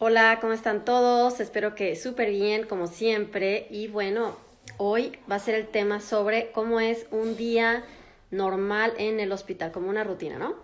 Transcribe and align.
Hola, 0.00 0.38
¿cómo 0.40 0.52
están 0.52 0.84
todos? 0.84 1.40
Espero 1.40 1.74
que 1.74 1.96
súper 1.96 2.30
bien, 2.30 2.66
como 2.66 2.86
siempre. 2.86 3.66
Y 3.68 3.88
bueno, 3.88 4.36
hoy 4.76 5.18
va 5.28 5.34
a 5.34 5.40
ser 5.40 5.56
el 5.56 5.66
tema 5.66 5.98
sobre 5.98 6.52
cómo 6.52 6.78
es 6.78 7.08
un 7.10 7.36
día 7.36 7.82
normal 8.30 8.92
en 8.98 9.18
el 9.18 9.32
hospital, 9.32 9.72
como 9.72 9.88
una 9.88 10.04
rutina, 10.04 10.38
¿no? 10.38 10.54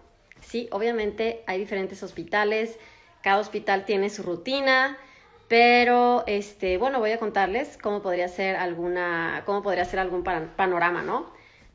Sí, 0.40 0.68
obviamente 0.70 1.42
hay 1.48 1.58
diferentes 1.58 2.00
hospitales, 2.04 2.78
cada 3.22 3.40
hospital 3.40 3.84
tiene 3.84 4.08
su 4.08 4.22
rutina, 4.22 4.99
pero 5.48 6.22
este, 6.28 6.78
bueno, 6.78 7.01
voy 7.01 7.10
a 7.10 7.19
contarles 7.19 7.76
cómo 7.76 8.03
podría 8.03 8.28
ser 8.28 8.54
alguna, 8.54 9.42
cómo 9.46 9.64
podría 9.64 9.85
ser 9.85 9.98
algún 9.98 10.22
panorama, 10.22 11.03
¿no? 11.03 11.26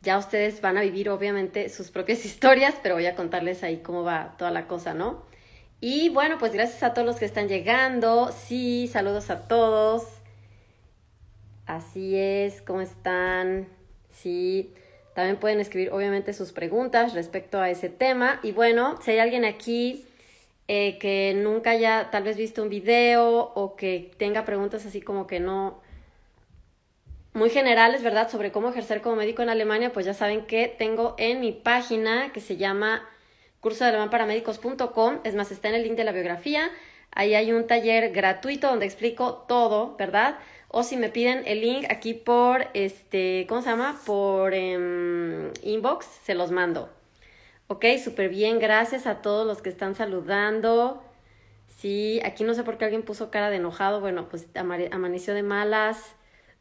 Ya 0.01 0.17
ustedes 0.17 0.61
van 0.61 0.77
a 0.77 0.81
vivir 0.81 1.09
obviamente 1.09 1.67
sus 1.67 1.91
propias 1.91 2.23
historias, 2.25 2.75
pero 2.81 2.95
voy 2.95 3.07
a 3.07 3.15
contarles 3.15 3.63
ahí 3.63 3.79
cómo 3.79 4.03
va 4.03 4.35
toda 4.37 4.49
la 4.49 4.65
cosa, 4.65 4.93
¿no? 4.93 5.27
Y 5.81 6.09
bueno, 6.09 6.37
pues 6.37 6.51
gracias 6.51 6.83
a 6.83 6.93
todos 6.93 7.05
los 7.05 7.15
que 7.17 7.25
están 7.25 7.47
llegando. 7.47 8.31
Sí, 8.31 8.89
saludos 8.91 9.29
a 9.29 9.47
todos. 9.47 10.03
Así 11.65 12.17
es, 12.17 12.61
¿cómo 12.61 12.81
están? 12.81 13.67
Sí, 14.09 14.73
también 15.13 15.37
pueden 15.37 15.59
escribir 15.59 15.91
obviamente 15.91 16.33
sus 16.33 16.51
preguntas 16.51 17.13
respecto 17.13 17.59
a 17.59 17.69
ese 17.69 17.89
tema. 17.89 18.39
Y 18.43 18.51
bueno, 18.51 18.97
si 19.01 19.11
hay 19.11 19.19
alguien 19.19 19.45
aquí 19.45 20.05
eh, 20.67 20.97
que 20.99 21.33
nunca 21.35 21.71
haya 21.71 22.09
tal 22.11 22.23
vez 22.23 22.35
visto 22.35 22.61
un 22.61 22.69
video 22.69 23.51
o 23.55 23.75
que 23.75 24.11
tenga 24.17 24.43
preguntas 24.45 24.85
así 24.85 25.01
como 25.01 25.27
que 25.27 25.39
no 25.39 25.81
muy 27.33 27.49
generales, 27.49 28.03
¿verdad? 28.03 28.29
Sobre 28.29 28.51
cómo 28.51 28.69
ejercer 28.69 29.01
como 29.01 29.15
médico 29.15 29.41
en 29.41 29.49
Alemania, 29.49 29.93
pues 29.93 30.05
ya 30.05 30.13
saben 30.13 30.45
que 30.45 30.67
tengo 30.67 31.15
en 31.17 31.39
mi 31.39 31.53
página 31.53 32.33
que 32.33 32.41
se 32.41 32.57
llama 32.57 33.07
curso 33.59 33.83
de 33.83 33.91
alemán 33.91 34.09
médicos.com. 34.27 35.19
Es 35.23 35.35
más, 35.35 35.51
está 35.51 35.69
en 35.69 35.75
el 35.75 35.83
link 35.83 35.95
de 35.95 36.03
la 36.03 36.11
biografía. 36.11 36.69
Ahí 37.11 37.33
hay 37.33 37.51
un 37.51 37.67
taller 37.67 38.11
gratuito 38.11 38.67
donde 38.67 38.85
explico 38.85 39.45
todo, 39.47 39.95
¿verdad? 39.97 40.37
O 40.67 40.83
si 40.83 40.97
me 40.97 41.09
piden 41.09 41.43
el 41.45 41.61
link 41.61 41.85
aquí 41.89 42.13
por, 42.13 42.67
este, 42.73 43.45
¿cómo 43.49 43.61
se 43.61 43.69
llama? 43.71 43.99
Por 44.05 44.53
em, 44.53 45.51
inbox, 45.63 46.05
se 46.23 46.35
los 46.35 46.51
mando. 46.51 46.89
Ok, 47.67 47.85
súper 48.03 48.29
bien, 48.29 48.59
gracias 48.59 49.07
a 49.07 49.21
todos 49.21 49.45
los 49.47 49.61
que 49.61 49.69
están 49.69 49.95
saludando. 49.95 51.03
Sí, 51.67 52.19
aquí 52.23 52.43
no 52.43 52.53
sé 52.53 52.63
por 52.63 52.77
qué 52.77 52.85
alguien 52.85 53.03
puso 53.03 53.31
cara 53.31 53.49
de 53.49 53.57
enojado. 53.57 53.99
Bueno, 53.99 54.27
pues 54.29 54.47
amaneció 54.55 55.33
de 55.33 55.43
malas. 55.43 56.15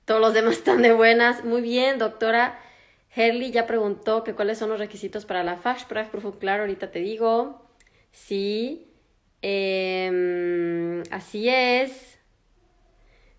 Todos 0.05 0.21
los 0.21 0.33
demás 0.33 0.55
están 0.59 0.81
de 0.83 0.93
buenas. 0.93 1.45
Muy 1.45 1.61
bien, 1.61 1.99
doctora. 1.99 2.59
Herley 3.19 3.51
ya 3.51 3.67
preguntó 3.67 4.23
que 4.23 4.35
cuáles 4.35 4.59
son 4.59 4.71
los 4.71 4.79
requisitos 4.79 5.27
para 5.27 5.43
la 5.43 5.57
Fachsprachprüfung. 5.57 6.39
Claro, 6.39 6.63
ahorita 6.63 6.93
te 6.93 7.01
digo. 7.01 7.63
Sí. 8.13 8.93
Em, 9.43 11.03
así 11.11 11.49
es. 11.49 12.19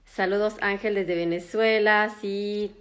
Saludos 0.03 0.57
Ángel 0.59 0.95
desde 0.95 1.15
Venezuela. 1.15 2.13
Sí. 2.19 2.75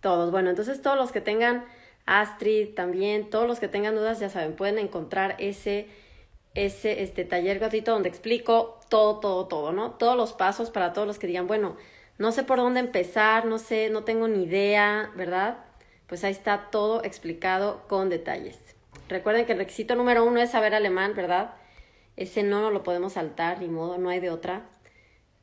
Todos. 0.00 0.30
Bueno, 0.30 0.50
entonces 0.50 0.80
todos 0.80 0.96
los 0.96 1.12
que 1.12 1.20
tengan 1.20 1.64
Astrid 2.06 2.74
también, 2.74 3.28
todos 3.28 3.46
los 3.46 3.60
que 3.60 3.68
tengan 3.68 3.94
dudas, 3.94 4.18
ya 4.18 4.30
saben, 4.30 4.54
pueden 4.56 4.78
encontrar 4.78 5.36
ese, 5.38 5.88
ese 6.54 7.02
este, 7.02 7.24
taller 7.26 7.58
gratuito 7.58 7.92
donde 7.92 8.08
explico 8.08 8.80
todo, 8.88 9.20
todo, 9.20 9.46
todo, 9.46 9.72
¿no? 9.72 9.92
Todos 9.92 10.16
los 10.16 10.32
pasos 10.32 10.70
para 10.70 10.94
todos 10.94 11.06
los 11.06 11.18
que 11.18 11.26
digan, 11.26 11.46
bueno, 11.46 11.76
no 12.16 12.32
sé 12.32 12.44
por 12.44 12.58
dónde 12.58 12.80
empezar, 12.80 13.44
no 13.44 13.58
sé, 13.58 13.90
no 13.90 14.04
tengo 14.04 14.26
ni 14.26 14.44
idea, 14.44 15.12
¿verdad? 15.16 15.67
Pues 16.08 16.24
ahí 16.24 16.32
está 16.32 16.70
todo 16.70 17.04
explicado 17.04 17.86
con 17.86 18.08
detalles. 18.08 18.58
Recuerden 19.08 19.46
que 19.46 19.52
el 19.52 19.58
requisito 19.58 19.94
número 19.94 20.24
uno 20.24 20.40
es 20.40 20.50
saber 20.50 20.74
alemán, 20.74 21.14
¿verdad? 21.14 21.54
Ese 22.16 22.42
no 22.42 22.70
lo 22.70 22.82
podemos 22.82 23.12
saltar, 23.12 23.60
ni 23.60 23.68
modo, 23.68 23.98
no 23.98 24.08
hay 24.08 24.18
de 24.18 24.30
otra. 24.30 24.62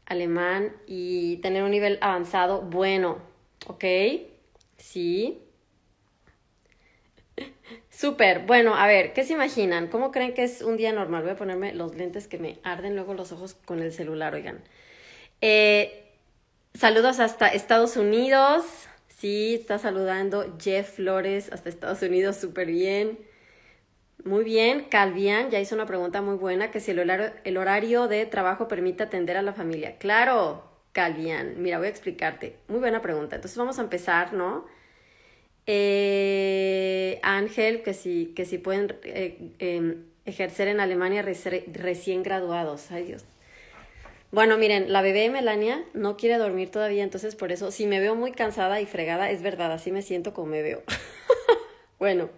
Alemán 0.05 0.75
y 0.85 1.37
tener 1.37 1.63
un 1.63 1.71
nivel 1.71 1.97
avanzado 2.01 2.61
bueno, 2.61 3.19
¿ok? 3.67 3.85
Sí. 4.77 5.41
Súper. 7.89 8.45
Bueno, 8.45 8.75
a 8.75 8.87
ver, 8.87 9.13
¿qué 9.13 9.23
se 9.23 9.33
imaginan? 9.33 9.87
¿Cómo 9.87 10.11
creen 10.11 10.33
que 10.33 10.43
es 10.43 10.61
un 10.61 10.77
día 10.77 10.91
normal? 10.91 11.23
Voy 11.23 11.31
a 11.31 11.35
ponerme 11.35 11.73
los 11.73 11.95
lentes 11.95 12.27
que 12.27 12.37
me 12.37 12.59
arden 12.63 12.95
luego 12.95 13.13
los 13.13 13.31
ojos 13.31 13.55
con 13.65 13.81
el 13.81 13.91
celular, 13.91 14.33
oigan. 14.33 14.63
Eh, 15.41 16.11
saludos 16.73 17.19
hasta 17.19 17.47
Estados 17.47 17.97
Unidos. 17.97 18.84
Sí, 19.25 19.55
está 19.55 19.79
saludando 19.79 20.55
Jeff 20.61 20.97
Flores 20.97 21.51
hasta 21.51 21.67
Estados 21.67 21.99
Unidos, 22.03 22.35
súper 22.35 22.67
bien. 22.67 23.17
Muy 24.23 24.43
bien, 24.43 24.85
Calvian 24.87 25.49
ya 25.49 25.59
hizo 25.59 25.73
una 25.73 25.87
pregunta 25.87 26.21
muy 26.21 26.35
buena, 26.35 26.69
que 26.69 26.79
si 26.79 26.91
el 26.91 27.57
horario, 27.57 28.07
de 28.07 28.27
trabajo 28.27 28.67
permite 28.67 29.01
atender 29.01 29.35
a 29.37 29.41
la 29.41 29.53
familia. 29.53 29.97
Claro, 29.97 30.63
Calvian, 30.91 31.59
mira, 31.59 31.79
voy 31.79 31.87
a 31.87 31.89
explicarte. 31.89 32.57
Muy 32.67 32.77
buena 32.77 33.01
pregunta. 33.01 33.37
Entonces 33.37 33.57
vamos 33.57 33.79
a 33.79 33.81
empezar, 33.81 34.33
¿no? 34.33 34.67
Eh, 35.65 37.19
Ángel, 37.23 37.81
que 37.81 37.95
si, 37.95 38.27
que 38.35 38.45
si 38.45 38.59
pueden 38.59 38.95
eh, 39.05 39.53
em, 39.57 40.05
ejercer 40.25 40.67
en 40.67 40.79
Alemania 40.79 41.23
recién 41.23 42.21
graduados. 42.21 42.91
Ay 42.91 43.05
Dios, 43.05 43.25
bueno, 44.35 44.57
miren, 44.57 44.91
la 44.91 45.01
bebé 45.01 45.29
Melania 45.29 45.81
no 45.93 46.17
quiere 46.17 46.37
dormir 46.37 46.69
todavía, 46.69 47.03
entonces 47.03 47.37
por 47.37 47.53
eso, 47.53 47.71
si 47.71 47.87
me 47.87 48.01
veo 48.01 48.15
muy 48.15 48.33
cansada 48.33 48.81
y 48.81 48.85
fregada, 48.85 49.31
es 49.31 49.41
verdad, 49.41 49.71
así 49.71 49.93
me 49.93 50.01
siento 50.01 50.33
como 50.33 50.47
me 50.47 50.61
veo. 50.61 50.83
bueno, 51.99 52.29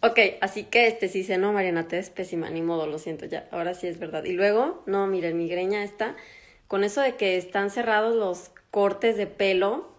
ok, 0.00 0.20
así 0.40 0.62
que 0.62 0.86
este 0.86 1.08
sí 1.08 1.18
dice, 1.18 1.38
no, 1.38 1.52
Mariana, 1.52 1.88
te 1.88 1.98
es 1.98 2.10
pésima, 2.10 2.50
ni 2.50 2.62
modo, 2.62 2.86
lo 2.86 3.00
siento 3.00 3.26
ya, 3.26 3.48
ahora 3.50 3.74
sí 3.74 3.88
es 3.88 3.98
verdad. 3.98 4.22
Y 4.22 4.32
luego, 4.34 4.84
no, 4.86 5.08
miren, 5.08 5.36
migreña 5.36 5.82
está, 5.82 6.14
con 6.68 6.84
eso 6.84 7.00
de 7.00 7.16
que 7.16 7.36
están 7.36 7.70
cerrados 7.70 8.14
los 8.14 8.52
cortes 8.70 9.16
de 9.16 9.26
pelo, 9.26 9.90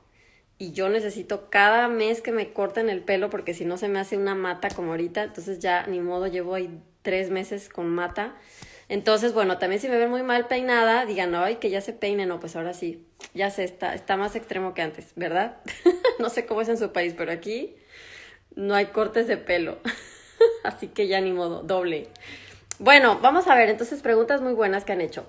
y 0.57 0.71
yo 0.71 0.87
necesito 0.87 1.49
cada 1.49 1.89
mes 1.89 2.21
que 2.21 2.31
me 2.31 2.53
corten 2.53 2.89
el 2.89 3.01
pelo 3.01 3.29
porque 3.29 3.53
si 3.53 3.65
no 3.65 3.75
se 3.75 3.89
me 3.89 3.99
hace 3.99 4.15
una 4.15 4.35
mata 4.35 4.69
como 4.69 4.91
ahorita, 4.91 5.23
entonces 5.23 5.59
ya 5.59 5.85
ni 5.85 5.99
modo, 5.99 6.27
llevo 6.27 6.55
ahí 6.55 6.79
tres 7.01 7.29
meses 7.29 7.67
con 7.67 7.89
mata. 7.89 8.37
Entonces, 8.89 9.33
bueno, 9.33 9.57
también 9.57 9.81
si 9.81 9.87
me 9.87 9.97
ven 9.97 10.09
muy 10.09 10.23
mal 10.23 10.47
peinada, 10.47 11.05
digan, 11.05 11.33
ay, 11.35 11.55
que 11.55 11.69
ya 11.69 11.81
se 11.81 11.93
peine, 11.93 12.25
no, 12.25 12.39
pues 12.39 12.55
ahora 12.55 12.73
sí, 12.73 13.05
ya 13.33 13.49
sé, 13.49 13.63
está, 13.63 13.95
está 13.95 14.17
más 14.17 14.35
extremo 14.35 14.73
que 14.73 14.81
antes, 14.81 15.13
¿verdad? 15.15 15.57
no 16.19 16.29
sé 16.29 16.45
cómo 16.45 16.61
es 16.61 16.69
en 16.69 16.77
su 16.77 16.91
país, 16.91 17.13
pero 17.17 17.31
aquí 17.31 17.75
no 18.55 18.75
hay 18.75 18.87
cortes 18.87 19.27
de 19.27 19.37
pelo. 19.37 19.79
Así 20.63 20.87
que 20.87 21.07
ya 21.07 21.21
ni 21.21 21.31
modo, 21.31 21.63
doble. 21.63 22.07
Bueno, 22.79 23.19
vamos 23.21 23.47
a 23.47 23.55
ver, 23.55 23.69
entonces 23.69 24.01
preguntas 24.01 24.41
muy 24.41 24.53
buenas 24.53 24.83
que 24.83 24.91
han 24.91 25.01
hecho. 25.01 25.25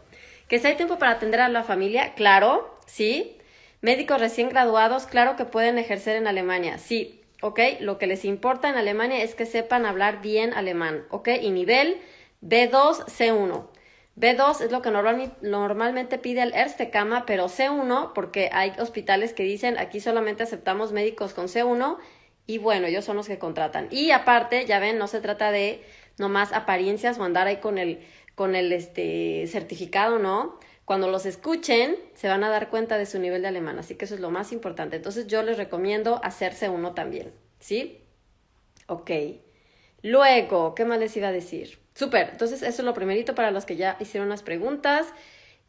¿Que 0.48 0.58
si 0.58 0.66
hay 0.66 0.76
tiempo 0.76 0.98
para 0.98 1.12
atender 1.12 1.40
a 1.40 1.48
la 1.48 1.62
familia? 1.62 2.14
Claro, 2.14 2.78
sí. 2.86 3.38
Médicos 3.80 4.20
recién 4.20 4.48
graduados, 4.48 5.06
claro 5.06 5.36
que 5.36 5.44
pueden 5.44 5.78
ejercer 5.78 6.16
en 6.16 6.26
Alemania, 6.26 6.78
sí. 6.78 7.20
¿Ok? 7.42 7.60
Lo 7.80 7.98
que 7.98 8.06
les 8.06 8.24
importa 8.24 8.68
en 8.68 8.76
Alemania 8.76 9.22
es 9.22 9.34
que 9.34 9.44
sepan 9.44 9.84
hablar 9.84 10.22
bien 10.22 10.54
alemán, 10.54 11.04
¿ok? 11.10 11.28
Y 11.40 11.50
nivel 11.50 12.00
B2, 12.44 13.06
C1. 13.06 13.68
B2 14.16 14.60
es 14.60 14.70
lo 14.70 14.82
que 14.82 14.90
normalmente 14.90 16.18
pide 16.18 16.42
el 16.42 16.54
Erste 16.54 16.90
Cama, 16.90 17.24
pero 17.26 17.48
C1, 17.48 18.12
porque 18.12 18.50
hay 18.52 18.72
hospitales 18.78 19.32
que 19.32 19.42
dicen 19.42 19.78
aquí 19.78 19.98
solamente 19.98 20.42
aceptamos 20.42 20.92
médicos 20.92 21.32
con 21.34 21.46
C1 21.46 21.96
y 22.46 22.58
bueno, 22.58 22.86
ellos 22.86 23.04
son 23.04 23.16
los 23.16 23.26
que 23.26 23.38
contratan. 23.38 23.88
Y 23.90 24.10
aparte, 24.10 24.66
ya 24.66 24.78
ven, 24.78 24.98
no 24.98 25.08
se 25.08 25.20
trata 25.20 25.50
de 25.50 25.82
nomás 26.18 26.52
apariencias 26.52 27.18
o 27.18 27.24
andar 27.24 27.46
ahí 27.46 27.56
con 27.56 27.78
el, 27.78 28.00
con 28.34 28.54
el 28.54 28.72
este, 28.72 29.46
certificado, 29.46 30.18
¿no? 30.18 30.58
Cuando 30.84 31.08
los 31.08 31.24
escuchen, 31.24 31.96
se 32.12 32.28
van 32.28 32.44
a 32.44 32.50
dar 32.50 32.68
cuenta 32.68 32.98
de 32.98 33.06
su 33.06 33.18
nivel 33.18 33.42
de 33.42 33.48
alemán, 33.48 33.78
así 33.78 33.94
que 33.94 34.04
eso 34.04 34.14
es 34.14 34.20
lo 34.20 34.30
más 34.30 34.52
importante. 34.52 34.96
Entonces 34.96 35.26
yo 35.26 35.42
les 35.42 35.56
recomiendo 35.56 36.20
hacerse 36.22 36.68
uno 36.68 36.92
también, 36.92 37.32
¿sí? 37.58 38.02
Ok. 38.86 39.10
Luego, 40.02 40.74
¿qué 40.74 40.84
más 40.84 40.98
les 40.98 41.16
iba 41.16 41.28
a 41.28 41.32
decir? 41.32 41.83
Súper, 41.94 42.30
entonces 42.32 42.62
eso 42.62 42.82
es 42.82 42.84
lo 42.84 42.92
primerito 42.92 43.34
para 43.34 43.52
los 43.52 43.64
que 43.64 43.76
ya 43.76 43.96
hicieron 44.00 44.28
las 44.28 44.42
preguntas. 44.42 45.06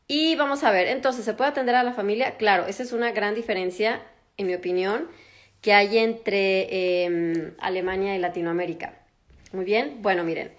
Y 0.07 0.36
vamos 0.36 0.63
a 0.63 0.72
ver, 0.72 0.88
entonces, 0.88 1.25
¿se 1.25 1.33
puede 1.33 1.51
atender 1.51 1.75
a 1.75 1.83
la 1.83 1.94
familia? 1.94 2.36
Claro, 2.38 2.66
esa 2.68 2.83
es 2.83 2.94
una 2.94 3.12
gran 3.12 3.36
diferencia, 3.36 4.01
en 4.38 4.48
mi 4.48 4.56
opinión, 4.56 5.07
que 5.62 5.74
hay 5.74 5.98
entre 5.98 7.04
em, 7.06 7.54
Alemania 7.60 8.16
y 8.16 8.19
Latinoamérica. 8.19 8.94
Muy 9.51 9.66
bien, 9.66 10.01
bueno, 10.01 10.24
miren, 10.24 10.51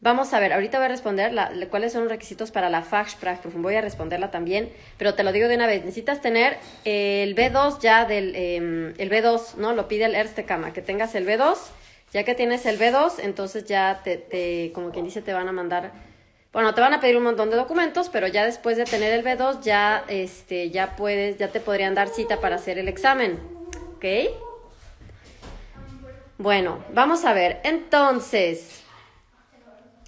vamos 0.00 0.34
a 0.34 0.40
ver, 0.40 0.52
ahorita 0.52 0.78
voy 0.78 0.86
a 0.86 0.88
responder 0.88 1.32
la, 1.32 1.50
cuáles 1.70 1.92
son 1.92 2.02
los 2.02 2.10
requisitos 2.10 2.50
para 2.50 2.68
la 2.68 2.82
Fachsprachprüfung, 2.82 3.62
voy 3.62 3.76
a 3.76 3.80
responderla 3.80 4.30
también, 4.30 4.70
pero 4.98 5.14
te 5.14 5.22
lo 5.22 5.32
digo 5.32 5.48
de 5.48 5.54
una 5.54 5.66
vez, 5.66 5.80
necesitas 5.80 6.20
tener 6.20 6.58
el 6.84 7.34
B2 7.34 7.80
ya 7.80 8.04
del, 8.04 8.34
em, 8.36 8.94
el 8.98 9.10
B2, 9.10 9.54
¿no? 9.56 9.72
Lo 9.72 9.88
pide 9.88 10.04
el 10.04 10.14
Erste 10.14 10.44
Kama, 10.44 10.72
que 10.74 10.82
tengas 10.82 11.14
el 11.14 11.26
B2 11.26 11.56
ya 12.14 12.22
que 12.22 12.36
tienes 12.36 12.64
el 12.64 12.78
B2, 12.78 13.14
entonces 13.18 13.64
ya 13.64 14.00
te, 14.04 14.16
te, 14.16 14.70
como 14.72 14.92
quien 14.92 15.04
dice, 15.04 15.20
te 15.20 15.32
van 15.32 15.48
a 15.48 15.52
mandar, 15.52 15.90
bueno, 16.52 16.72
te 16.72 16.80
van 16.80 16.94
a 16.94 17.00
pedir 17.00 17.16
un 17.16 17.24
montón 17.24 17.50
de 17.50 17.56
documentos, 17.56 18.08
pero 18.08 18.28
ya 18.28 18.44
después 18.44 18.76
de 18.76 18.84
tener 18.84 19.12
el 19.12 19.24
B2 19.24 19.62
ya, 19.62 20.04
este, 20.06 20.70
ya 20.70 20.94
puedes, 20.94 21.38
ya 21.38 21.48
te 21.48 21.58
podrían 21.58 21.96
dar 21.96 22.08
cita 22.08 22.40
para 22.40 22.54
hacer 22.54 22.78
el 22.78 22.86
examen, 22.86 23.40
¿ok? 23.96 24.04
Bueno, 26.38 26.84
vamos 26.92 27.24
a 27.24 27.32
ver, 27.32 27.60
entonces, 27.64 28.84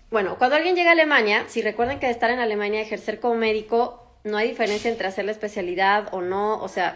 bueno, 0.08 0.38
cuando 0.38 0.54
alguien 0.54 0.76
llega 0.76 0.90
a 0.90 0.92
Alemania, 0.92 1.46
si 1.48 1.60
recuerden 1.60 1.98
que 1.98 2.08
estar 2.08 2.30
en 2.30 2.38
Alemania, 2.38 2.80
ejercer 2.80 3.18
como 3.18 3.34
médico, 3.34 4.06
no 4.22 4.36
hay 4.36 4.50
diferencia 4.50 4.88
entre 4.92 5.08
hacer 5.08 5.24
la 5.24 5.32
especialidad 5.32 6.06
o 6.12 6.20
no, 6.20 6.62
o 6.62 6.68
sea, 6.68 6.94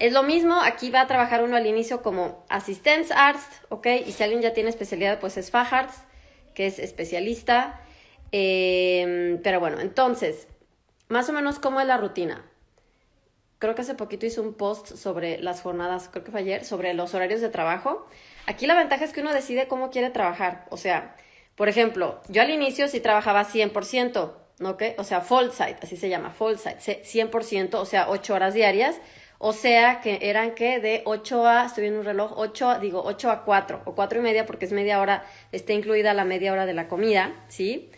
es 0.00 0.12
lo 0.12 0.22
mismo, 0.22 0.60
aquí 0.60 0.90
va 0.90 1.02
a 1.02 1.06
trabajar 1.06 1.42
uno 1.42 1.56
al 1.56 1.66
inicio 1.66 2.02
como 2.02 2.44
Assistenzarzt, 2.48 3.64
¿ok? 3.68 3.86
Y 4.06 4.12
si 4.12 4.22
alguien 4.22 4.42
ya 4.42 4.52
tiene 4.52 4.70
especialidad, 4.70 5.20
pues 5.20 5.36
es 5.36 5.50
Facharzt, 5.50 6.04
que 6.54 6.66
es 6.66 6.78
especialista. 6.78 7.80
Em, 8.32 9.40
pero 9.42 9.60
bueno, 9.60 9.80
entonces, 9.80 10.48
más 11.08 11.28
o 11.28 11.32
menos, 11.32 11.58
¿cómo 11.58 11.80
es 11.80 11.86
la 11.86 11.96
rutina? 11.96 12.44
Creo 13.58 13.74
que 13.74 13.82
hace 13.82 13.94
poquito 13.94 14.26
hice 14.26 14.40
un 14.40 14.54
post 14.54 14.94
sobre 14.96 15.38
las 15.40 15.62
jornadas, 15.62 16.08
creo 16.10 16.22
que 16.22 16.30
fue 16.30 16.40
ayer, 16.40 16.64
sobre 16.64 16.94
los 16.94 17.14
horarios 17.14 17.40
de 17.40 17.48
trabajo. 17.48 18.06
Aquí 18.46 18.66
la 18.66 18.76
ventaja 18.76 19.04
es 19.04 19.12
que 19.12 19.20
uno 19.20 19.32
decide 19.32 19.66
cómo 19.66 19.90
quiere 19.90 20.10
trabajar. 20.10 20.66
O 20.70 20.76
sea, 20.76 21.16
por 21.56 21.68
ejemplo, 21.68 22.20
yo 22.28 22.42
al 22.42 22.50
inicio 22.50 22.86
sí 22.86 23.00
trabajaba 23.00 23.44
100%, 23.44 24.32
¿ok? 24.64 24.82
O 24.98 25.04
sea, 25.04 25.22
full 25.22 25.48
site, 25.50 25.78
así 25.82 25.96
se 25.96 26.08
llama, 26.08 26.30
full 26.30 26.54
site, 26.54 27.02
100%, 27.02 27.74
o 27.74 27.84
sea, 27.84 28.08
8 28.10 28.34
horas 28.34 28.54
diarias. 28.54 29.00
O 29.40 29.52
sea, 29.52 30.00
que 30.00 30.18
eran 30.22 30.56
que 30.56 30.80
de 30.80 31.02
8 31.04 31.46
a, 31.46 31.66
estoy 31.66 31.82
viendo 31.82 32.00
un 32.00 32.04
reloj, 32.04 32.32
8, 32.36 32.80
digo, 32.80 33.02
8 33.04 33.30
a 33.30 33.44
4, 33.44 33.82
o 33.84 33.94
4 33.94 34.18
y 34.18 34.22
media, 34.22 34.46
porque 34.46 34.64
es 34.64 34.72
media 34.72 35.00
hora, 35.00 35.24
está 35.52 35.72
incluida 35.72 36.12
la 36.12 36.24
media 36.24 36.52
hora 36.52 36.66
de 36.66 36.74
la 36.74 36.88
comida, 36.88 37.32
¿sí? 37.46 37.88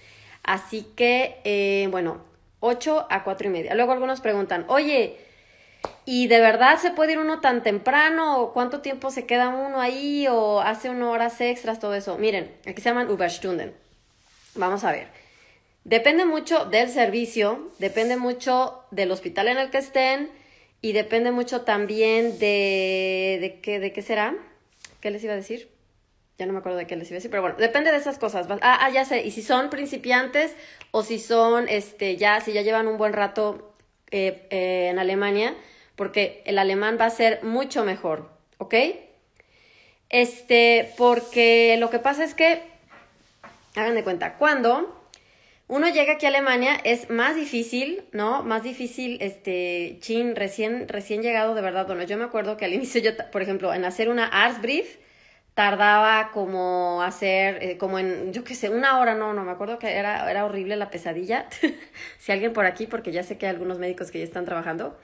Así 0.43 0.83
que, 0.95 1.41
eh, 1.45 1.89
bueno, 1.91 2.23
8 2.61 3.07
a 3.09 3.25
4 3.25 3.49
y 3.49 3.51
media. 3.51 3.75
Luego 3.75 3.93
algunos 3.93 4.21
preguntan, 4.21 4.67
oye, 4.69 5.17
¿y 6.05 6.27
de 6.27 6.41
verdad 6.41 6.79
se 6.79 6.91
puede 6.91 7.13
ir 7.13 7.19
uno 7.19 7.41
tan 7.41 7.63
temprano? 7.63 8.41
¿O 8.41 8.53
cuánto 8.53 8.81
tiempo 8.81 9.11
se 9.11 9.25
queda 9.25 9.49
uno 9.49 9.81
ahí? 9.81 10.27
¿O 10.29 10.61
hace 10.61 10.91
unas 10.91 11.09
horas 11.09 11.41
extras? 11.41 11.81
Todo 11.81 11.95
eso. 11.95 12.19
Miren, 12.19 12.55
aquí 12.67 12.83
se 12.83 12.91
llaman 12.91 13.11
Überstunden. 13.11 13.75
Vamos 14.57 14.85
a 14.85 14.93
ver. 14.93 15.09
Depende 15.85 16.27
mucho 16.27 16.67
del 16.67 16.91
servicio, 16.91 17.71
depende 17.79 18.19
mucho 18.19 18.85
del 18.91 19.11
hospital 19.11 19.49
en 19.49 19.57
el 19.57 19.71
que 19.71 19.79
estén, 19.79 20.31
y 20.83 20.93
depende 20.93 21.31
mucho 21.31 21.63
también 21.63 22.39
de, 22.39 23.39
de, 23.41 23.61
qué, 23.63 23.81
de 23.81 23.93
qué 23.93 24.03
será. 24.03 24.35
¿Qué 25.01 25.11
les 25.11 25.23
iba 25.25 25.33
a 25.33 25.37
decir? 25.37 25.69
Ya 26.39 26.47
no 26.47 26.53
me 26.53 26.61
acuerdo 26.61 26.79
de 26.79 26.87
qué 26.87 26.97
les 26.97 27.09
iba 27.09 27.17
a 27.17 27.19
decir, 27.19 27.31
pero 27.31 27.43
bueno, 27.43 27.57
depende 27.59 27.91
de 27.91 27.99
esas 27.99 28.19
cosas. 28.19 28.47
Ah, 28.63 28.79
ah, 28.81 28.91
ya 28.91 29.05
sé. 29.05 29.23
Y 29.25 29.31
si 29.31 29.43
son 29.43 29.69
principiantes 29.69 30.55
o 30.91 31.03
si 31.03 31.19
son, 31.19 31.69
este, 31.69 32.17
ya, 32.17 32.41
si 32.41 32.53
ya 32.53 32.63
llevan 32.63 32.87
un 32.87 32.97
buen 32.97 33.13
rato 33.13 33.75
eh, 34.11 34.47
eh, 34.51 34.89
en 34.91 34.99
Alemania, 34.99 35.55
porque 35.97 36.43
el 36.47 36.59
alemán 36.59 36.97
va 36.99 37.07
a 37.07 37.11
ser 37.11 37.45
mucho 37.45 37.85
mejor, 37.85 38.31
¿ok? 38.57 38.75
Este, 40.09 40.93
porque 40.97 41.77
lo 41.79 41.91
que 41.91 41.99
pasa 41.99 42.25
es 42.25 42.35
que, 42.35 42.63
hagan 43.77 43.95
de 43.95 44.03
cuenta, 44.03 44.39
cuando 44.39 45.00
uno 45.71 45.89
llega 45.89 46.15
aquí 46.15 46.27
a 46.27 46.31
Alemania, 46.31 46.75
es 46.83 47.11
más 47.11 47.37
difícil, 47.37 48.03
¿no? 48.11 48.43
Más 48.43 48.65
difícil, 48.65 49.19
este, 49.21 49.99
chin, 50.01 50.35
recién, 50.35 50.89
recién 50.89 51.23
llegado, 51.23 51.55
de 51.55 51.63
verdad. 51.63 51.87
Bueno, 51.87 52.03
yo 52.03 52.19
me 52.19 52.25
acuerdo 52.25 52.57
que 52.57 52.65
al 52.65 52.75
inicio 52.75 53.01
yo, 53.01 53.13
por 53.31 53.41
ejemplo, 53.41 53.73
en 53.73 53.85
hacer 53.85 54.09
una 54.09 54.27
Arztbrief, 54.27 54.99
tardaba 55.55 56.33
como 56.33 57.03
hacer, 57.03 57.63
eh, 57.63 57.79
como 57.79 58.01
en, 58.01 58.33
yo 58.33 58.43
qué 58.43 58.57
sé, 58.57 58.69
una 58.69 58.99
hora, 58.99 59.15
no, 59.15 59.33
no, 59.33 59.45
me 59.45 59.53
acuerdo 59.53 59.79
que 59.79 59.97
era, 59.97 60.29
era 60.29 60.45
horrible 60.45 60.75
la 60.75 60.91
pesadilla. 60.91 61.47
si 62.19 62.33
alguien 62.33 62.53
por 62.53 62.67
aquí, 62.67 62.89
porque 62.89 63.13
ya 63.13 63.23
sé 63.23 63.39
que 63.39 63.47
hay 63.47 63.53
algunos 63.53 63.79
médicos 63.79 64.11
que 64.11 64.19
ya 64.19 64.25
están 64.25 64.45
trabajando, 64.47 64.99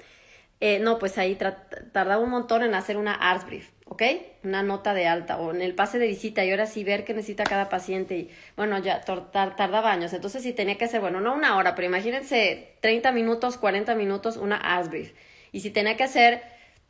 eh, 0.60 0.78
no, 0.78 0.98
pues 0.98 1.18
ahí 1.18 1.36
tardaba 1.36 2.18
un 2.18 2.30
montón 2.30 2.62
en 2.62 2.74
hacer 2.74 2.96
una 2.96 3.14
Arztbrief. 3.14 3.76
¿ok? 3.88 4.02
Una 4.42 4.62
nota 4.62 4.94
de 4.94 5.06
alta 5.06 5.38
o 5.38 5.52
en 5.52 5.62
el 5.62 5.74
pase 5.74 5.98
de 5.98 6.06
visita 6.06 6.44
y 6.44 6.50
ahora 6.50 6.66
sí 6.66 6.84
ver 6.84 7.04
qué 7.04 7.14
necesita 7.14 7.44
cada 7.44 7.68
paciente 7.68 8.16
y 8.16 8.30
bueno, 8.56 8.78
ya 8.78 9.00
tardaba 9.00 9.90
años. 9.90 10.12
Entonces 10.12 10.42
sí 10.42 10.52
tenía 10.52 10.76
que 10.76 10.86
hacer, 10.86 11.00
bueno, 11.00 11.20
no 11.20 11.34
una 11.34 11.56
hora, 11.56 11.74
pero 11.74 11.86
imagínense 11.86 12.76
30 12.80 13.12
minutos, 13.12 13.56
40 13.56 13.94
minutos, 13.94 14.36
una 14.36 14.56
ASBRIF. 14.56 15.12
Y 15.52 15.60
si 15.60 15.70
tenía 15.70 15.96
que 15.96 16.04
hacer 16.04 16.42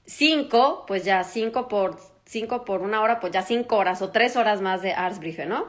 5, 0.06 0.84
pues 0.86 1.04
ya 1.04 1.22
5 1.22 1.68
por, 1.68 1.98
cinco 2.24 2.64
por 2.64 2.80
una 2.80 3.02
hora, 3.02 3.20
pues 3.20 3.32
ya 3.32 3.42
5 3.42 3.76
horas 3.76 4.00
o 4.02 4.10
3 4.10 4.36
horas 4.36 4.60
más 4.60 4.82
de 4.82 4.92
ASBRIF, 4.92 5.46
¿no? 5.46 5.68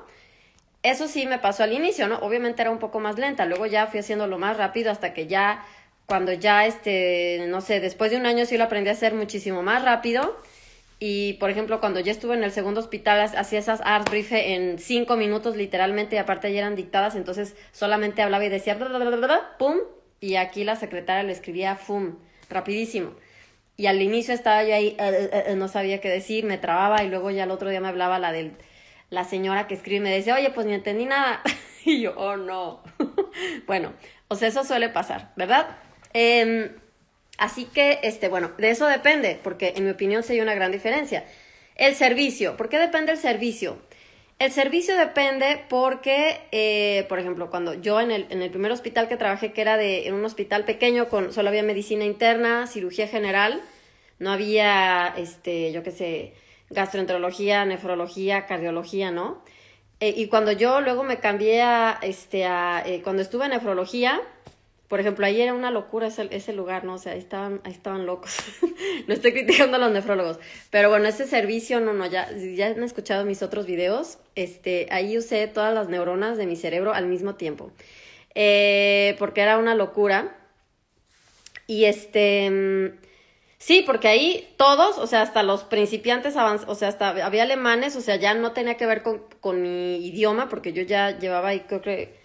Eso 0.84 1.08
sí 1.08 1.26
me 1.26 1.40
pasó 1.40 1.64
al 1.64 1.74
inicio, 1.74 2.08
¿no? 2.08 2.20
Obviamente 2.20 2.62
era 2.62 2.72
un 2.72 2.80
poco 2.80 3.00
más 3.00 3.18
lenta, 3.18 3.46
luego 3.46 3.66
ya 3.66 3.88
fui 3.88 4.00
haciéndolo 4.00 4.38
más 4.38 4.56
rápido 4.56 4.92
hasta 4.92 5.14
que 5.14 5.28
ya, 5.28 5.66
cuando 6.08 6.34
ya, 6.34 6.66
este, 6.66 7.46
no 7.48 7.62
sé, 7.62 7.80
después 7.80 8.10
de 8.12 8.18
un 8.18 8.26
año 8.26 8.46
sí 8.46 8.58
lo 8.58 8.64
aprendí 8.64 8.90
a 8.90 8.94
hacer 8.94 9.14
muchísimo 9.14 9.62
más 9.62 9.84
rápido 9.84 10.38
y, 11.00 11.34
por 11.34 11.50
ejemplo, 11.52 11.80
cuando 11.80 12.00
ya 12.00 12.12
estuve 12.12 12.34
en 12.36 12.44
el 12.44 12.52
segundo 12.52 12.80
hospital, 12.80 13.20
hacía 13.20 13.60
esas 13.60 13.82
art 13.84 14.10
brief 14.10 14.32
en 14.32 14.80
cinco 14.80 15.16
minutos 15.16 15.56
literalmente, 15.56 16.16
y 16.16 16.20
aparte 16.20 16.52
ya 16.52 16.60
eran 16.60 16.76
dictadas, 16.76 17.16
entonces 17.16 17.56
solamente 17.72 18.24
hablaba 18.24 18.46
y 18.46 18.50
decía, 18.50 18.78
pum, 19.60 19.78
y 20.20 20.36
aquí 20.36 20.64
la 20.64 20.76
secretaria 20.76 21.22
le 21.22 21.34
escribía, 21.34 21.76
fum, 21.76 22.16
rapidísimo. 22.50 23.12
Y 23.76 23.86
al 23.86 24.02
inicio 24.02 24.34
estaba 24.34 24.64
yo 24.64 24.74
ahí, 24.74 24.96
eh, 25.00 25.54
no 25.56 25.68
sabía 25.68 26.02
qué 26.02 26.10
decir, 26.10 26.46
me 26.46 26.58
trababa, 26.58 27.04
y 27.04 27.10
luego 27.10 27.30
ya 27.30 27.44
el 27.44 27.52
otro 27.52 27.70
día 27.70 27.80
me 27.80 27.90
hablaba 27.90 28.18
la 28.18 28.32
del, 28.32 28.54
la 29.12 29.24
señora 29.24 29.68
que 29.68 29.76
escribe 29.76 29.98
y 29.98 30.02
me 30.02 30.10
decía, 30.12 30.34
oye, 30.34 30.50
pues 30.50 30.66
ni 30.66 30.74
entendí 30.74 31.06
nada. 31.06 31.44
y 31.86 32.02
yo, 32.02 32.16
oh 32.18 32.38
no. 32.38 32.82
bueno, 33.68 33.94
o 34.30 34.36
sea, 34.36 34.48
eso 34.48 34.64
suele 34.64 34.90
pasar, 34.90 35.32
¿verdad? 35.36 35.68
Eh, 36.20 36.72
Así 37.38 37.66
que, 37.66 38.00
este, 38.02 38.30
bueno, 38.30 38.52
de 38.58 38.72
eso 38.72 38.88
depende, 38.88 39.40
porque 39.44 39.74
en 39.76 39.86
mi 39.86 39.92
opinión 39.92 40.24
sí 40.24 40.34
hay 40.34 40.42
una 40.42 40.56
gran 40.56 40.72
diferencia. 40.72 41.26
El 41.76 41.94
servicio, 41.96 42.58
¿por 42.58 42.68
qué 42.68 42.80
depende 42.80 43.12
el 43.12 43.20
servicio? 43.20 43.78
El 44.40 44.52
servicio 44.52 44.96
depende 44.98 45.64
porque, 45.70 46.40
eh, 46.52 47.06
por 47.10 47.20
ejemplo, 47.20 47.50
cuando 47.50 47.76
yo 47.76 48.02
en 48.02 48.12
el, 48.12 48.26
en 48.32 48.42
el 48.42 48.50
primer 48.50 48.72
hospital 48.72 49.08
que 49.08 49.18
trabajé, 49.18 49.52
que 49.54 49.62
era 49.62 49.78
de, 49.78 50.08
en 50.08 50.16
un 50.16 50.26
hospital 50.26 50.66
pequeño, 50.66 51.10
con 51.10 51.32
solo 51.32 51.50
había 51.50 51.64
medicina 51.64 52.06
interna, 52.06 52.66
cirugía 52.68 53.08
general, 53.08 53.62
no 54.20 54.32
había, 54.32 55.14
este, 55.18 55.72
yo 55.72 55.84
qué 55.84 55.92
sé, 55.92 56.34
gastroenterología, 56.72 57.66
nefrología, 57.66 58.48
cardiología, 58.48 59.12
¿no? 59.12 59.44
Eh, 60.00 60.14
y 60.16 60.28
cuando 60.28 60.52
yo 60.52 60.82
luego 60.82 61.04
me 61.04 61.20
cambié 61.20 61.62
a, 61.62 62.00
este, 62.02 62.46
a, 62.46 62.84
eh, 62.86 63.02
cuando 63.04 63.22
estuve 63.22 63.46
en 63.46 63.52
nefrología, 63.52 64.22
por 64.88 65.02
ejemplo, 65.02 65.26
ahí 65.26 65.42
era 65.42 65.54
una 65.54 65.70
locura 65.70 66.08
ese, 66.08 66.30
ese 66.32 66.54
lugar, 66.54 66.86
¿no? 66.86 66.94
O 66.94 66.98
sea, 66.98 67.12
ahí 67.12 67.20
estaban, 67.20 67.60
ahí 67.66 67.74
estaban 67.74 68.06
locos. 68.06 68.38
no 69.08 69.14
estoy 69.14 69.34
criticando 69.34 69.76
a 69.76 69.80
los 69.80 69.92
nefrólogos. 69.92 70.40
Pero 70.70 70.90
bueno, 70.90 71.08
ese 71.08 71.28
servicio, 71.28 71.82
no, 71.82 71.94
no, 71.94 72.06
ya, 72.06 72.32
ya 72.32 72.68
han 72.68 72.84
escuchado 72.84 73.26
mis 73.26 73.44
otros 73.44 73.66
videos. 73.66 74.20
Este, 74.36 74.88
ahí 74.90 75.18
usé 75.18 75.48
todas 75.48 75.74
las 75.74 75.90
neuronas 75.90 76.38
de 76.38 76.46
mi 76.46 76.56
cerebro 76.56 76.94
al 76.94 77.08
mismo 77.08 77.36
tiempo. 77.36 77.72
Eh, 78.34 79.18
porque 79.20 79.42
era 79.42 79.58
una 79.58 79.76
locura. 79.76 80.38
Y 81.66 81.84
este. 81.84 82.50
Mm, 82.50 82.98
sí, 83.58 83.84
porque 83.86 84.08
ahí 84.08 84.54
todos, 84.56 84.98
o 85.00 85.08
sea, 85.08 85.22
hasta 85.22 85.44
los 85.44 85.66
principiantes 85.66 86.38
avanz 86.38 86.64
o 86.66 86.76
sea, 86.76 86.88
hasta 86.88 87.10
había 87.26 87.44
alemanes, 87.44 87.98
o 87.98 88.02
sea, 88.02 88.16
ya 88.16 88.34
no 88.36 88.54
tenía 88.54 88.78
que 88.78 88.86
ver 88.86 89.04
con, 89.04 89.24
con 89.42 89.62
mi 89.62 89.98
idioma, 89.98 90.48
porque 90.48 90.72
yo 90.72 90.84
ya 90.84 91.20
llevaba 91.20 91.50
ahí, 91.50 91.62
creo 91.68 91.82
que 91.82 92.17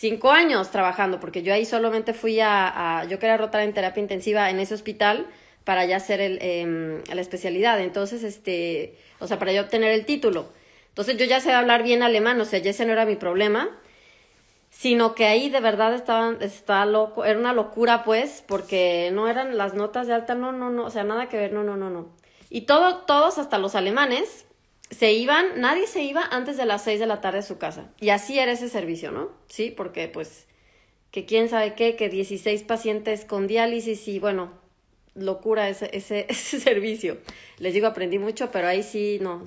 cinco 0.00 0.30
años 0.30 0.70
trabajando, 0.70 1.20
porque 1.20 1.42
yo 1.42 1.52
ahí 1.52 1.66
solamente 1.66 2.14
fui 2.14 2.40
a, 2.40 3.04
yo 3.10 3.18
quería 3.18 3.36
rotar 3.36 3.60
en 3.60 3.74
terapia 3.74 4.00
intensiva 4.00 4.48
en 4.48 4.58
ese 4.58 4.72
hospital 4.72 5.26
para 5.64 5.84
ya 5.84 5.96
hacer 5.96 6.22
el, 6.22 6.38
eh, 6.40 7.02
la 7.12 7.20
especialidad, 7.20 7.78
entonces, 7.80 8.22
este, 8.22 8.96
o 9.18 9.26
sea, 9.26 9.38
para 9.38 9.52
yo 9.52 9.60
obtener 9.60 9.92
el 9.92 10.06
título. 10.06 10.48
Entonces 10.88 11.18
yo 11.18 11.26
ya 11.26 11.40
sé 11.40 11.52
hablar 11.52 11.82
bien 11.82 12.02
alemán, 12.02 12.40
o 12.40 12.46
sea, 12.46 12.60
ya 12.60 12.70
ese 12.70 12.86
no 12.86 12.92
era 12.92 13.04
mi 13.04 13.16
problema, 13.16 13.68
sino 14.70 15.14
que 15.14 15.26
ahí 15.26 15.50
de 15.50 15.60
verdad 15.60 15.92
estaban, 15.92 16.38
estaba 16.40 16.86
loco, 16.86 17.26
era 17.26 17.38
una 17.38 17.52
locura 17.52 18.02
pues, 18.02 18.42
porque 18.48 19.10
no 19.12 19.28
eran 19.28 19.58
las 19.58 19.74
notas 19.74 20.06
de 20.06 20.14
alta, 20.14 20.34
no, 20.34 20.50
no, 20.50 20.70
no, 20.70 20.86
o 20.86 20.90
sea, 20.90 21.04
nada 21.04 21.28
que 21.28 21.36
ver, 21.36 21.52
no, 21.52 21.62
no, 21.62 21.76
no, 21.76 21.90
no. 21.90 22.08
Y 22.48 22.62
todo, 22.62 23.02
todos, 23.04 23.36
hasta 23.36 23.58
los 23.58 23.74
alemanes, 23.74 24.46
se 24.90 25.12
iban, 25.12 25.60
nadie 25.60 25.86
se 25.86 26.02
iba 26.02 26.22
antes 26.30 26.56
de 26.56 26.66
las 26.66 26.84
seis 26.84 27.00
de 27.00 27.06
la 27.06 27.20
tarde 27.20 27.38
a 27.38 27.42
su 27.42 27.58
casa. 27.58 27.90
Y 28.00 28.10
así 28.10 28.38
era 28.38 28.52
ese 28.52 28.68
servicio, 28.68 29.12
¿no? 29.12 29.30
Sí, 29.48 29.70
porque 29.70 30.08
pues 30.08 30.46
que 31.10 31.26
quién 31.26 31.48
sabe 31.48 31.74
qué, 31.74 31.96
que 31.96 32.08
16 32.08 32.62
pacientes 32.64 33.24
con 33.24 33.46
diálisis 33.46 34.06
y 34.08 34.18
bueno, 34.18 34.52
locura 35.14 35.68
ese, 35.68 35.90
ese, 35.92 36.26
ese 36.28 36.60
servicio. 36.60 37.18
Les 37.58 37.74
digo, 37.74 37.86
aprendí 37.86 38.18
mucho, 38.18 38.50
pero 38.50 38.68
ahí 38.68 38.82
sí 38.82 39.18
no. 39.20 39.44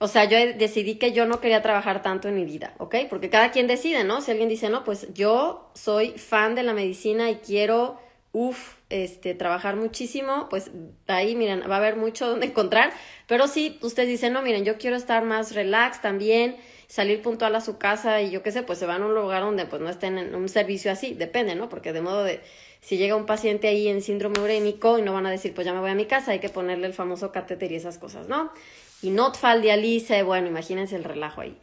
O 0.00 0.08
sea, 0.08 0.24
yo 0.24 0.36
decidí 0.36 0.96
que 0.96 1.12
yo 1.12 1.26
no 1.26 1.40
quería 1.40 1.62
trabajar 1.62 2.02
tanto 2.02 2.26
en 2.26 2.34
mi 2.34 2.44
vida, 2.44 2.74
¿ok? 2.78 2.96
Porque 3.08 3.30
cada 3.30 3.52
quien 3.52 3.68
decide, 3.68 4.02
¿no? 4.02 4.20
Si 4.20 4.32
alguien 4.32 4.48
dice, 4.48 4.68
no, 4.68 4.82
pues 4.82 5.06
yo 5.14 5.70
soy 5.74 6.10
fan 6.18 6.56
de 6.56 6.64
la 6.64 6.72
medicina 6.72 7.30
y 7.30 7.36
quiero, 7.36 8.00
uff, 8.32 8.76
este, 8.88 9.34
trabajar 9.34 9.76
muchísimo, 9.76 10.48
pues 10.48 10.70
ahí, 11.06 11.36
miren, 11.36 11.62
va 11.70 11.74
a 11.74 11.78
haber 11.78 11.96
mucho 11.96 12.26
donde 12.26 12.46
encontrar, 12.46 12.92
pero 13.26 13.46
si 13.46 13.78
ustedes 13.82 14.08
dicen, 14.08 14.32
no, 14.32 14.42
miren, 14.42 14.64
yo 14.64 14.78
quiero 14.78 14.96
estar 14.96 15.24
más 15.24 15.54
relax 15.54 16.00
también, 16.00 16.56
salir 16.88 17.22
puntual 17.22 17.54
a 17.54 17.60
su 17.60 17.78
casa 17.78 18.20
y 18.22 18.30
yo 18.30 18.42
qué 18.42 18.50
sé, 18.50 18.62
pues 18.62 18.78
se 18.78 18.86
van 18.86 19.02
a 19.02 19.06
un 19.06 19.14
lugar 19.14 19.42
donde 19.42 19.66
pues 19.66 19.80
no 19.80 19.88
estén 19.90 20.18
en 20.18 20.34
un 20.34 20.48
servicio 20.48 20.90
así, 20.90 21.14
depende, 21.14 21.54
¿no? 21.54 21.68
Porque 21.68 21.92
de 21.92 22.00
modo 22.00 22.24
de, 22.24 22.40
si 22.80 22.96
llega 22.96 23.16
un 23.16 23.26
paciente 23.26 23.68
ahí 23.68 23.88
en 23.88 24.02
síndrome 24.02 24.40
urémico 24.40 24.98
y 24.98 25.02
no 25.02 25.12
van 25.12 25.26
a 25.26 25.30
decir, 25.30 25.54
pues 25.54 25.66
ya 25.66 25.72
me 25.72 25.80
voy 25.80 25.90
a 25.90 25.94
mi 25.94 26.06
casa, 26.06 26.32
hay 26.32 26.38
que 26.40 26.48
ponerle 26.48 26.86
el 26.86 26.94
famoso 26.94 27.32
catéter 27.32 27.70
y 27.72 27.76
esas 27.76 27.98
cosas, 27.98 28.28
¿no? 28.28 28.50
Y 29.02 29.10
notfal, 29.10 29.62
dialice, 29.62 30.22
bueno, 30.22 30.48
imagínense 30.48 30.96
el 30.96 31.04
relajo 31.04 31.42
ahí. 31.42 31.56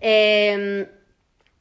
Eh, 0.00 0.88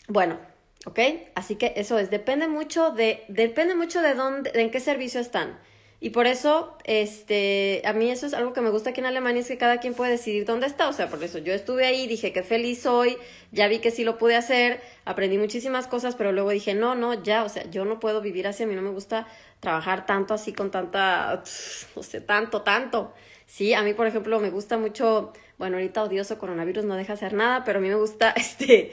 Bueno, 0.08 0.38
¿ok? 0.86 1.00
Así 1.36 1.56
que 1.56 1.74
eso 1.76 1.98
es, 2.00 2.10
depende 2.10 2.48
mucho 2.48 2.92
de, 2.92 3.24
depende 3.28 3.76
mucho 3.76 4.02
de 4.02 4.14
dónde, 4.14 4.52
de 4.52 4.62
en 4.62 4.72
qué 4.72 4.80
servicio 4.80 5.20
están. 5.20 5.60
Y 6.04 6.10
por 6.10 6.26
eso, 6.26 6.76
este, 6.84 7.84
a 7.86 7.94
mí 7.94 8.10
eso 8.10 8.26
es 8.26 8.34
algo 8.34 8.54
que 8.54 8.62
me 8.62 8.72
gusta 8.72 8.90
aquí 8.90 9.02
en 9.02 9.06
Alemania, 9.06 9.42
es 9.42 9.48
que 9.48 9.60
cada 9.60 9.80
quien 9.80 9.94
puede 9.94 10.10
decidir 10.10 10.46
dónde 10.46 10.66
está. 10.66 10.90
O 10.90 10.94
sea, 10.94 11.10
por 11.10 11.24
eso 11.24 11.38
yo 11.38 11.54
estuve 11.54 11.86
ahí, 11.86 12.08
dije 12.08 12.34
que 12.34 12.42
feliz 12.42 12.82
soy, 12.82 13.18
ya 13.52 13.68
vi 13.68 13.78
que 13.78 13.92
sí 13.92 14.04
lo 14.04 14.18
pude 14.18 14.36
hacer, 14.36 14.82
aprendí 15.06 15.38
muchísimas 15.38 15.86
cosas, 15.86 16.16
pero 16.16 16.32
luego 16.32 16.50
dije, 16.50 16.74
no, 16.74 16.96
no, 16.96 17.22
ya, 17.22 17.44
o 17.44 17.50
sea, 17.50 17.70
yo 17.70 17.86
no 17.86 18.00
puedo 18.00 18.20
vivir 18.20 18.48
así, 18.48 18.64
a 18.64 18.66
mí 18.66 18.74
no 18.74 18.82
me 18.82 18.90
gusta 18.90 19.28
trabajar 19.60 20.08
tanto 20.08 20.34
así 20.34 20.54
con 20.54 20.72
tanta, 20.72 21.44
no 21.96 22.02
sé, 22.02 22.20
tanto, 22.20 22.64
tanto. 22.64 23.14
Sí, 23.46 23.76
a 23.76 23.84
mí, 23.84 23.94
por 23.94 24.08
ejemplo, 24.08 24.40
me 24.40 24.50
gusta 24.50 24.80
mucho, 24.80 25.34
bueno, 25.60 25.78
ahorita 25.78 26.02
odioso 26.02 26.40
coronavirus 26.40 26.84
no 26.86 26.96
deja 26.96 27.14
hacer 27.14 27.34
nada, 27.34 27.64
pero 27.64 27.78
a 27.78 27.82
mí 27.82 27.90
me 27.90 27.96
gusta, 27.96 28.32
este, 28.36 28.92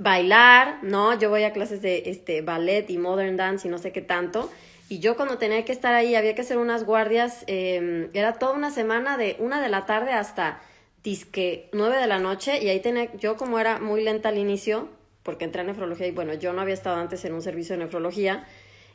bailar, 0.00 0.78
¿no? 0.82 1.16
Yo 1.18 1.28
voy 1.28 1.44
a 1.44 1.52
clases 1.52 1.82
de, 1.82 2.04
este, 2.06 2.40
ballet 2.40 2.88
y 2.88 2.96
modern 2.96 3.36
dance 3.36 3.68
y 3.68 3.70
no 3.70 3.76
sé 3.78 3.92
qué 3.92 4.00
tanto. 4.00 4.50
Y 4.88 4.98
yo 4.98 5.14
cuando 5.14 5.36
tenía 5.36 5.64
que 5.64 5.72
estar 5.72 5.94
ahí 5.94 6.14
había 6.14 6.34
que 6.34 6.40
hacer 6.40 6.56
unas 6.56 6.84
guardias, 6.84 7.44
eh, 7.46 8.08
era 8.14 8.32
toda 8.32 8.54
una 8.54 8.70
semana 8.70 9.18
de 9.18 9.36
una 9.38 9.60
de 9.60 9.68
la 9.68 9.84
tarde 9.84 10.12
hasta 10.12 10.62
disque 11.04 11.68
nueve 11.72 11.98
de 11.98 12.06
la 12.06 12.18
noche 12.18 12.62
y 12.62 12.68
ahí 12.70 12.80
tenía, 12.80 13.14
yo 13.16 13.36
como 13.36 13.58
era 13.58 13.78
muy 13.78 14.02
lenta 14.02 14.30
al 14.30 14.38
inicio, 14.38 14.88
porque 15.22 15.44
entré 15.44 15.60
en 15.60 15.68
nefrología 15.68 16.06
y 16.06 16.12
bueno, 16.12 16.32
yo 16.32 16.54
no 16.54 16.62
había 16.62 16.74
estado 16.74 16.96
antes 16.96 17.24
en 17.26 17.34
un 17.34 17.42
servicio 17.42 17.76
de 17.76 17.84
nefrología 17.84 18.46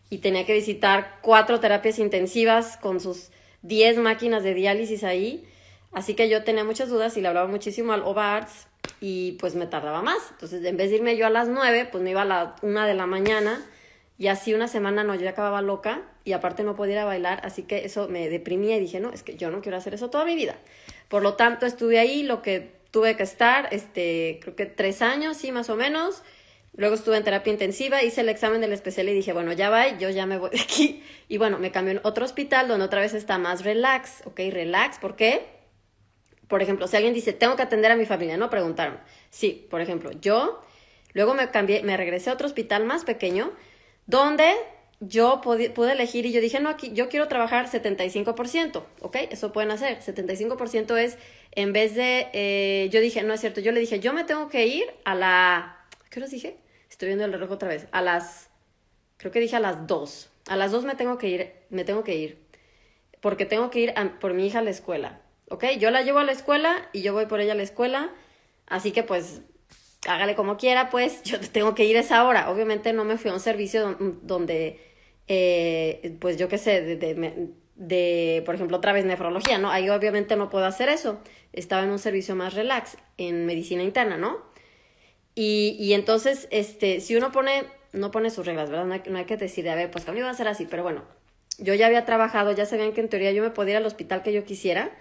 y 0.10 0.18
tenía 0.18 0.46
que 0.46 0.54
visitar 0.54 1.20
cuatro 1.22 1.60
terapias 1.60 2.00
intensivas 2.00 2.78
con 2.78 3.00
sus 3.00 3.30
diez 3.62 3.98
máquinas 3.98 4.44
de 4.44 4.56
diálisis 4.56 5.04
ahí, 5.04 5.48
así 5.94 6.16
que 6.16 6.30
yo 6.30 6.44
tenía 6.44 6.64
muchas 6.64 6.90
dudas 6.90 7.16
y 7.16 7.22
le 7.22 7.28
hablaba 7.28 7.48
muchísimo 7.48 7.94
al 7.94 8.02
OVARTS 8.02 8.68
y 9.00 9.34
pues 9.34 9.56
me 9.56 9.68
tardaba 9.68 10.02
más. 10.02 10.20
Entonces, 10.32 10.64
en 10.66 10.78
vez 10.78 10.90
de 10.90 10.98
irme 10.98 11.18
yo 11.18 11.26
a 11.28 11.30
las 11.30 11.48
nueve, 11.48 11.88
pues 11.92 12.04
me 12.04 12.12
iba 12.12 12.22
a 12.22 12.26
la 12.26 12.56
una 12.62 12.88
de 12.88 12.94
la 12.94 13.06
mañana 13.06 13.64
y 14.18 14.28
así 14.28 14.54
una 14.54 14.68
semana 14.68 15.04
no, 15.04 15.14
yo 15.16 15.22
ya 15.22 15.32
acababa 15.32 15.62
loca 15.62 16.02
y 16.24 16.32
aparte 16.32 16.64
no 16.64 16.76
podía 16.76 16.94
ir 16.94 17.00
a 17.00 17.06
bailar, 17.06 17.42
así 17.44 17.64
que 17.64 17.86
eso 17.86 18.08
me 18.08 18.30
deprimía 18.30 18.78
y 18.78 18.80
dije, 18.80 19.00
no, 19.00 19.12
es 19.12 19.24
que 19.24 19.36
yo 19.36 19.52
no 19.52 19.62
quiero 19.62 19.78
hacer 19.78 19.94
eso 19.94 20.10
toda 20.10 20.26
mi 20.26 20.36
vida. 20.36 20.56
Por 21.10 21.22
lo 21.22 21.36
tanto, 21.36 21.66
estuve 21.66 22.00
ahí 22.00 22.24
lo 22.24 22.42
que 22.42 22.72
tuve 22.92 23.18
que 23.18 23.24
estar, 23.24 23.68
este, 23.72 24.40
creo 24.42 24.56
que 24.56 24.66
tres 24.66 25.02
años, 25.02 25.38
sí, 25.38 25.52
más 25.52 25.70
o 25.70 25.76
menos. 25.76 26.24
Luego 26.78 26.96
estuve 26.96 27.18
en 27.18 27.24
terapia 27.24 27.54
intensiva, 27.54 28.04
hice 28.04 28.22
el 28.22 28.30
examen 28.30 28.60
del 28.60 28.74
especial 28.74 29.08
y 29.08 29.14
dije, 29.14 29.34
bueno, 29.34 29.54
ya 29.54 29.70
va, 29.70 29.98
yo 29.98 30.10
ya 30.10 30.26
me 30.26 30.38
voy 30.38 30.50
de 30.52 30.62
aquí. 30.62 31.04
Y 31.28 31.38
bueno, 31.38 31.58
me 31.58 31.72
cambió 31.72 31.92
en 31.94 32.02
otro 32.04 32.26
hospital 32.26 32.68
donde 32.68 32.86
otra 32.86 33.02
vez 33.02 33.14
está 33.14 33.38
más 33.38 33.64
relax, 33.64 34.24
¿ok? 34.26 34.40
Relax, 34.52 35.00
¿por 35.00 35.16
qué? 35.16 35.55
Por 36.48 36.62
ejemplo, 36.62 36.88
si 36.88 36.96
alguien 36.96 37.14
dice, 37.14 37.34
tengo 37.34 37.56
que 37.56 37.64
atender 37.64 37.92
a 37.92 37.96
mi 37.96 38.06
familia, 38.06 38.38
¿no? 38.38 38.50
Preguntaron. 38.50 39.00
Sí, 39.30 39.68
por 39.70 39.82
ejemplo, 39.82 40.12
yo, 40.22 40.62
luego 41.14 41.34
me 41.34 41.50
cambié, 41.50 41.84
me 41.84 41.98
regresé 41.98 42.30
a 42.30 42.34
otro 42.34 42.48
hospital 42.48 42.86
más 42.86 43.04
pequeño, 43.04 43.52
donde 44.06 44.52
yo 45.00 45.42
pude, 45.42 45.74
elegir 45.92 46.26
y 46.26 46.32
yo 46.32 46.42
dije, 46.42 46.60
no, 46.60 46.70
aquí 46.70 46.92
yo 46.94 47.10
quiero 47.10 47.28
trabajar 47.28 47.68
75%, 47.68 48.84
¿ok? 49.02 49.16
Eso 49.30 49.52
pueden 49.52 49.72
hacer. 49.72 50.00
75% 50.00 50.98
es, 50.98 51.18
en 51.52 51.74
vez 51.74 51.96
de, 51.96 52.28
eh, 52.34 52.90
yo 52.92 53.02
dije, 53.02 53.24
no 53.24 53.34
es 53.34 53.42
cierto, 53.42 53.62
yo 53.62 53.72
le 53.72 53.80
dije, 53.80 54.00
yo 54.00 54.14
me 54.14 54.24
tengo 54.24 54.48
que 54.50 54.68
ir 54.68 54.86
a 55.04 55.16
la, 55.16 55.88
¿qué 56.10 56.22
os 56.22 56.32
dije? 56.32 56.58
Estoy 56.90 57.08
viendo 57.08 57.26
el 57.26 57.34
reloj 57.34 57.52
otra 57.52 57.70
vez, 57.70 57.88
a 57.92 58.02
las, 58.02 58.50
creo 59.18 59.32
que 59.32 59.40
dije 59.40 59.56
a 59.56 59.60
las 59.60 59.88
2. 59.88 60.32
A 60.48 60.56
las 60.56 60.72
2 60.72 60.86
me 60.86 60.96
tengo 60.96 61.18
que 61.18 61.28
ir, 61.28 61.54
me 61.70 61.84
tengo 61.84 62.04
que 62.04 62.16
ir, 62.16 62.40
porque 63.20 63.46
tengo 63.46 63.70
que 63.70 63.80
ir 63.80 63.94
por 64.22 64.34
mi 64.34 64.48
hija 64.48 64.60
a 64.60 64.62
la 64.62 64.70
escuela, 64.70 65.22
¿ok? 65.50 65.66
Yo 65.80 65.92
la 65.92 66.02
llevo 66.02 66.20
a 66.20 66.24
la 66.24 66.32
escuela 66.32 66.90
y 66.94 67.02
yo 67.02 67.14
voy 67.14 67.26
por 67.26 67.40
ella 67.40 67.54
a 67.54 67.56
la 67.56 67.64
escuela, 67.64 68.12
así 68.68 68.92
que 68.92 69.04
pues 69.04 69.42
hágale 70.08 70.36
como 70.36 70.58
quiera, 70.58 70.90
pues 70.90 71.24
yo 71.24 71.40
tengo 71.40 71.76
que 71.76 71.86
ir 71.86 71.98
a 71.98 72.02
esa 72.02 72.26
hora. 72.26 72.50
Obviamente 72.50 72.94
no 72.94 73.06
me 73.06 73.18
fui 73.18 73.32
a 73.32 73.34
un 73.34 73.40
servicio 73.40 73.98
donde, 74.22 74.80
eh, 75.28 76.18
pues 76.20 76.38
yo 76.38 76.48
qué 76.48 76.58
sé, 76.58 76.82
de, 77.76 78.44
por 78.46 78.56
ejemplo, 78.56 78.78
otra 78.78 78.94
vez 78.94 79.06
nefrología, 79.06 79.58
¿no? 79.58 79.70
Ahí 79.72 79.90
obviamente 79.90 80.36
no 80.36 80.50
puedo 80.50 80.66
hacer 80.66 80.90
eso. 80.90 81.20
Estaba 81.54 81.84
en 81.84 81.90
un 81.90 82.00
servicio 82.00 82.36
más 82.36 82.54
relax, 82.54 82.98
en 83.18 83.46
medicina 83.46 83.84
interna, 83.84 84.18
¿no? 84.18 84.44
Y, 85.36 85.76
y 85.80 85.94
entonces, 85.94 86.48
este, 86.52 87.02
si 87.02 87.16
uno 87.16 87.32
pone, 87.32 87.66
no 87.92 88.12
pone 88.12 88.30
sus 88.30 88.46
reglas, 88.46 88.70
¿verdad? 88.70 88.86
No 88.86 88.94
hay, 88.94 89.02
no 89.10 89.18
hay 89.18 89.26
que 89.26 89.36
decir, 89.36 89.68
a 89.70 89.76
ver, 89.76 89.92
pues 89.92 90.06
conmigo 90.06 90.26
va 90.26 90.32
a 90.32 90.36
ser 90.36 90.48
así, 90.48 90.66
pero 90.66 90.84
bueno, 90.84 91.04
yo 91.58 91.74
ya 91.74 91.88
había 91.88 92.06
trabajado, 92.06 92.54
ya 92.54 92.66
sabían 92.66 92.94
que 92.94 93.02
en 93.02 93.10
teoría 93.10 93.32
yo 93.34 93.44
me 93.44 93.50
podía 93.50 93.74
ir 93.74 93.78
al 93.78 93.86
hospital 93.86 94.24
que 94.24 94.32
yo 94.32 94.46
quisiera 94.46 94.92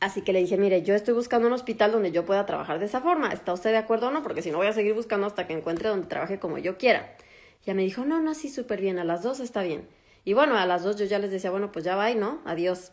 Así 0.00 0.22
que 0.22 0.32
le 0.32 0.40
dije, 0.40 0.56
mire, 0.56 0.82
yo 0.82 0.94
estoy 0.94 1.14
buscando 1.14 1.48
un 1.48 1.54
hospital 1.54 1.90
donde 1.90 2.12
yo 2.12 2.24
pueda 2.24 2.46
trabajar 2.46 2.78
de 2.78 2.86
esa 2.86 3.00
forma. 3.00 3.32
¿Está 3.32 3.52
usted 3.52 3.70
de 3.70 3.78
acuerdo 3.78 4.08
o 4.08 4.10
no? 4.10 4.22
Porque 4.22 4.42
si 4.42 4.50
no 4.50 4.58
voy 4.58 4.68
a 4.68 4.72
seguir 4.72 4.94
buscando 4.94 5.26
hasta 5.26 5.46
que 5.46 5.54
encuentre 5.54 5.88
donde 5.88 6.06
trabaje 6.06 6.38
como 6.38 6.58
yo 6.58 6.78
quiera. 6.78 7.16
Ya 7.66 7.74
me 7.74 7.82
dijo, 7.82 8.04
no, 8.04 8.20
no, 8.20 8.34
sí, 8.34 8.48
súper 8.48 8.80
bien, 8.80 8.98
a 8.98 9.04
las 9.04 9.22
dos 9.22 9.40
está 9.40 9.62
bien. 9.62 9.88
Y 10.24 10.34
bueno, 10.34 10.56
a 10.56 10.66
las 10.66 10.84
dos 10.84 10.96
yo 10.96 11.04
ya 11.04 11.18
les 11.18 11.30
decía, 11.30 11.50
bueno, 11.50 11.72
pues 11.72 11.84
ya 11.84 11.96
va 11.96 12.12
no, 12.14 12.40
adiós. 12.44 12.92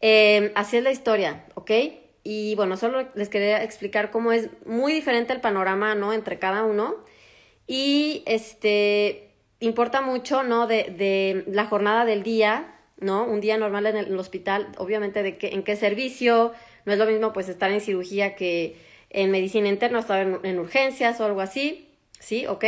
Em, 0.00 0.50
así 0.54 0.76
es 0.76 0.82
la 0.82 0.90
historia, 0.90 1.44
¿ok? 1.54 1.70
Y 2.24 2.54
bueno, 2.56 2.76
solo 2.76 3.08
les 3.14 3.28
quería 3.28 3.62
explicar 3.62 4.10
cómo 4.10 4.32
es 4.32 4.48
muy 4.66 4.92
diferente 4.92 5.32
el 5.32 5.40
panorama, 5.40 5.94
¿no? 5.94 6.12
Entre 6.12 6.38
cada 6.38 6.64
uno. 6.64 6.96
Y 7.66 8.24
este, 8.26 9.34
importa 9.60 10.00
mucho, 10.00 10.42
¿no? 10.42 10.66
De, 10.66 10.94
de 10.96 11.44
la 11.46 11.66
jornada 11.66 12.04
del 12.04 12.22
día, 12.22 12.79
¿no? 13.00 13.24
Un 13.24 13.40
día 13.40 13.56
normal 13.56 13.86
en 13.86 13.96
el, 13.96 14.18
hospital, 14.18 14.68
obviamente 14.78 15.22
de 15.22 15.36
qué, 15.38 15.48
en 15.48 15.62
qué 15.62 15.76
servicio, 15.76 16.52
no 16.84 16.92
es 16.92 16.98
lo 16.98 17.06
mismo 17.06 17.32
pues 17.32 17.48
estar 17.48 17.70
en 17.70 17.80
cirugía 17.80 18.34
que 18.34 18.76
en 19.10 19.30
medicina 19.30 19.68
interna, 19.68 19.98
estar 19.98 20.40
en, 20.42 20.58
urgencias 20.58 21.20
o 21.20 21.24
algo 21.24 21.40
así, 21.40 21.88
¿sí? 22.18 22.46
¿Ok? 22.46 22.64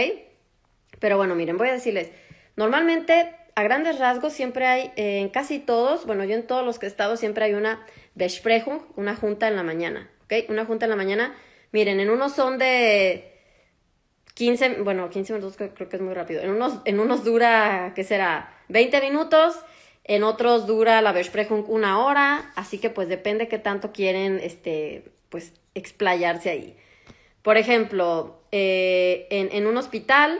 Pero 0.99 1.17
bueno, 1.17 1.35
miren, 1.35 1.57
voy 1.57 1.69
a 1.69 1.73
decirles, 1.73 2.11
normalmente 2.57 3.35
a 3.55 3.63
grandes 3.63 3.99
rasgos 3.99 4.33
siempre 4.33 4.67
hay, 4.67 4.93
eh, 4.97 5.21
en 5.21 5.29
casi 5.29 5.59
todos, 5.59 6.07
bueno, 6.07 6.25
yo 6.25 6.35
en 6.35 6.47
todos 6.47 6.65
los 6.65 6.79
que 6.79 6.87
he 6.87 6.89
estado 6.89 7.17
siempre 7.17 7.45
hay 7.45 7.55
una 7.55 7.85
Besprechung, 8.15 8.83
una 8.97 9.15
junta 9.15 9.49
en 9.49 9.57
la 9.57 9.63
mañana, 9.63 10.11
¿ok? 10.25 10.51
Una 10.51 10.65
junta 10.65 10.87
en 10.87 10.91
la 10.91 10.97
mañana, 10.97 11.35
miren, 11.71 12.01
en 12.01 12.11
unos 12.11 12.33
son 12.33 12.59
de 12.59 13.33
15, 14.35 14.83
bueno, 14.83 15.11
15 15.11 15.35
minutos 15.35 15.57
creo 15.57 15.89
que 15.89 15.97
es 15.97 16.03
muy 16.03 16.15
rápido, 16.15 16.43
en 16.43 16.51
unos, 16.51 16.81
en 16.85 17.01
unos 17.01 17.25
dura, 17.25 17.93
¿qué 17.95 18.03
será? 18.05 18.55
20 18.69 19.01
minutos 19.01 19.57
en 20.05 20.25
otros 20.25 20.67
dura 20.67 21.01
la 21.03 21.13
Besprechung 21.13 21.65
una 21.69 22.05
hora, 22.05 22.53
así 22.57 22.79
que 22.79 22.91
pues 22.91 23.09
depende 23.09 23.49
qué 23.49 23.59
tanto 23.59 23.93
quieren, 23.93 24.41
este, 24.43 25.13
pues, 25.29 25.53
explayarse 25.75 26.51
ahí. 26.51 26.77
Por 27.43 27.57
ejemplo, 27.57 28.43
eh, 28.53 29.27
en, 29.31 29.49
en, 29.53 29.67
un 29.67 29.77
hospital, 29.77 30.39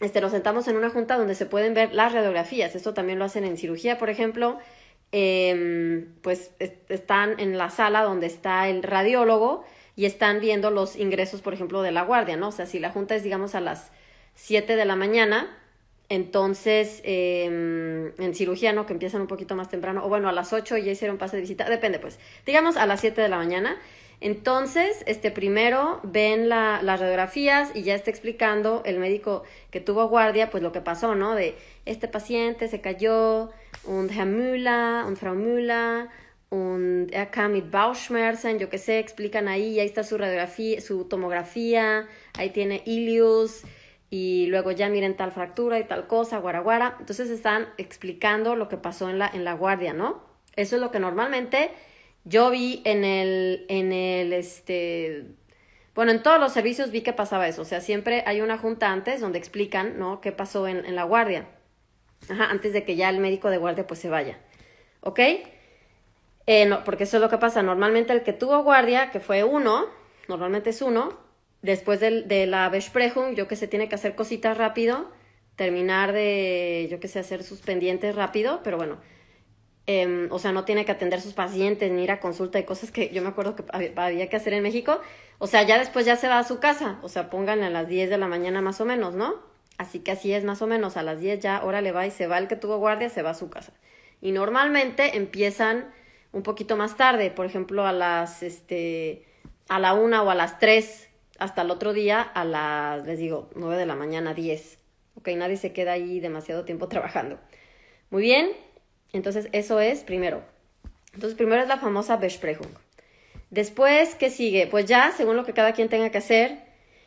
este, 0.00 0.20
nos 0.20 0.32
sentamos 0.32 0.68
en 0.68 0.76
una 0.76 0.90
junta 0.90 1.16
donde 1.16 1.34
se 1.34 1.46
pueden 1.46 1.74
ver 1.74 1.94
las 1.94 2.12
radiografías. 2.12 2.74
Esto 2.74 2.94
también 2.94 3.18
lo 3.18 3.24
hacen 3.24 3.44
en 3.44 3.56
cirugía, 3.56 3.98
por 3.98 4.10
ejemplo. 4.10 4.58
Em, 5.12 6.14
pues 6.22 6.52
están 6.88 7.40
en 7.40 7.58
la 7.58 7.70
sala 7.70 8.02
donde 8.02 8.26
está 8.26 8.68
el 8.68 8.84
radiólogo 8.84 9.64
y 9.96 10.04
están 10.04 10.40
viendo 10.40 10.70
los 10.70 10.94
ingresos, 10.94 11.42
por 11.42 11.52
ejemplo, 11.52 11.82
de 11.82 11.90
la 11.90 12.02
guardia, 12.02 12.36
¿no? 12.36 12.48
O 12.48 12.52
sea, 12.52 12.66
si 12.66 12.78
la 12.78 12.90
junta 12.90 13.16
es, 13.16 13.24
digamos, 13.24 13.56
a 13.56 13.60
las 13.60 13.90
7 14.36 14.76
de 14.76 14.84
la 14.84 14.94
mañana, 14.94 15.58
entonces, 16.10 17.00
em, 17.04 18.12
en 18.18 18.34
cirugía, 18.34 18.72
¿no? 18.72 18.84
Que 18.84 18.92
empiezan 18.92 19.20
un 19.22 19.28
poquito 19.28 19.54
más 19.54 19.68
temprano, 19.68 20.04
o 20.04 20.08
bueno, 20.08 20.28
a 20.28 20.32
las 20.32 20.52
8 20.52 20.76
ya 20.76 20.90
hicieron 20.90 21.18
pase 21.18 21.36
de 21.36 21.42
visita, 21.42 21.70
depende, 21.70 22.00
pues, 22.00 22.18
digamos 22.44 22.76
a 22.76 22.84
las 22.84 23.00
7 23.00 23.22
de 23.22 23.28
la 23.28 23.36
mañana. 23.36 23.78
Entonces, 24.20 25.02
este 25.06 25.30
primero 25.30 26.00
ven 26.02 26.48
la, 26.48 26.82
las 26.82 26.98
radiografías 27.00 27.70
y 27.74 27.84
ya 27.84 27.94
está 27.94 28.10
explicando 28.10 28.82
el 28.84 28.98
médico 28.98 29.44
que 29.70 29.80
tuvo 29.80 30.08
guardia, 30.08 30.50
pues 30.50 30.62
lo 30.64 30.72
que 30.72 30.80
pasó, 30.80 31.14
¿no? 31.14 31.34
De 31.36 31.54
este 31.86 32.08
paciente 32.08 32.66
se 32.66 32.80
cayó, 32.80 33.50
un 33.84 34.08
Müller, 34.08 35.06
un 35.06 35.16
Frau 35.16 35.36
Müller, 35.36 36.08
un 36.50 37.08
kam 37.30 37.52
mit 37.52 37.66
yo 38.58 38.68
qué 38.68 38.78
sé, 38.78 38.98
explican 38.98 39.46
ahí, 39.46 39.78
ahí 39.78 39.86
está 39.86 40.02
su 40.02 40.18
radiografía, 40.18 40.80
su 40.80 41.04
tomografía, 41.04 42.08
ahí 42.36 42.50
tiene 42.50 42.82
Ilius, 42.84 43.62
y 44.10 44.46
luego 44.46 44.72
ya 44.72 44.88
miren 44.88 45.16
tal 45.16 45.30
fractura 45.30 45.78
y 45.78 45.84
tal 45.84 46.08
cosa, 46.08 46.38
guaraguara. 46.38 46.96
Entonces 46.98 47.30
están 47.30 47.68
explicando 47.78 48.56
lo 48.56 48.68
que 48.68 48.76
pasó 48.76 49.08
en 49.08 49.18
la, 49.18 49.30
en 49.32 49.44
la 49.44 49.54
guardia, 49.54 49.92
¿no? 49.92 50.22
Eso 50.56 50.76
es 50.76 50.82
lo 50.82 50.90
que 50.90 50.98
normalmente 50.98 51.70
yo 52.24 52.50
vi 52.50 52.82
en 52.84 53.04
el, 53.04 53.64
en 53.68 53.92
el, 53.92 54.32
este, 54.32 55.26
bueno, 55.94 56.10
en 56.10 56.22
todos 56.22 56.40
los 56.40 56.52
servicios 56.52 56.90
vi 56.90 57.02
que 57.02 57.12
pasaba 57.12 57.46
eso. 57.46 57.62
O 57.62 57.64
sea, 57.64 57.80
siempre 57.80 58.24
hay 58.26 58.40
una 58.40 58.58
junta 58.58 58.90
antes 58.90 59.20
donde 59.20 59.38
explican, 59.38 59.98
¿no? 59.98 60.20
¿Qué 60.20 60.32
pasó 60.32 60.66
en, 60.66 60.84
en 60.84 60.96
la 60.96 61.04
guardia? 61.04 61.46
Ajá, 62.28 62.50
antes 62.50 62.72
de 62.72 62.84
que 62.84 62.96
ya 62.96 63.08
el 63.08 63.18
médico 63.18 63.48
de 63.48 63.58
guardia 63.58 63.86
pues 63.86 64.00
se 64.00 64.08
vaya. 64.08 64.38
¿Ok? 65.02 65.20
Eh, 66.46 66.66
no, 66.66 66.82
porque 66.82 67.04
eso 67.04 67.16
es 67.16 67.20
lo 67.20 67.28
que 67.28 67.38
pasa. 67.38 67.62
Normalmente 67.62 68.12
el 68.12 68.22
que 68.22 68.32
tuvo 68.32 68.62
guardia, 68.64 69.10
que 69.12 69.20
fue 69.20 69.44
uno, 69.44 69.86
normalmente 70.28 70.70
es 70.70 70.82
uno, 70.82 71.16
después 71.62 72.00
de, 72.00 72.22
de 72.22 72.46
la 72.46 72.68
Besprechung, 72.68 73.34
yo 73.34 73.48
que 73.48 73.56
sé, 73.56 73.68
tiene 73.68 73.88
que 73.88 73.94
hacer 73.94 74.14
cositas 74.14 74.56
rápido, 74.56 75.10
terminar 75.56 76.12
de, 76.12 76.88
yo 76.90 77.00
que 77.00 77.08
sé, 77.08 77.18
hacer 77.18 77.42
sus 77.42 77.60
pendientes 77.60 78.14
rápido, 78.14 78.60
pero 78.62 78.76
bueno, 78.76 78.98
Em, 79.92 80.28
o 80.30 80.38
sea, 80.38 80.52
no 80.52 80.64
tiene 80.64 80.84
que 80.84 80.92
atender 80.92 81.20
sus 81.20 81.32
pacientes 81.32 81.90
ni 81.90 82.04
ir 82.04 82.12
a 82.12 82.20
consulta 82.20 82.60
y 82.60 82.64
cosas 82.64 82.92
que 82.92 83.08
yo 83.08 83.22
me 83.22 83.28
acuerdo 83.28 83.56
que 83.56 83.64
había 83.72 84.28
que 84.28 84.36
hacer 84.36 84.52
en 84.52 84.62
México. 84.62 85.00
O 85.38 85.48
sea, 85.48 85.64
ya 85.64 85.80
después 85.80 86.06
ya 86.06 86.14
se 86.14 86.28
va 86.28 86.38
a 86.38 86.44
su 86.44 86.60
casa. 86.60 87.00
O 87.02 87.08
sea, 87.08 87.28
pónganle 87.28 87.66
a 87.66 87.70
las 87.70 87.88
10 87.88 88.08
de 88.08 88.16
la 88.16 88.28
mañana 88.28 88.60
más 88.60 88.80
o 88.80 88.84
menos, 88.84 89.16
¿no? 89.16 89.34
Así 89.78 89.98
que 89.98 90.12
así 90.12 90.32
es 90.32 90.44
más 90.44 90.62
o 90.62 90.68
menos. 90.68 90.96
A 90.96 91.02
las 91.02 91.18
10 91.18 91.40
ya, 91.40 91.56
ahora 91.56 91.80
le 91.80 91.90
va 91.90 92.06
y 92.06 92.12
se 92.12 92.28
va 92.28 92.38
el 92.38 92.46
que 92.46 92.54
tuvo 92.54 92.78
guardia, 92.78 93.08
se 93.08 93.22
va 93.22 93.30
a 93.30 93.34
su 93.34 93.50
casa. 93.50 93.72
Y 94.20 94.30
normalmente 94.30 95.16
empiezan 95.16 95.92
un 96.30 96.44
poquito 96.44 96.76
más 96.76 96.96
tarde, 96.96 97.32
por 97.32 97.46
ejemplo, 97.46 97.84
a 97.84 97.92
las, 97.92 98.44
este, 98.44 99.24
a 99.68 99.80
la 99.80 99.94
una 99.94 100.22
o 100.22 100.30
a 100.30 100.36
las 100.36 100.60
3, 100.60 101.08
hasta 101.40 101.62
el 101.62 101.70
otro 101.70 101.92
día 101.92 102.20
a 102.20 102.44
las, 102.44 103.04
les 103.06 103.18
digo, 103.18 103.50
9 103.56 103.76
de 103.76 103.86
la 103.86 103.96
mañana, 103.96 104.34
10. 104.34 104.78
Ok, 105.16 105.28
nadie 105.36 105.56
se 105.56 105.72
queda 105.72 105.92
ahí 105.92 106.20
demasiado 106.20 106.64
tiempo 106.64 106.86
trabajando. 106.88 107.38
Muy 108.10 108.22
bien, 108.22 108.50
entonces 109.12 109.48
eso 109.52 109.80
es 109.80 110.04
primero. 110.04 110.44
Entonces 111.14 111.36
primero 111.36 111.62
es 111.62 111.68
la 111.68 111.78
famosa 111.78 112.16
Besprechung. 112.16 112.70
Después, 113.50 114.14
¿qué 114.14 114.30
sigue? 114.30 114.68
Pues 114.68 114.86
ya, 114.86 115.12
según 115.16 115.36
lo 115.36 115.44
que 115.44 115.54
cada 115.54 115.72
quien 115.72 115.88
tenga 115.88 116.10
que 116.10 116.18
hacer, 116.18 116.58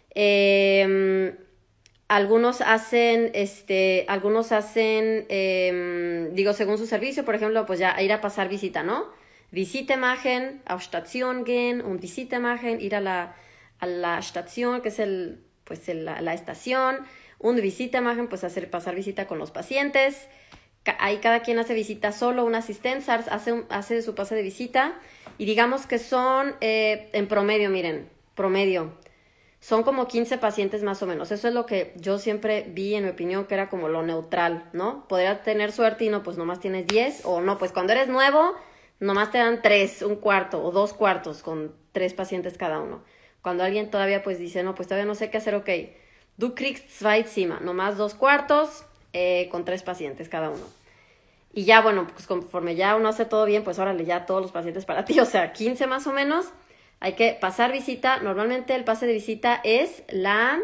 em, 0.09 1.37
algunos 2.09 2.61
hacen, 2.61 3.31
este, 3.33 4.05
algunos 4.09 4.51
hacen, 4.51 5.25
em, 5.29 6.33
digo, 6.33 6.53
según 6.53 6.77
su 6.77 6.85
servicio, 6.85 7.23
por 7.23 7.35
ejemplo, 7.35 7.65
pues 7.65 7.79
ya 7.79 8.01
ir 8.01 8.11
a 8.11 8.19
pasar 8.19 8.49
visita, 8.49 8.83
¿no? 8.83 9.05
Visite 9.51 9.95
machen, 9.95 10.61
auf 10.65 10.81
Station 10.81 11.45
gehen, 11.45 11.81
un 11.81 11.99
visite 11.99 12.39
machen, 12.39 12.81
ir 12.81 12.95
a 12.95 13.01
la, 13.01 13.35
a 13.83 13.85
la 13.85 14.17
estación, 14.19 14.81
que 14.81 14.89
es 14.89 14.99
el, 14.99 15.43
pues 15.63 15.87
la, 15.87 16.21
la 16.21 16.33
estación, 16.33 16.97
un 17.39 17.55
visite 17.57 18.01
machen, 18.01 18.27
pues 18.27 18.43
hacer, 18.43 18.69
pasar 18.69 18.95
visita 18.95 19.27
con 19.27 19.37
los 19.37 19.51
pacientes, 19.51 20.27
ahí 20.99 21.17
cada 21.17 21.41
quien 21.41 21.59
hace 21.59 21.73
visita 21.73 22.11
solo, 22.11 22.45
un 22.45 22.55
asistente 22.55 23.11
hace, 23.11 23.63
hace 23.69 24.01
su 24.01 24.15
pase 24.15 24.35
de 24.35 24.41
visita 24.41 24.95
y 25.37 25.45
digamos 25.45 25.85
que 25.87 25.99
son 25.99 26.55
eh, 26.61 27.09
en 27.13 27.27
promedio, 27.27 27.69
miren, 27.69 28.09
promedio, 28.35 28.93
son 29.59 29.83
como 29.83 30.07
15 30.07 30.37
pacientes 30.39 30.83
más 30.83 31.01
o 31.03 31.05
menos. 31.05 31.31
Eso 31.31 31.47
es 31.47 31.53
lo 31.53 31.65
que 31.65 31.93
yo 31.95 32.19
siempre 32.19 32.65
vi, 32.69 32.95
en 32.95 33.05
mi 33.05 33.11
opinión, 33.11 33.45
que 33.45 33.53
era 33.53 33.69
como 33.69 33.87
lo 33.87 34.03
neutral, 34.03 34.69
¿no? 34.73 35.07
Podría 35.07 35.41
tener 35.41 35.71
suerte 35.71 36.03
y 36.03 36.09
no, 36.09 36.21
pues 36.21 36.37
nomás 36.37 36.59
tienes 36.59 36.85
10 36.85 37.21
o 37.23 37.39
no, 37.39 37.57
pues 37.57 37.71
cuando 37.71 37.93
eres 37.93 38.09
nuevo, 38.09 38.55
nomás 38.99 39.31
te 39.31 39.37
dan 39.37 39.61
3, 39.61 40.01
un 40.01 40.17
cuarto 40.17 40.61
o 40.61 40.71
dos 40.71 40.93
cuartos 40.93 41.43
con 41.43 41.73
tres 41.93 42.13
pacientes 42.13 42.57
cada 42.57 42.81
uno. 42.81 43.03
Cuando 43.43 43.63
alguien 43.63 43.91
todavía 43.91 44.23
pues 44.23 44.39
dice, 44.39 44.63
no, 44.63 44.73
pues 44.73 44.88
todavía 44.88 45.05
no 45.05 45.13
sé 45.13 45.29
qué 45.29 45.38
hacer, 45.38 45.53
ok, 45.53 45.69
du 46.38 46.55
kriegst 46.55 46.89
zwei 46.89 47.23
Zimmer, 47.23 47.62
nomás 47.62 47.97
dos 47.97 48.15
cuartos, 48.15 48.85
eh, 49.13 49.47
con 49.51 49.65
tres 49.65 49.83
pacientes 49.83 50.29
cada 50.29 50.50
uno. 50.50 50.65
Y 51.53 51.65
ya, 51.65 51.81
bueno, 51.81 52.07
pues 52.12 52.25
conforme 52.25 52.75
ya 52.75 52.95
uno 52.95 53.09
hace 53.09 53.25
todo 53.25 53.45
bien, 53.45 53.63
pues 53.63 53.77
órale, 53.77 54.05
ya 54.05 54.25
todos 54.25 54.41
los 54.41 54.51
pacientes 54.51 54.85
para 54.85 55.05
ti, 55.05 55.19
o 55.19 55.25
sea, 55.25 55.53
15 55.53 55.85
más 55.85 56.07
o 56.07 56.13
menos. 56.13 56.47
Hay 57.00 57.13
que 57.13 57.38
pasar 57.39 57.71
visita. 57.71 58.17
Normalmente 58.21 58.73
el 58.73 58.85
pase 58.85 59.05
de 59.05 59.13
visita 59.13 59.59
es 59.63 60.03
la 60.07 60.59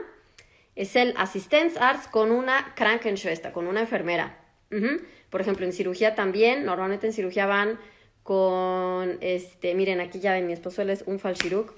es 0.76 0.96
el 0.96 1.14
Assistenzarzt 1.18 2.10
con 2.10 2.32
una 2.32 2.74
Krankenschwester, 2.76 3.52
con 3.52 3.68
una 3.68 3.82
enfermera. 3.82 4.38
Por 5.30 5.42
ejemplo, 5.42 5.66
en 5.66 5.74
cirugía 5.74 6.16
también, 6.16 6.64
normalmente 6.64 7.08
en 7.08 7.12
cirugía 7.12 7.46
van 7.46 7.78
con, 8.24 9.18
este, 9.20 9.76
miren, 9.76 10.00
aquí 10.00 10.22
ya 10.22 10.32
ven, 10.32 10.48
mi 10.48 10.54
esposo 10.54 10.82
él 10.82 10.92
es 10.92 11.04
un 11.06 11.20
falchiruk, 11.20 11.74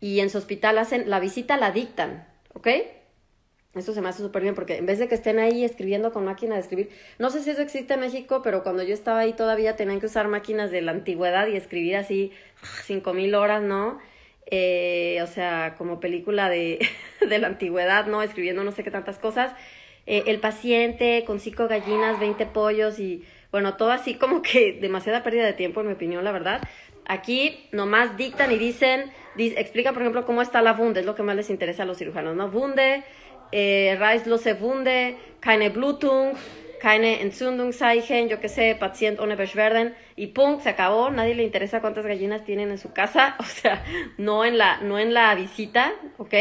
y 0.00 0.20
en 0.20 0.30
su 0.30 0.38
hospital 0.38 0.78
hacen, 0.78 1.08
la 1.08 1.20
visita 1.20 1.56
la 1.56 1.70
dictan, 1.70 2.26
¿ok? 2.54 2.68
Eso 3.74 3.92
se 3.92 4.00
me 4.00 4.08
hace 4.08 4.22
súper 4.22 4.42
bien 4.42 4.54
porque 4.54 4.78
en 4.78 4.86
vez 4.86 4.98
de 4.98 5.06
que 5.06 5.14
estén 5.14 5.38
ahí 5.38 5.62
escribiendo 5.62 6.12
con 6.12 6.24
máquina 6.24 6.54
de 6.54 6.62
escribir, 6.62 6.88
no 7.18 7.28
sé 7.28 7.42
si 7.42 7.50
eso 7.50 7.60
existe 7.60 7.94
en 7.94 8.00
México, 8.00 8.40
pero 8.42 8.62
cuando 8.62 8.82
yo 8.82 8.94
estaba 8.94 9.20
ahí 9.20 9.34
todavía 9.34 9.76
tenían 9.76 10.00
que 10.00 10.06
usar 10.06 10.28
máquinas 10.28 10.70
de 10.70 10.80
la 10.80 10.92
antigüedad 10.92 11.46
y 11.48 11.56
escribir 11.56 11.96
así 11.96 12.32
cinco 12.84 13.12
mil 13.12 13.34
horas, 13.34 13.62
¿no? 13.62 13.98
Eh, 14.46 15.18
o 15.22 15.26
sea, 15.26 15.74
como 15.76 16.00
película 16.00 16.48
de, 16.48 16.78
de, 17.20 17.38
la 17.38 17.48
antigüedad, 17.48 18.06
¿no? 18.06 18.22
Escribiendo 18.22 18.64
no 18.64 18.72
sé 18.72 18.82
qué 18.82 18.90
tantas 18.90 19.18
cosas. 19.18 19.52
Eh, 20.06 20.24
el 20.26 20.40
paciente 20.40 21.24
con 21.26 21.40
cinco 21.40 21.68
gallinas, 21.68 22.20
20 22.20 22.46
pollos 22.46 22.98
y 23.00 23.24
bueno, 23.50 23.76
todo 23.76 23.90
así 23.90 24.14
como 24.14 24.42
que 24.42 24.78
demasiada 24.80 25.22
pérdida 25.22 25.44
de 25.44 25.52
tiempo, 25.52 25.80
en 25.80 25.88
mi 25.88 25.92
opinión, 25.94 26.24
la 26.24 26.32
verdad. 26.32 26.60
Aquí 27.06 27.68
nomás 27.72 28.16
dictan 28.16 28.50
y 28.52 28.58
dicen, 28.58 29.12
explican, 29.36 29.94
por 29.94 30.02
ejemplo, 30.02 30.26
cómo 30.26 30.42
está 30.42 30.60
la 30.60 30.72
Wunde, 30.72 31.00
es 31.00 31.06
lo 31.06 31.14
que 31.14 31.22
más 31.22 31.36
les 31.36 31.50
interesa 31.50 31.84
a 31.84 31.86
los 31.86 31.98
cirujanos, 31.98 32.34
¿no? 32.34 32.48
Wunde, 32.48 33.04
eh, 33.52 33.96
Reislose 33.98 34.54
Wunde, 34.54 35.16
keine 35.40 35.70
Blutung, 35.70 36.34
keine 36.80 37.22
Entzündungszeichen, 37.22 38.28
yo 38.28 38.40
qué 38.40 38.48
sé, 38.48 38.76
paciente 38.78 39.22
ohne 39.22 39.36
Beschwerden 39.36 39.94
y 40.16 40.28
pum, 40.28 40.60
se 40.60 40.68
acabó, 40.70 41.10
nadie 41.10 41.34
le 41.34 41.44
interesa 41.44 41.80
cuántas 41.80 42.06
gallinas 42.06 42.44
tienen 42.44 42.70
en 42.70 42.78
su 42.78 42.92
casa, 42.92 43.36
o 43.40 43.44
sea, 43.44 43.84
no 44.18 44.44
en 44.44 44.58
la, 44.58 44.78
no 44.78 44.98
en 44.98 45.14
la 45.14 45.34
visita, 45.34 45.92
¿ok? 46.18 46.34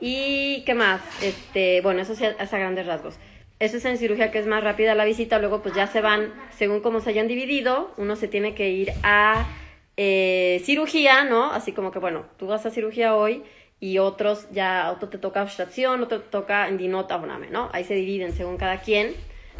Y 0.00 0.62
qué 0.64 0.74
más, 0.74 1.00
este, 1.22 1.80
bueno, 1.80 2.02
eso 2.02 2.12
es 2.12 2.22
a 2.22 2.58
grandes 2.58 2.86
rasgos. 2.86 3.18
Eso 3.60 3.76
es 3.76 3.84
en 3.84 3.96
cirugía 3.96 4.32
que 4.32 4.40
es 4.40 4.46
más 4.46 4.64
rápida 4.64 4.96
la 4.96 5.04
visita, 5.04 5.38
luego 5.38 5.62
pues 5.62 5.74
ya 5.76 5.86
se 5.86 6.00
van, 6.00 6.32
según 6.50 6.80
cómo 6.80 6.98
se 6.98 7.10
hayan 7.10 7.28
dividido, 7.28 7.94
uno 7.96 8.16
se 8.16 8.26
tiene 8.26 8.56
que 8.56 8.70
ir 8.70 8.92
a 9.04 9.46
eh, 9.96 10.62
cirugía, 10.64 11.24
¿no? 11.24 11.52
Así 11.52 11.72
como 11.72 11.90
que, 11.90 11.98
bueno, 11.98 12.24
tú 12.38 12.46
vas 12.46 12.64
a 12.66 12.70
cirugía 12.70 13.14
hoy 13.14 13.42
y 13.80 13.98
otros 13.98 14.48
ya, 14.52 14.90
otro 14.92 15.08
te 15.08 15.18
toca 15.18 15.40
abstracción, 15.40 16.02
otro 16.02 16.20
te 16.20 16.28
toca 16.30 16.68
endinota, 16.68 17.18
¿no? 17.18 17.68
Ahí 17.72 17.84
se 17.84 17.94
dividen 17.94 18.32
según 18.32 18.56
cada 18.56 18.80
quien, 18.80 19.14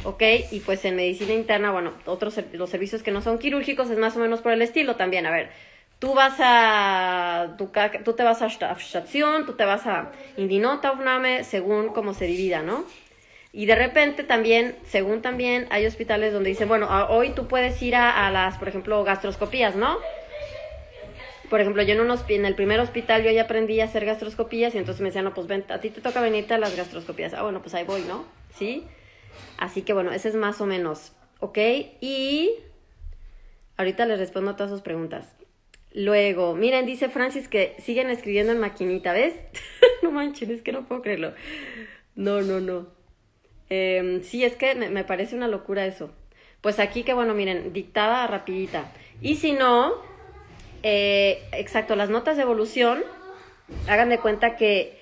¿ok? 0.04 0.22
Y 0.52 0.60
pues 0.60 0.84
en 0.84 0.96
medicina 0.96 1.32
interna, 1.32 1.72
bueno, 1.72 1.92
otros 2.06 2.38
los 2.52 2.70
servicios 2.70 3.02
que 3.02 3.10
no 3.10 3.20
son 3.20 3.38
quirúrgicos 3.38 3.90
es 3.90 3.98
más 3.98 4.16
o 4.16 4.20
menos 4.20 4.40
por 4.40 4.52
el 4.52 4.62
estilo 4.62 4.96
también, 4.96 5.26
a 5.26 5.32
ver, 5.32 5.50
tú 5.98 6.14
vas 6.14 6.34
a, 6.38 7.54
tú, 7.58 7.70
tú 8.04 8.12
te 8.14 8.22
vas 8.22 8.42
a 8.42 8.46
abstracción, 8.46 9.44
tú 9.44 9.54
te 9.54 9.64
vas 9.64 9.86
a 9.86 10.12
indinota, 10.36 10.94
según 11.42 11.88
cómo 11.88 12.14
se 12.14 12.26
divida, 12.26 12.62
¿no? 12.62 12.84
Y 13.52 13.66
de 13.66 13.74
repente 13.74 14.24
también, 14.24 14.76
según 14.84 15.20
también, 15.20 15.66
hay 15.70 15.84
hospitales 15.84 16.32
donde 16.32 16.50
dicen, 16.50 16.68
bueno, 16.68 16.88
hoy 17.10 17.30
tú 17.30 17.48
puedes 17.48 17.82
ir 17.82 17.94
a, 17.94 18.26
a 18.26 18.30
las, 18.30 18.56
por 18.56 18.68
ejemplo, 18.68 19.04
gastroscopías, 19.04 19.76
¿no? 19.76 19.98
Por 21.52 21.60
ejemplo, 21.60 21.82
yo 21.82 21.92
en, 21.92 22.00
unos, 22.00 22.24
en 22.28 22.46
el 22.46 22.54
primer 22.54 22.80
hospital 22.80 23.24
yo 23.24 23.30
ya 23.30 23.42
aprendí 23.42 23.78
a 23.80 23.84
hacer 23.84 24.06
gastroscopías 24.06 24.74
y 24.74 24.78
entonces 24.78 25.02
me 25.02 25.10
decían, 25.10 25.26
no, 25.26 25.34
pues 25.34 25.46
ven, 25.46 25.66
a 25.68 25.82
ti 25.82 25.90
te 25.90 26.00
toca 26.00 26.22
venirte 26.22 26.54
a 26.54 26.58
las 26.58 26.74
gastroscopías. 26.74 27.34
Ah, 27.34 27.42
bueno, 27.42 27.60
pues 27.60 27.74
ahí 27.74 27.84
voy, 27.84 28.00
¿no? 28.08 28.24
¿Sí? 28.54 28.86
Así 29.58 29.82
que 29.82 29.92
bueno, 29.92 30.12
ese 30.12 30.30
es 30.30 30.34
más 30.34 30.62
o 30.62 30.66
menos, 30.66 31.12
¿ok? 31.40 31.58
Y 32.00 32.52
ahorita 33.76 34.06
les 34.06 34.18
respondo 34.18 34.52
a 34.52 34.56
todas 34.56 34.72
sus 34.72 34.80
preguntas. 34.80 35.36
Luego, 35.92 36.54
miren, 36.54 36.86
dice 36.86 37.10
Francis 37.10 37.48
que 37.48 37.76
siguen 37.80 38.08
escribiendo 38.08 38.52
en 38.52 38.58
maquinita, 38.58 39.12
¿ves? 39.12 39.34
no 40.02 40.10
manches, 40.10 40.48
es 40.48 40.62
que 40.62 40.72
no 40.72 40.88
puedo 40.88 41.02
creerlo. 41.02 41.34
No, 42.14 42.40
no, 42.40 42.60
no. 42.60 42.86
Em, 43.68 44.22
sí, 44.22 44.42
es 44.42 44.56
que 44.56 44.74
me, 44.74 44.88
me, 44.88 45.04
parece 45.04 45.36
una 45.36 45.48
locura 45.48 45.84
eso. 45.84 46.12
Pues 46.62 46.78
aquí 46.78 47.02
que 47.02 47.12
bueno, 47.12 47.34
miren, 47.34 47.74
dictada 47.74 48.26
rapidita. 48.26 48.90
Y 49.20 49.34
si 49.34 49.52
no, 49.52 50.11
eh, 50.82 51.42
exacto, 51.52 51.96
las 51.96 52.10
notas 52.10 52.36
de 52.36 52.42
evolución, 52.42 53.02
hagan 53.88 54.08
de 54.08 54.18
cuenta 54.18 54.56
que 54.56 54.98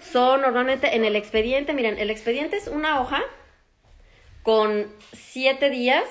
son 0.00 0.42
normalmente 0.42 0.96
en 0.96 1.04
el 1.04 1.16
expediente, 1.16 1.72
miren, 1.72 1.98
el 1.98 2.10
expediente 2.10 2.56
es 2.56 2.68
una 2.68 3.00
hoja 3.00 3.22
con 4.42 4.86
siete 5.12 5.70
días 5.70 6.04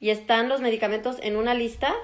y 0.00 0.10
están 0.10 0.48
los 0.48 0.60
medicamentos 0.60 1.16
en 1.22 1.36
una 1.36 1.54
lista 1.54 1.94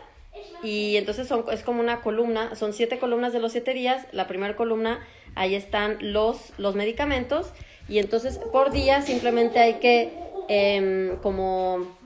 y 0.63 0.97
entonces 0.97 1.27
son, 1.27 1.45
es 1.51 1.63
como 1.63 1.81
una 1.81 2.01
columna, 2.01 2.55
son 2.55 2.73
siete 2.73 2.99
columnas 2.99 3.33
de 3.33 3.41
los 3.41 3.53
siete 3.53 3.75
días, 3.75 4.07
la 4.13 4.27
primera 4.27 4.55
columna, 4.55 5.05
ahí 5.35 5.55
están 5.55 5.99
los, 6.01 6.53
los 6.59 6.75
medicamentos 6.75 7.53
y 7.89 7.99
entonces 7.99 8.39
por 8.53 8.71
día 8.71 9.03
simplemente 9.03 9.59
hay 9.59 9.75
que 9.75 10.13
em, 10.49 11.17
como 11.19 11.98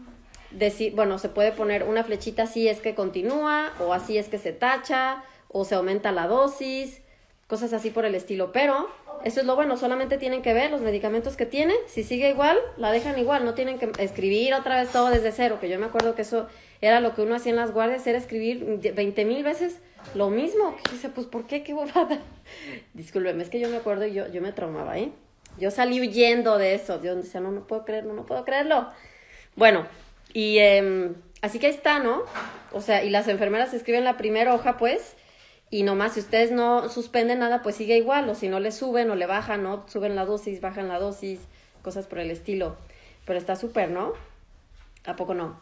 decir, 0.55 0.95
bueno, 0.95 1.19
se 1.19 1.29
puede 1.29 1.53
poner 1.53 1.85
una 1.85 2.05
flechita 2.05 2.45
así 2.45 2.69
es 2.69 2.81
que 2.81 2.95
continúa, 2.95 3.73
o 3.81 3.93
así 3.93 4.19
es 4.19 4.29
que 4.29 4.39
se 4.39 4.53
tacha, 4.53 5.25
o 5.49 5.65
se 5.65 5.75
aumenta 5.75 6.13
la 6.13 6.27
dosis, 6.27 7.03
cosas 7.47 7.73
así 7.73 7.91
por 7.91 8.05
el 8.05 8.15
estilo. 8.15 8.53
Pero 8.53 8.89
eso 9.25 9.41
es 9.41 9.47
lo 9.47 9.55
bueno, 9.55 9.77
solamente 9.77 10.19
tienen 10.19 10.43
que 10.43 10.55
ver 10.55 10.71
los 10.71 10.81
medicamentos 10.81 11.37
que 11.37 11.47
tiene, 11.47 11.75
si 11.87 12.03
sigue 12.03 12.31
igual, 12.31 12.59
la 12.77 12.93
dejan 12.93 13.19
igual, 13.19 13.45
no 13.45 13.55
tienen 13.55 13.79
que 13.79 13.91
escribir 13.99 14.55
otra 14.55 14.81
vez 14.81 14.91
todo 14.91 15.11
desde 15.11 15.33
cero, 15.33 15.59
que 15.61 15.69
yo 15.69 15.79
me 15.79 15.87
acuerdo 15.87 16.15
que 16.15 16.23
eso 16.23 16.49
era 16.81 17.01
lo 17.01 17.15
que 17.15 17.23
uno 17.23 17.37
hacía 17.37 17.51
en 17.51 17.57
las 17.57 17.73
guardias, 17.73 18.07
era 18.07 18.19
escribir 18.19 18.81
20 18.95 19.25
mil 19.25 19.45
veces 19.45 19.79
lo 20.15 20.31
mismo. 20.31 20.77
Que 20.85 20.93
dice, 20.93 21.09
pues, 21.09 21.27
¿por 21.27 21.47
qué? 21.47 21.63
Qué 21.63 21.73
bobada. 21.73 22.19
Discúlpeme, 22.95 23.43
es 23.43 23.51
que 23.51 23.61
yo 23.61 23.69
me 23.69 23.77
acuerdo 23.77 24.07
y 24.07 24.13
yo, 24.13 24.29
yo 24.29 24.43
me 24.43 24.53
traumaba, 24.53 24.99
¿eh? 24.99 25.11
Yo 25.59 25.71
salí 25.71 26.01
huyendo 26.01 26.59
de 26.59 26.75
eso. 26.75 27.01
Yo 27.03 27.15
decía, 27.15 27.41
no, 27.41 27.51
no 27.51 27.67
puedo 27.67 27.85
creerlo, 27.85 28.15
no 28.15 28.27
puedo 28.27 28.45
creerlo. 28.45 28.89
Bueno, 29.55 29.87
y 30.33 30.59
eh, 30.59 31.13
así 31.41 31.59
que 31.59 31.67
ahí 31.67 31.75
está, 31.75 31.99
¿no? 31.99 32.23
O 32.73 32.81
sea, 32.81 33.05
y 33.05 33.11
las 33.11 33.29
enfermeras 33.29 33.75
escriben 33.75 34.05
la 34.05 34.17
primera 34.17 34.55
hoja, 34.55 34.77
pues, 34.77 35.17
y 35.71 35.85
nomás 35.85 36.15
si 36.15 36.21
ustedes 36.21 36.51
no 36.51 36.89
suspenden 36.89 37.39
nada, 37.39 37.63
pues 37.63 37.77
sigue 37.77 37.97
igual, 37.97 38.29
o 38.29 38.35
si 38.35 38.49
no 38.49 38.61
le 38.61 38.73
suben 38.73 39.11
o 39.11 39.15
le 39.15 39.27
bajan, 39.27 39.63
¿no? 39.63 39.89
Suben 39.89 40.15
la 40.15 40.25
dosis, 40.25 40.61
bajan 40.61 40.89
la 40.89 40.99
dosis, 40.99 41.41
cosas 41.83 42.07
por 42.07 42.19
el 42.19 42.31
estilo. 42.31 42.77
Pero 43.25 43.39
está 43.39 43.57
súper, 43.57 43.91
¿no? 43.91 44.13
¿A 45.05 45.17
poco 45.17 45.35
no? 45.35 45.61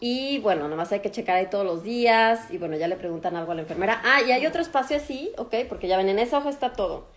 Y 0.00 0.38
bueno, 0.38 0.66
nomás 0.66 0.92
hay 0.92 1.00
que 1.00 1.10
checar 1.10 1.36
ahí 1.36 1.48
todos 1.50 1.66
los 1.66 1.82
días. 1.82 2.50
Y 2.50 2.56
bueno, 2.56 2.76
ya 2.76 2.88
le 2.88 2.96
preguntan 2.96 3.36
algo 3.36 3.52
a 3.52 3.54
la 3.54 3.60
enfermera. 3.60 4.00
Ah, 4.02 4.22
y 4.22 4.32
hay 4.32 4.46
otro 4.46 4.62
espacio 4.62 4.96
así, 4.96 5.30
ok, 5.36 5.54
porque 5.68 5.88
ya 5.88 5.98
ven, 5.98 6.08
en 6.08 6.18
esa 6.18 6.38
hoja 6.38 6.48
está 6.48 6.72
todo. 6.72 7.08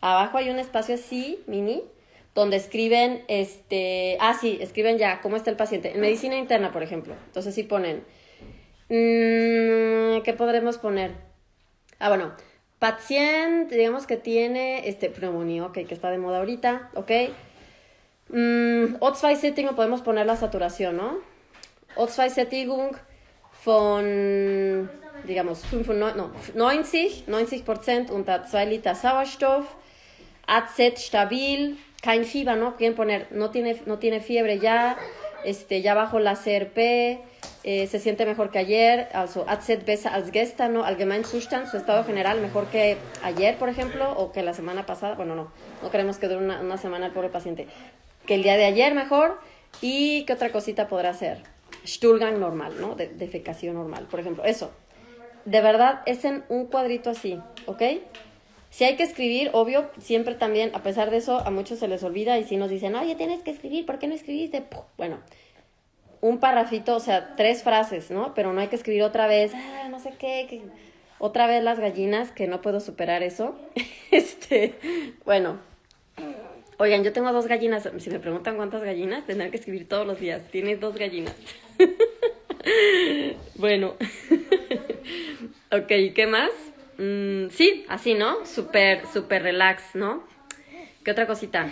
Abajo 0.00 0.38
hay 0.38 0.48
un 0.48 0.58
espacio 0.58 0.94
así, 0.94 1.42
mini, 1.46 1.84
donde 2.34 2.56
escriben, 2.56 3.24
este, 3.28 4.16
ah, 4.20 4.36
sí, 4.40 4.58
escriben 4.60 4.98
ya 4.98 5.20
cómo 5.20 5.36
está 5.36 5.50
el 5.50 5.56
paciente. 5.56 5.92
En 5.92 6.00
medicina 6.00 6.36
interna, 6.36 6.72
por 6.72 6.82
ejemplo. 6.82 7.14
Entonces 7.26 7.54
sí 7.54 7.64
ponen, 7.64 8.04
mm, 8.88 10.22
¿qué 10.22 10.34
podremos 10.36 10.78
poner? 10.78 11.12
Ah, 11.98 12.08
bueno, 12.08 12.32
paciente, 12.78 13.76
digamos 13.76 14.06
que 14.06 14.16
tiene, 14.16 14.88
este, 14.88 15.10
pneumonía, 15.10 15.66
ok, 15.66 15.74
que 15.86 15.94
está 15.94 16.10
de 16.10 16.18
moda 16.18 16.38
ahorita, 16.38 16.90
ok. 16.94 17.10
Mm, 18.28 18.96
O2-Sättigung, 19.00 19.74
podemos 19.74 20.02
poner 20.02 20.24
la 20.26 20.36
saturación, 20.36 20.96
¿no? 20.96 21.18
O2-Sättigung 21.96 22.96
von, 23.64 24.90
digamos, 25.24 25.62
5, 25.68 25.92
no, 25.92 26.32
90, 26.54 27.26
90% 27.26 28.10
unter 28.10 28.42
2 28.42 28.66
Liter 28.66 28.94
Sauerstoff, 28.96 29.74
AZ 30.46 30.78
stabil, 30.96 31.78
kein 32.00 32.24
Fieber, 32.24 32.56
¿no? 32.56 32.76
Quieren 32.76 32.96
poner, 32.96 33.28
no 33.30 33.50
tiene, 33.50 33.80
no 33.86 33.98
tiene 33.98 34.20
fiebre 34.20 34.58
ya, 34.58 34.96
este, 35.44 35.82
ya 35.82 35.94
bajo 35.94 36.18
la 36.18 36.34
CRP, 36.34 37.20
eh, 37.62 37.86
se 37.86 37.98
siente 37.98 38.24
mejor 38.24 38.50
que 38.50 38.58
ayer, 38.58 39.08
also 39.12 39.44
AZ 39.46 39.68
besser 39.84 40.12
als 40.12 40.30
gestern, 40.30 40.72
¿no? 40.72 40.84
Allgemein 40.84 41.24
Zustand, 41.24 41.66
su 41.66 41.76
estado 41.76 42.04
general 42.04 42.40
mejor 42.40 42.66
que 42.66 42.96
ayer, 43.22 43.56
por 43.56 43.68
ejemplo, 43.68 44.12
o 44.12 44.32
que 44.32 44.42
la 44.42 44.54
semana 44.54 44.86
pasada, 44.86 45.14
bueno, 45.14 45.34
no, 45.34 45.52
no 45.82 45.90
queremos 45.90 46.16
que 46.16 46.28
dure 46.28 46.42
una, 46.42 46.60
una 46.60 46.78
semana 46.78 47.06
el 47.06 47.12
pobre 47.12 47.28
paciente, 47.28 47.66
que 48.26 48.34
el 48.36 48.42
día 48.42 48.56
de 48.56 48.64
ayer 48.64 48.94
mejor, 48.94 49.38
y 49.82 50.24
qué 50.24 50.32
otra 50.32 50.50
cosita 50.50 50.88
podrá 50.88 51.12
ser, 51.12 51.42
Stuhlgang 51.86 52.40
normal, 52.40 52.74
¿no? 52.80 52.94
De, 52.94 53.08
defecación 53.08 53.74
normal, 53.74 54.06
por 54.10 54.20
ejemplo, 54.20 54.44
eso. 54.44 54.70
De 55.44 55.60
verdad, 55.60 56.00
es 56.06 56.24
en 56.24 56.44
un 56.48 56.66
cuadrito 56.66 57.10
así, 57.10 57.38
¿ok? 57.66 57.82
Si 58.70 58.84
hay 58.84 58.96
que 58.96 59.02
escribir, 59.02 59.50
obvio, 59.52 59.90
siempre 59.98 60.36
también, 60.36 60.70
a 60.74 60.82
pesar 60.82 61.10
de 61.10 61.16
eso, 61.18 61.40
a 61.40 61.50
muchos 61.50 61.80
se 61.80 61.88
les 61.88 62.02
olvida 62.04 62.38
y 62.38 62.44
si 62.44 62.56
nos 62.56 62.70
dicen, 62.70 62.94
oye, 62.94 63.16
tienes 63.16 63.42
que 63.42 63.50
escribir, 63.50 63.84
¿por 63.84 63.98
qué 63.98 64.06
no 64.06 64.14
escribiste? 64.14 64.64
Bueno, 64.96 65.18
un 66.20 66.38
parrafito, 66.38 66.94
o 66.96 67.00
sea, 67.00 67.34
tres 67.36 67.62
frases, 67.64 68.10
¿no? 68.10 68.32
Pero 68.34 68.52
no 68.52 68.60
hay 68.60 68.68
que 68.68 68.76
escribir 68.76 69.02
otra 69.02 69.26
vez, 69.26 69.52
ah, 69.54 69.88
no 69.90 69.98
sé 69.98 70.12
qué, 70.18 70.62
otra 71.18 71.46
vez 71.46 71.62
las 71.62 71.80
gallinas, 71.80 72.30
que 72.30 72.46
no 72.46 72.62
puedo 72.62 72.80
superar 72.80 73.22
eso. 73.22 73.54
este, 74.10 74.74
bueno. 75.24 75.58
Oigan, 76.78 77.04
yo 77.04 77.12
tengo 77.12 77.30
dos 77.32 77.46
gallinas. 77.46 77.88
Si 77.98 78.08
me 78.08 78.20
preguntan 78.20 78.56
cuántas 78.56 78.82
gallinas, 78.82 79.26
tendrán 79.26 79.50
que 79.50 79.58
escribir 79.58 79.86
todos 79.86 80.06
los 80.06 80.18
días. 80.18 80.42
Tienes 80.50 80.80
dos 80.80 80.96
gallinas. 80.96 81.36
bueno. 83.56 83.96
ok, 85.72 86.14
¿qué 86.14 86.26
más? 86.26 86.50
Mm, 87.00 87.48
sí, 87.48 87.86
así, 87.88 88.12
¿no? 88.12 88.44
Súper, 88.44 89.06
súper 89.06 89.42
relax, 89.42 89.94
¿no? 89.94 90.22
¿Qué 91.02 91.10
otra 91.10 91.26
cosita? 91.26 91.66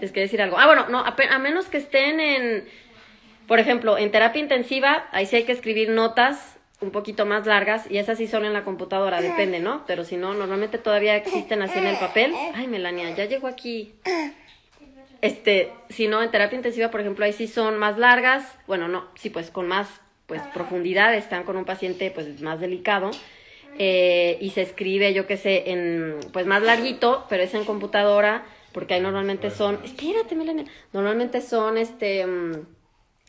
Es 0.00 0.10
que 0.10 0.20
decir 0.20 0.40
algo. 0.40 0.58
Ah, 0.58 0.64
bueno, 0.64 0.88
no, 0.88 1.00
a, 1.00 1.14
a, 1.14 1.38
menos 1.38 1.66
que 1.66 1.76
estén 1.76 2.18
en, 2.18 2.66
por 3.46 3.60
ejemplo, 3.60 3.98
en 3.98 4.10
terapia 4.10 4.40
intensiva, 4.40 5.06
ahí 5.12 5.26
sí 5.26 5.36
hay 5.36 5.42
que 5.44 5.52
escribir 5.52 5.90
notas 5.90 6.56
un 6.80 6.92
poquito 6.92 7.26
más 7.26 7.46
largas 7.46 7.90
y 7.90 7.98
esas 7.98 8.16
sí 8.16 8.26
son 8.26 8.46
en 8.46 8.54
la 8.54 8.64
computadora, 8.64 9.20
depende, 9.20 9.60
¿no? 9.60 9.84
Pero 9.86 10.02
si 10.02 10.16
no, 10.16 10.32
normalmente 10.32 10.78
todavía 10.78 11.14
existen 11.14 11.60
así 11.60 11.78
en 11.78 11.86
el 11.86 11.96
papel. 11.98 12.32
Ay, 12.54 12.66
Melania, 12.66 13.10
ya 13.14 13.26
llegó 13.26 13.48
aquí. 13.48 13.92
Este, 15.20 15.72
si 15.90 16.08
no, 16.08 16.22
en 16.22 16.30
terapia 16.30 16.56
intensiva, 16.56 16.90
por 16.90 17.00
ejemplo, 17.00 17.26
ahí 17.26 17.34
sí 17.34 17.48
son 17.48 17.78
más 17.78 17.98
largas. 17.98 18.58
Bueno, 18.66 18.88
no, 18.88 19.08
sí, 19.14 19.28
pues 19.28 19.50
con 19.50 19.68
más 19.68 19.88
pues 20.26 20.40
profundidad, 20.54 21.14
están 21.14 21.44
con 21.44 21.58
un 21.58 21.66
paciente 21.66 22.10
pues 22.10 22.40
más 22.40 22.60
delicado 22.60 23.10
eh, 23.78 24.38
y 24.40 24.50
se 24.50 24.62
escribe, 24.62 25.12
yo 25.14 25.26
qué 25.26 25.36
sé, 25.36 25.70
en, 25.70 26.18
pues 26.32 26.46
más 26.46 26.62
larguito, 26.62 27.26
pero 27.28 27.42
es 27.42 27.54
en 27.54 27.64
computadora, 27.64 28.44
porque 28.72 28.94
ahí 28.94 29.00
normalmente 29.00 29.50
son, 29.50 29.78
espérate, 29.84 30.34
Melania, 30.34 30.64
normalmente 30.92 31.40
son, 31.40 31.76
este, 31.76 32.24
um, 32.24 32.52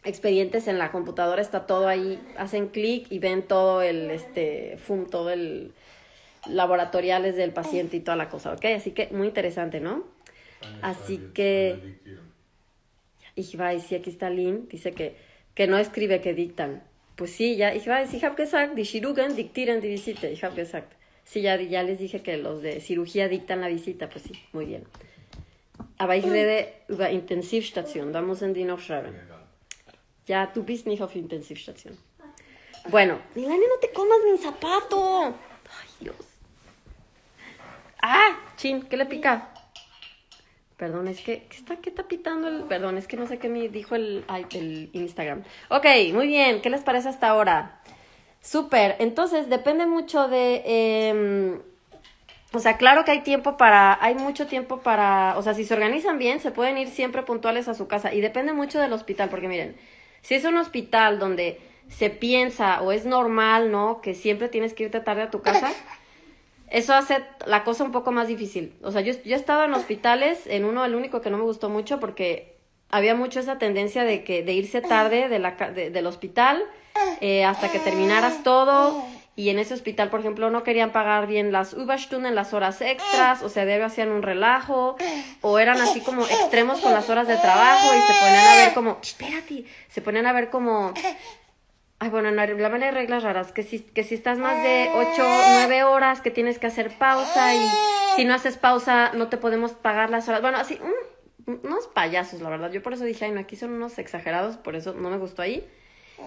expedientes 0.03 0.67
en 0.67 0.77
la 0.77 0.91
computadora, 0.91 1.41
está 1.41 1.65
todo 1.65 1.87
ahí, 1.87 2.19
hacen 2.37 2.67
clic 2.67 3.07
y 3.09 3.19
ven 3.19 3.43
todo 3.43 3.81
el, 3.81 4.11
este, 4.11 4.77
fum, 4.77 5.09
todo 5.09 5.31
el 5.31 5.73
laboratoriales 6.47 7.35
del 7.35 7.51
paciente 7.51 7.97
y 7.97 7.99
toda 8.01 8.17
la 8.17 8.29
cosa, 8.29 8.53
¿ok? 8.53 8.65
Así 8.75 8.91
que 8.91 9.07
muy 9.11 9.27
interesante, 9.27 9.79
¿no? 9.79 10.03
Así 10.81 11.19
que, 11.33 11.99
y 13.35 13.57
va, 13.57 13.73
y 13.73 13.81
si 13.81 13.95
aquí 13.95 14.09
está 14.09 14.29
Lynn, 14.29 14.67
dice 14.69 14.91
que, 14.91 15.15
que 15.53 15.67
no 15.67 15.77
escribe, 15.77 16.21
que 16.21 16.33
dictan. 16.33 16.83
Pues 17.15 17.31
sí, 17.31 17.55
ya, 17.55 17.73
ich 17.73 17.87
weiß, 17.87 18.13
ich 18.13 18.23
habe 18.25 18.35
gesagt, 18.35 18.77
die 18.77 18.83
Chirurgen 18.83 19.35
diktieren 19.35 19.81
die 19.81 19.89
Visite, 19.89 20.27
ich 20.27 20.43
habe 20.43 20.55
gesagt. 20.55 20.93
Sí, 21.23 21.41
ya, 21.41 21.55
ya 21.55 21.81
les 21.81 21.97
dije 21.97 22.21
que 22.21 22.37
los 22.37 22.61
de 22.61 22.79
cirugía 22.81 23.27
dictan 23.27 23.61
la 23.61 23.67
visita, 23.67 24.09
pues 24.09 24.25
sí, 24.25 24.33
muy 24.53 24.65
bien. 24.65 24.85
Aber 25.97 26.15
ich 26.15 26.25
rede 26.25 26.73
über 26.87 27.09
Intensivstation, 27.09 28.11
da 28.11 28.21
müssen 28.21 28.53
die 28.53 28.65
noch 28.65 28.79
schreiben. 28.79 29.15
Ja, 30.27 30.47
du 30.47 30.63
bist 30.63 30.85
nicht 30.87 31.01
auf 31.01 31.15
Intensivstation. 31.15 31.97
Bueno, 32.89 33.19
Milania, 33.33 33.67
no 33.67 33.79
te 33.79 33.91
comas 33.91 34.19
mi 34.29 34.37
zapato. 34.37 35.25
Ay, 35.27 35.89
Dios. 35.99 36.15
Ah, 38.01 38.37
chin, 38.57 38.83
¿qué 38.83 38.97
le 38.97 39.05
pica? 39.05 39.54
Perdón, 40.77 41.07
es 41.07 41.21
que, 41.21 41.43
¿qué 41.43 41.57
está, 41.57 41.77
qué 41.77 41.89
está 41.89 42.03
pitando 42.03 42.47
el...? 42.47 42.63
Perdón, 42.63 42.97
es 42.97 43.07
que 43.07 43.15
no 43.15 43.27
sé 43.27 43.37
qué 43.39 43.47
me 43.47 43.69
dijo 43.69 43.95
el, 43.95 44.25
el 44.51 44.89
Instagram. 44.93 45.43
Ok, 45.69 45.85
muy 46.13 46.27
bien, 46.27 46.61
¿qué 46.61 46.69
les 46.69 46.81
parece 46.81 47.09
hasta 47.09 47.29
ahora? 47.29 47.79
Súper, 48.41 48.95
entonces 48.99 49.49
depende 49.49 49.85
mucho 49.85 50.27
de... 50.27 50.61
Eh, 50.65 51.61
o 52.51 52.59
sea, 52.59 52.77
claro 52.77 53.03
que 53.03 53.11
hay 53.11 53.21
tiempo 53.21 53.57
para, 53.57 53.97
hay 54.01 54.15
mucho 54.15 54.47
tiempo 54.47 54.79
para, 54.79 55.37
o 55.37 55.41
sea, 55.41 55.53
si 55.53 55.65
se 55.65 55.73
organizan 55.73 56.17
bien, 56.17 56.39
se 56.39 56.51
pueden 56.51 56.77
ir 56.77 56.89
siempre 56.89 57.23
puntuales 57.23 57.67
a 57.67 57.73
su 57.73 57.87
casa 57.87 58.13
y 58.13 58.21
depende 58.21 58.53
mucho 58.53 58.79
del 58.79 58.93
hospital, 58.93 59.29
porque 59.29 59.49
miren, 59.49 59.75
si 60.21 60.35
es 60.35 60.45
un 60.45 60.57
hospital 60.57 61.19
donde 61.19 61.59
se 61.89 62.09
piensa 62.09 62.81
o 62.81 62.91
es 62.91 63.05
normal, 63.05 63.71
¿no? 63.71 63.99
Que 63.99 64.13
siempre 64.13 64.47
tienes 64.47 64.73
que 64.73 64.83
irte 64.83 64.99
tarde 65.01 65.23
a 65.23 65.31
tu 65.31 65.41
casa, 65.41 65.71
eso 66.69 66.93
hace 66.93 67.23
la 67.45 67.63
cosa 67.63 67.83
un 67.83 67.91
poco 67.91 68.11
más 68.11 68.27
difícil. 68.27 68.73
O 68.81 68.91
sea, 68.91 69.01
yo, 69.01 69.13
yo 69.23 69.35
he 69.35 69.39
estado 69.39 69.63
en 69.63 69.73
hospitales, 69.73 70.47
en 70.47 70.65
uno, 70.65 70.83
el 70.85 70.95
único 70.95 71.21
que 71.21 71.29
no 71.29 71.37
me 71.37 71.43
gustó 71.43 71.69
mucho 71.69 71.99
porque 71.99 72.57
había 72.89 73.15
mucho 73.15 73.39
esa 73.39 73.57
tendencia 73.57 74.03
de 74.03 74.23
que 74.23 74.43
de 74.43 74.53
irse 74.53 74.81
tarde 74.81 75.29
de 75.29 75.39
la, 75.39 75.51
del 75.51 76.07
hospital 76.07 76.63
eh, 77.19 77.43
hasta 77.43 77.71
que 77.71 77.79
terminaras 77.79 78.43
todo 78.43 79.03
y 79.37 79.49
en 79.49 79.59
ese 79.59 79.73
hospital, 79.73 80.09
por 80.09 80.21
ejemplo, 80.21 80.49
no 80.49 80.63
querían 80.63 80.91
pagar 80.91 81.27
bien 81.27 81.51
las 81.51 81.73
Überstunden, 81.73 82.35
las 82.35 82.53
horas 82.53 82.79
extras, 82.79 83.43
o 83.43 83.49
sea, 83.49 83.65
de 83.65 83.83
hacían 83.83 84.09
un 84.09 84.21
relajo, 84.21 84.95
o 85.41 85.59
eran 85.59 85.81
así 85.81 85.99
como 85.99 86.23
extremos 86.23 86.79
con 86.79 86.93
las 86.93 87.09
horas 87.09 87.27
de 87.27 87.35
trabajo 87.35 87.93
y 87.93 87.99
se 87.99 88.13
ponían 88.13 88.45
a 88.45 88.55
ver 88.55 88.73
como, 88.73 88.97
espérate, 89.01 89.65
se 89.89 90.01
ponían 90.01 90.25
a 90.25 90.31
ver 90.31 90.49
como, 90.49 90.93
Ay, 92.05 92.11
bueno, 92.11 92.29
en 92.29 92.37
Alemania 92.37 92.89
hay 92.89 92.93
reglas 92.93 93.23
raras, 93.23 93.51
que 93.51 93.63
si, 93.63 93.79
que 93.79 94.03
si 94.03 94.13
estás 94.13 94.37
más 94.37 94.61
de 94.61 94.91
8, 94.93 95.09
9 95.17 95.85
horas, 95.85 96.21
que 96.21 96.29
tienes 96.29 96.59
que 96.59 96.67
hacer 96.67 96.91
pausa 96.99 97.55
y 97.55 97.67
si 98.15 98.25
no 98.25 98.35
haces 98.35 98.57
pausa 98.57 99.09
no 99.15 99.27
te 99.27 99.37
podemos 99.37 99.71
pagar 99.71 100.11
las 100.11 100.29
horas. 100.29 100.43
Bueno, 100.43 100.59
así, 100.59 100.77
unos 101.47 101.87
payasos, 101.87 102.41
la 102.41 102.51
verdad. 102.51 102.71
Yo 102.71 102.83
por 102.83 102.93
eso 102.93 103.05
dije, 103.05 103.25
ay, 103.25 103.31
no, 103.31 103.39
aquí 103.39 103.55
son 103.55 103.73
unos 103.73 103.97
exagerados, 103.97 104.57
por 104.57 104.75
eso 104.75 104.93
no 104.93 105.09
me 105.09 105.17
gustó 105.17 105.41
ahí. 105.41 105.67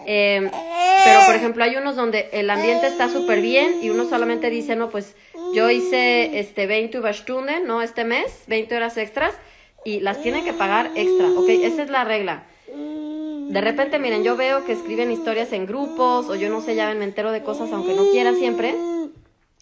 Eh, 0.05 0.51
pero, 1.05 1.21
por 1.27 1.37
ejemplo, 1.37 1.63
hay 1.63 1.77
unos 1.77 1.95
donde 1.95 2.29
el 2.33 2.51
ambiente 2.51 2.89
está 2.89 3.09
súper 3.09 3.41
bien 3.41 3.79
y 3.81 3.91
uno 3.91 4.05
solamente 4.05 4.51
dice, 4.51 4.75
no, 4.75 4.91
pues 4.91 5.15
yo 5.55 5.71
hice 5.71 6.41
este 6.41 6.67
20 6.67 6.99
Überstunden, 6.99 7.69
¿no? 7.69 7.83
Este 7.83 8.03
mes, 8.03 8.43
20 8.49 8.75
horas 8.75 8.97
extras 8.97 9.33
y 9.85 10.01
las 10.01 10.21
tienen 10.21 10.45
que 10.45 10.55
pagar 10.55 10.91
extra, 10.97 11.29
¿ok? 11.29 11.49
Esa 11.51 11.85
es 11.85 11.89
la 11.89 12.03
regla. 12.03 12.43
De 13.49 13.61
repente, 13.63 13.99
miren, 13.99 14.25
yo 14.25 14.37
veo 14.37 14.65
que 14.65 14.73
escriben 14.73 15.11
historias 15.11 15.53
en 15.53 15.67
grupos 15.67 16.29
o 16.29 16.35
yo 16.35 16.51
no 16.51 16.61
sé, 16.61 16.75
ya 16.75 16.93
me 16.95 17.05
entero 17.05 17.33
de 17.33 17.43
cosas 17.43 17.73
aunque 17.73 17.95
no 17.95 18.05
quiera 18.11 18.35
siempre. 18.35 18.75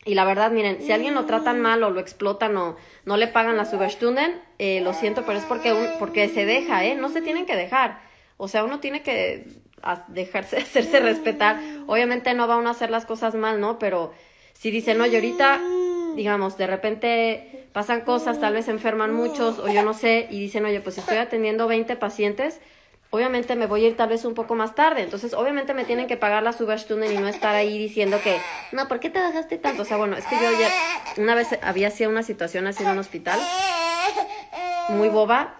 Y 0.05 0.14
la 0.14 0.25
verdad, 0.25 0.51
miren, 0.51 0.83
si 0.83 0.92
alguien 0.92 1.14
lo 1.14 1.25
tratan 1.25 1.61
mal 1.61 1.83
o 1.83 1.90
lo 1.90 2.01
explotan 2.01 2.57
o 2.57 2.77
no 3.05 3.16
le 3.16 3.29
pagan 3.29 3.57
la 3.57 3.68
Überstunden, 3.72 4.40
eh, 4.59 4.81
lo 4.81 4.92
siento, 4.92 5.25
pero 5.25 5.38
es 5.38 5.44
porque, 5.44 5.72
un, 5.72 5.87
porque 5.99 6.29
se 6.29 6.44
deja, 6.44 6.85
¿eh? 6.85 6.94
No 6.94 7.09
se 7.09 7.22
tienen 7.22 7.46
que 7.46 7.57
dejar. 7.57 8.01
O 8.37 8.49
sea, 8.49 8.64
uno 8.64 8.81
tiene 8.81 9.03
que 9.03 9.46
dejarse, 10.09 10.57
hacerse 10.59 11.01
respetar. 11.01 11.61
Obviamente 11.87 12.35
no 12.35 12.49
va 12.49 12.57
uno 12.57 12.68
a 12.68 12.72
hacer 12.72 12.90
las 12.90 13.07
cosas 13.07 13.35
mal, 13.35 13.61
¿no? 13.61 13.79
Pero 13.79 14.12
si 14.53 14.70
dicen, 14.70 15.01
oye, 15.01 15.16
ahorita, 15.16 15.61
digamos, 16.14 16.57
de 16.57 16.66
repente 16.66 17.68
pasan 17.72 18.03
cosas, 18.03 18.40
tal 18.40 18.55
vez 18.55 18.68
enferman 18.68 19.14
muchos 19.14 19.59
o 19.59 19.68
yo 19.68 19.83
no 19.83 19.92
sé, 19.92 20.29
y 20.31 20.40
dicen, 20.40 20.64
oye, 20.64 20.81
pues 20.81 20.99
estoy 20.99 21.18
atendiendo 21.18 21.66
20 21.66 21.94
pacientes, 21.96 22.61
obviamente 23.11 23.57
me 23.57 23.66
voy 23.66 23.85
a 23.85 23.88
ir 23.88 23.97
tal 23.97 24.09
vez 24.09 24.25
un 24.25 24.35
poco 24.35 24.55
más 24.55 24.75
tarde. 24.75 25.03
Entonces, 25.03 25.35
obviamente 25.35 25.75
me 25.75 25.85
tienen 25.85 26.07
que 26.07 26.16
pagar 26.16 26.42
la 26.42 26.55
Überstunden 26.59 27.12
y 27.12 27.16
no 27.16 27.29
estar 27.29 27.55
ahí 27.55 27.79
diciendo 27.79 28.21
que, 28.23 28.37
no, 28.73 28.88
¿por 28.88 29.01
qué 29.01 29.11
te 29.11 29.21
dejaste 29.21 29.59
tanto? 29.59 29.83
O 29.83 29.85
sea, 29.85 29.97
bueno, 29.97 30.16
es 30.16 30.25
que 30.27 30.37
yo 30.37 30.51
ya 30.59 30.71
una 31.23 31.35
vez 31.35 31.49
había 31.62 31.90
sido 31.90 32.11
una 32.11 32.23
situación 32.23 32.66
así 32.66 32.83
en 32.83 32.90
un 32.90 32.99
hospital, 32.99 33.40
muy 34.90 35.09
boba. 35.09 35.57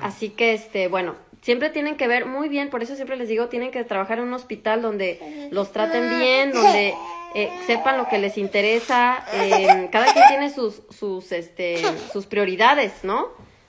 Así 0.00 0.30
que, 0.30 0.52
este, 0.52 0.88
bueno, 0.88 1.14
siempre 1.42 1.70
tienen 1.70 1.96
que 1.96 2.08
ver 2.08 2.26
muy 2.26 2.48
bien, 2.48 2.70
por 2.70 2.82
eso 2.82 2.96
siempre 2.96 3.16
les 3.16 3.28
digo, 3.28 3.48
tienen 3.48 3.70
que 3.70 3.84
trabajar 3.84 4.18
en 4.18 4.24
un 4.24 4.34
hospital 4.34 4.82
donde 4.82 5.48
los 5.52 5.72
traten 5.72 6.18
bien, 6.18 6.52
donde 6.52 6.94
eh, 7.38 7.52
sepan 7.66 7.98
lo 7.98 8.08
que 8.08 8.16
les 8.16 8.38
interesa. 8.38 9.22
Eh, 9.34 9.90
cada 9.92 10.10
quien 10.10 10.26
tiene 10.26 10.48
sus, 10.48 10.80
sus, 10.88 11.32
este, 11.32 11.82
sus 12.10 12.24
prioridades, 12.24 13.04
¿no? 13.04 13.28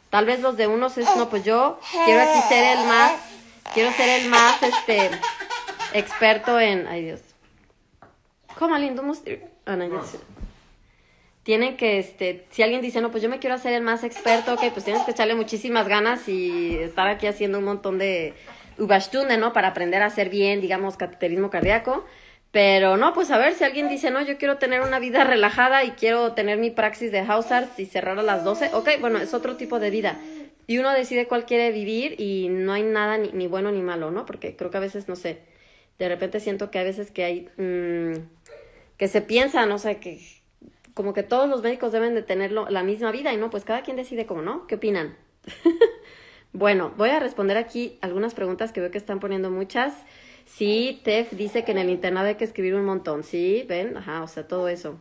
Tal 0.10 0.26
vez 0.26 0.40
los 0.40 0.56
de 0.56 0.68
unos 0.68 0.98
es, 0.98 1.06
no, 1.18 1.28
pues 1.30 1.44
yo 1.44 1.78
quiero 2.06 2.22
aquí 2.22 2.40
ser 2.48 2.78
el 2.78 2.86
más, 2.88 3.12
quiero 3.74 3.92
ser 3.92 4.22
el 4.22 4.30
más, 4.30 4.64
este, 4.64 5.12
experto 5.92 6.58
en, 6.58 6.88
ay 6.88 7.04
Dios. 7.04 7.20
¿Cómo 8.58 8.78
lindo 8.78 9.04
ah, 9.66 9.78
tienen 11.44 11.76
que, 11.76 12.00
este, 12.00 12.46
si 12.52 12.64
alguien 12.64 12.82
dice, 12.82 13.02
no, 13.02 13.12
pues 13.12 13.22
yo 13.22 13.28
me 13.28 13.40
quiero 13.40 13.56
hacer 13.58 13.74
el 13.74 13.82
más 13.82 14.06
experto, 14.06 14.54
ok, 14.54 14.72
pues 14.72 14.86
tienes 14.86 15.04
que 15.04 15.12
echarle 15.12 15.36
muchísimas 15.36 15.90
ganas 15.90 16.30
y 16.30 16.78
estar 16.78 17.08
aquí 17.10 17.28
haciendo 17.28 17.60
un 17.60 17.66
montón 17.66 17.98
de 17.98 18.34
ubastunde, 18.78 19.38
¿no? 19.38 19.52
Para 19.52 19.70
aprender 19.70 20.02
a 20.04 20.06
hacer 20.06 20.30
bien, 20.30 20.62
digamos, 20.62 20.96
cateterismo 20.96 21.50
cardíaco. 21.50 22.06
Pero 22.58 22.98
no, 22.98 23.14
pues 23.14 23.30
a 23.30 23.38
ver 23.38 23.54
si 23.54 23.64
alguien 23.64 23.88
dice, 23.88 24.10
no, 24.10 24.20
yo 24.24 24.40
quiero 24.40 24.58
tener 24.58 24.82
una 24.82 24.98
vida 24.98 25.24
relajada 25.24 25.84
y 25.84 25.92
quiero 25.92 26.34
tener 26.34 26.58
mi 26.58 26.72
praxis 26.72 27.12
de 27.12 27.24
house 27.24 27.52
arts 27.52 27.80
y 27.80 27.86
cerrar 27.86 28.18
a 28.18 28.24
las 28.24 28.44
12, 28.44 28.72
ok, 28.74 28.90
bueno, 29.00 29.20
es 29.20 29.36
otro 29.36 29.58
tipo 29.58 29.80
de 29.80 29.92
vida. 29.92 30.18
Y 30.66 30.80
uno 30.80 30.92
decide 30.92 31.28
cuál 31.28 31.46
quiere 31.46 31.72
vivir 31.72 32.20
y 32.20 32.50
no 32.50 32.74
hay 32.74 32.82
nada 32.82 33.20
ni, 33.20 33.32
ni 33.32 33.46
bueno 33.46 33.72
ni 33.72 33.84
malo, 33.84 34.10
¿no? 34.10 34.26
Porque 34.26 34.56
creo 34.56 34.72
que 34.72 34.78
a 34.78 34.80
veces, 34.80 35.08
no 35.08 35.16
sé, 35.16 35.38
de 36.00 36.10
repente 36.10 36.40
siento 36.40 36.72
que 36.72 36.80
a 36.80 36.84
veces 36.84 37.12
que 37.12 37.26
hay, 37.26 37.50
mmm, 37.58 38.24
que 38.98 39.08
se 39.08 39.22
piensa, 39.22 39.68
no 39.68 39.78
sé, 39.78 39.98
que 39.98 40.20
como 40.96 41.14
que 41.14 41.22
todos 41.22 41.48
los 41.48 41.62
médicos 41.62 41.92
deben 41.92 42.16
de 42.16 42.24
tener 42.24 42.52
la 42.52 42.82
misma 42.82 43.12
vida 43.12 43.32
y 43.34 43.38
no, 43.38 43.52
pues 43.52 43.66
cada 43.66 43.84
quien 43.84 43.98
decide 43.98 44.26
cómo, 44.26 44.42
¿no? 44.42 44.66
¿Qué 44.66 44.74
opinan? 44.74 45.16
bueno, 46.54 46.92
voy 46.98 47.12
a 47.12 47.20
responder 47.20 47.56
aquí 47.56 48.00
algunas 48.02 48.34
preguntas 48.34 48.72
que 48.72 48.82
veo 48.82 48.90
que 48.90 48.98
están 48.98 49.20
poniendo 49.20 49.52
muchas. 49.52 49.94
Sí, 50.48 51.02
Tef 51.04 51.34
dice 51.34 51.64
que 51.64 51.72
en 51.72 51.78
el 51.78 51.90
internado 51.90 52.28
hay 52.28 52.36
que 52.36 52.46
escribir 52.46 52.74
un 52.74 52.86
montón. 52.86 53.24
Sí, 53.24 53.66
ven, 53.68 53.96
ajá, 53.98 54.24
o 54.24 54.28
sea, 54.28 54.48
todo 54.48 54.70
eso. 54.70 55.00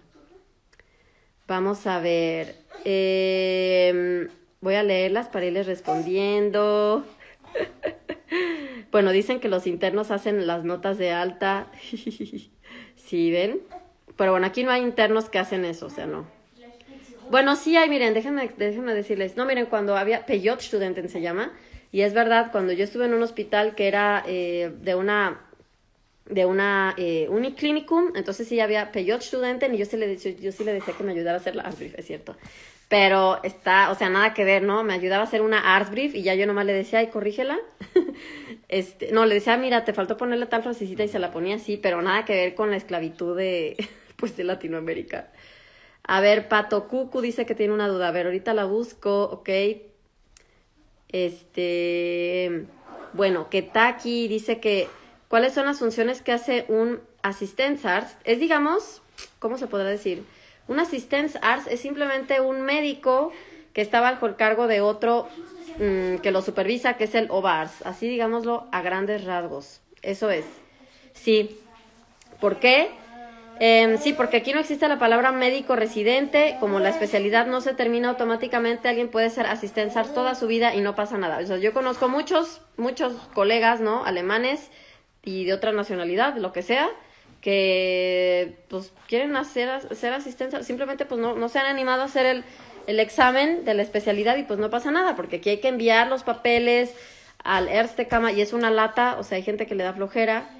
Vamos 1.46 1.86
a 1.86 2.00
ver. 2.00 2.56
Em, 2.84 4.28
voy 4.60 4.74
a 4.74 4.82
leerlas 4.82 5.28
para 5.28 5.46
irles 5.46 5.66
respondiendo. 5.66 7.06
bueno, 8.92 9.12
dicen 9.12 9.38
que 9.40 9.48
los 9.48 9.66
internos 9.66 10.10
hacen 10.10 10.46
las 10.46 10.64
notas 10.64 10.98
de 10.98 11.12
alta. 11.12 11.70
sí, 12.96 13.30
ven. 13.30 13.60
Pero 14.16 14.32
bueno, 14.32 14.46
aquí 14.46 14.64
no 14.64 14.72
hay 14.72 14.82
internos 14.82 15.30
que 15.30 15.38
hacen 15.38 15.64
eso, 15.64 15.86
o 15.86 15.90
sea, 15.90 16.06
no. 16.06 16.26
Bueno, 17.30 17.56
sí 17.56 17.76
hay, 17.76 17.88
miren, 17.88 18.14
déjenme, 18.14 18.50
déjenme 18.56 18.94
decirles. 18.94 19.36
No, 19.36 19.46
miren, 19.46 19.66
cuando 19.66 19.96
había 19.96 20.26
Peyot 20.26 20.60
Studenten 20.60 21.08
se 21.08 21.20
llama, 21.20 21.52
y 21.96 22.02
es 22.02 22.12
verdad, 22.12 22.52
cuando 22.52 22.74
yo 22.74 22.84
estuve 22.84 23.06
en 23.06 23.14
un 23.14 23.22
hospital 23.22 23.74
que 23.74 23.88
era 23.88 24.22
eh, 24.26 24.70
de 24.82 24.94
una 24.94 25.40
de 26.26 26.44
una 26.44 26.92
eh, 26.98 27.26
uniclinicum, 27.30 28.12
entonces 28.14 28.46
sí 28.46 28.60
había 28.60 28.92
Peyot 28.92 29.22
Studenten 29.22 29.74
y 29.74 29.78
yo 29.78 29.86
sí, 29.86 29.96
le, 29.96 30.06
decía 30.08 30.94
que 30.94 31.02
me 31.02 31.12
ayudara 31.12 31.38
a 31.38 31.40
hacer 31.40 31.56
la 31.56 31.62
Artsbrief, 31.62 31.98
es 31.98 32.04
cierto. 32.04 32.36
Pero 32.90 33.42
está, 33.44 33.90
o 33.90 33.94
sea, 33.94 34.10
nada 34.10 34.34
que 34.34 34.44
ver, 34.44 34.62
¿no? 34.62 34.84
Me 34.84 34.92
ayudaba 34.92 35.22
a 35.22 35.26
hacer 35.26 35.40
una 35.40 35.74
Artsbrief 35.74 36.14
y 36.14 36.20
ya 36.20 36.34
yo 36.34 36.46
nomás 36.46 36.66
le 36.66 36.74
decía, 36.74 36.98
ay, 36.98 37.06
corrígela. 37.06 37.58
este, 38.68 39.10
no, 39.12 39.24
le 39.24 39.36
decía, 39.36 39.56
mira, 39.56 39.86
te 39.86 39.94
faltó 39.94 40.18
ponerle 40.18 40.44
tal 40.44 40.62
frasecita 40.62 41.02
y 41.02 41.08
se 41.08 41.18
la 41.18 41.32
ponía 41.32 41.56
así, 41.56 41.78
pero 41.78 42.02
nada 42.02 42.26
que 42.26 42.34
ver 42.34 42.54
con 42.54 42.70
la 42.70 42.76
esclavitud 42.76 43.34
de, 43.34 43.74
pues 44.16 44.36
de 44.36 44.44
Latinoamérica. 44.44 45.32
A 46.02 46.20
ver, 46.20 46.48
Pato 46.48 46.88
Cucu 46.88 47.22
dice 47.22 47.46
que 47.46 47.54
tiene 47.54 47.72
una 47.72 47.88
duda. 47.88 48.08
A 48.08 48.12
ver, 48.12 48.26
ahorita 48.26 48.52
la 48.52 48.66
busco, 48.66 49.22
ok. 49.22 49.48
Este, 51.10 52.66
bueno, 53.12 53.48
Ketaki 53.48 54.28
dice 54.28 54.60
que 54.60 54.88
cuáles 55.28 55.54
son 55.54 55.66
las 55.66 55.78
funciones 55.78 56.22
que 56.22 56.32
hace 56.32 56.64
un 56.68 57.00
assistance 57.22 57.86
arts. 57.86 58.16
Es, 58.24 58.40
digamos, 58.40 59.02
¿cómo 59.38 59.58
se 59.58 59.66
podrá 59.66 59.88
decir? 59.88 60.24
Un 60.68 60.80
assistance 60.80 61.38
arts 61.42 61.66
es 61.68 61.80
simplemente 61.80 62.40
un 62.40 62.62
médico 62.62 63.32
que 63.72 63.82
está 63.82 64.00
bajo 64.00 64.26
el 64.26 64.36
cargo 64.36 64.66
de 64.66 64.80
otro 64.80 65.28
mm, 65.78 66.16
que 66.18 66.30
lo 66.30 66.42
supervisa, 66.42 66.96
que 66.96 67.04
es 67.04 67.14
el 67.14 67.30
OVARS. 67.30 67.82
Así 67.84 68.08
digámoslo 68.08 68.66
a 68.72 68.82
grandes 68.82 69.24
rasgos. 69.24 69.80
Eso 70.02 70.30
es. 70.30 70.44
Sí. 71.12 71.60
¿Por 72.40 72.58
qué? 72.58 72.90
Eh, 73.58 73.96
sí, 74.02 74.12
porque 74.12 74.38
aquí 74.38 74.52
no 74.52 74.60
existe 74.60 74.86
la 74.86 74.98
palabra 74.98 75.32
médico 75.32 75.76
residente, 75.76 76.56
como 76.60 76.78
la 76.78 76.90
especialidad 76.90 77.46
no 77.46 77.62
se 77.62 77.72
termina 77.72 78.10
automáticamente, 78.10 78.88
alguien 78.88 79.08
puede 79.08 79.30
ser 79.30 79.46
asistenzar 79.46 80.08
toda 80.08 80.34
su 80.34 80.46
vida 80.46 80.74
y 80.74 80.82
no 80.82 80.94
pasa 80.94 81.16
nada. 81.16 81.38
O 81.38 81.46
sea, 81.46 81.56
yo 81.56 81.72
conozco 81.72 82.08
muchos, 82.08 82.60
muchos 82.76 83.14
colegas, 83.32 83.80
¿no? 83.80 84.04
Alemanes 84.04 84.70
y 85.24 85.44
de 85.44 85.54
otra 85.54 85.72
nacionalidad, 85.72 86.36
lo 86.36 86.52
que 86.52 86.62
sea, 86.62 86.88
que 87.40 88.56
pues 88.68 88.92
quieren 89.08 89.34
hacer 89.36 89.94
ser 89.94 90.12
asistencia, 90.12 90.62
simplemente 90.62 91.06
pues 91.06 91.20
no, 91.20 91.34
no 91.34 91.48
se 91.48 91.58
han 91.58 91.66
animado 91.66 92.02
a 92.02 92.06
hacer 92.06 92.26
el, 92.26 92.44
el 92.86 93.00
examen 93.00 93.64
de 93.64 93.72
la 93.74 93.82
especialidad 93.82 94.36
y 94.36 94.42
pues 94.42 94.58
no 94.58 94.68
pasa 94.68 94.90
nada, 94.90 95.16
porque 95.16 95.36
aquí 95.36 95.50
hay 95.50 95.60
que 95.60 95.68
enviar 95.68 96.08
los 96.08 96.24
papeles 96.24 96.94
al 97.42 97.68
Erste 97.68 98.06
Cama 98.06 98.32
y 98.32 98.42
es 98.42 98.52
una 98.52 98.70
lata, 98.70 99.16
o 99.18 99.22
sea, 99.22 99.36
hay 99.36 99.42
gente 99.42 99.66
que 99.66 99.74
le 99.74 99.84
da 99.84 99.94
flojera 99.94 100.50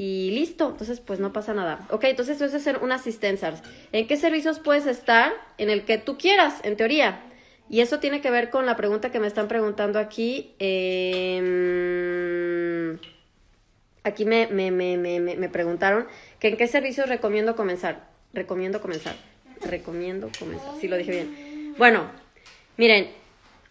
y 0.00 0.30
listo, 0.30 0.68
entonces 0.68 1.00
pues 1.00 1.18
no 1.18 1.32
pasa 1.32 1.52
nada. 1.54 1.84
Ok, 1.90 2.04
entonces 2.04 2.36
eso 2.36 2.44
es 2.44 2.54
hacer 2.54 2.78
un 2.78 2.92
assistance. 2.92 3.44
¿En 3.90 4.06
qué 4.06 4.16
servicios 4.16 4.60
puedes 4.60 4.86
estar? 4.86 5.32
En 5.58 5.70
el 5.70 5.84
que 5.84 5.98
tú 5.98 6.16
quieras, 6.16 6.60
en 6.62 6.76
teoría. 6.76 7.20
Y 7.68 7.80
eso 7.80 7.98
tiene 7.98 8.20
que 8.20 8.30
ver 8.30 8.48
con 8.50 8.64
la 8.64 8.76
pregunta 8.76 9.10
que 9.10 9.18
me 9.18 9.26
están 9.26 9.48
preguntando 9.48 9.98
aquí. 9.98 10.54
Em, 10.60 11.48
aquí 14.04 14.24
me, 14.24 14.46
me, 14.46 14.70
me, 14.70 14.96
me, 14.96 15.48
preguntaron 15.48 16.06
que 16.38 16.46
en 16.46 16.56
qué 16.56 16.68
servicios 16.68 17.08
recomiendo 17.08 17.56
comenzar. 17.56 18.06
Recomiendo 18.32 18.80
comenzar. 18.80 19.16
Recomiendo 19.62 20.30
comenzar. 20.38 20.74
Sí, 20.80 20.86
lo 20.86 20.96
dije 20.96 21.10
bien. 21.10 21.74
Bueno, 21.76 22.04
miren, 22.76 23.10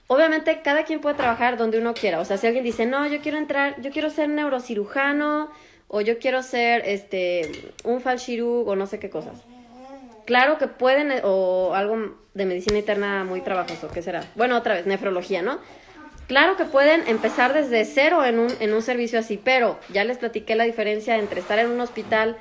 obviamente 0.08 0.60
cada 0.62 0.84
quien 0.84 1.00
puede 1.00 1.16
trabajar 1.16 1.56
donde 1.56 1.80
uno 1.80 1.94
quiera. 1.94 2.20
O 2.20 2.26
sea, 2.26 2.36
si 2.36 2.48
alguien 2.48 2.66
dice, 2.66 2.86
no, 2.86 3.08
yo 3.08 3.22
quiero 3.22 3.38
entrar, 3.38 3.82
yo 3.82 3.92
quiero 3.92 4.10
ser 4.10 4.28
neurocirujano 4.28 5.50
o 5.88 6.02
yo 6.02 6.20
quiero 6.20 6.44
ser 6.44 6.84
este 6.86 7.74
un 7.84 8.02
falshirug 8.02 8.68
o 8.68 8.76
no 8.76 8.88
sé 8.88 9.00
qué 9.00 9.10
cosas. 9.10 9.44
Claro 10.26 10.58
que 10.58 10.68
pueden, 10.68 11.22
o 11.24 11.74
algo 11.74 12.18
de 12.34 12.46
medicina 12.46 12.78
interna 12.78 13.24
muy 13.24 13.40
trabajoso, 13.40 13.90
¿qué 13.94 14.02
será? 14.02 14.26
Bueno, 14.36 14.58
otra 14.58 14.74
vez, 14.74 14.86
nefrología, 14.86 15.42
¿no? 15.42 15.60
Claro 16.28 16.58
que 16.58 16.66
pueden 16.66 17.08
empezar 17.08 17.54
desde 17.54 17.86
cero 17.86 18.26
en 18.26 18.38
un, 18.38 18.52
en 18.60 18.74
un 18.74 18.82
servicio 18.82 19.20
así, 19.20 19.40
pero 19.42 19.80
ya 19.94 20.04
les 20.04 20.18
platiqué 20.18 20.56
la 20.56 20.66
diferencia 20.66 21.18
entre 21.18 21.40
estar 21.40 21.58
en 21.60 21.70
un 21.70 21.80
hospital 21.80 22.36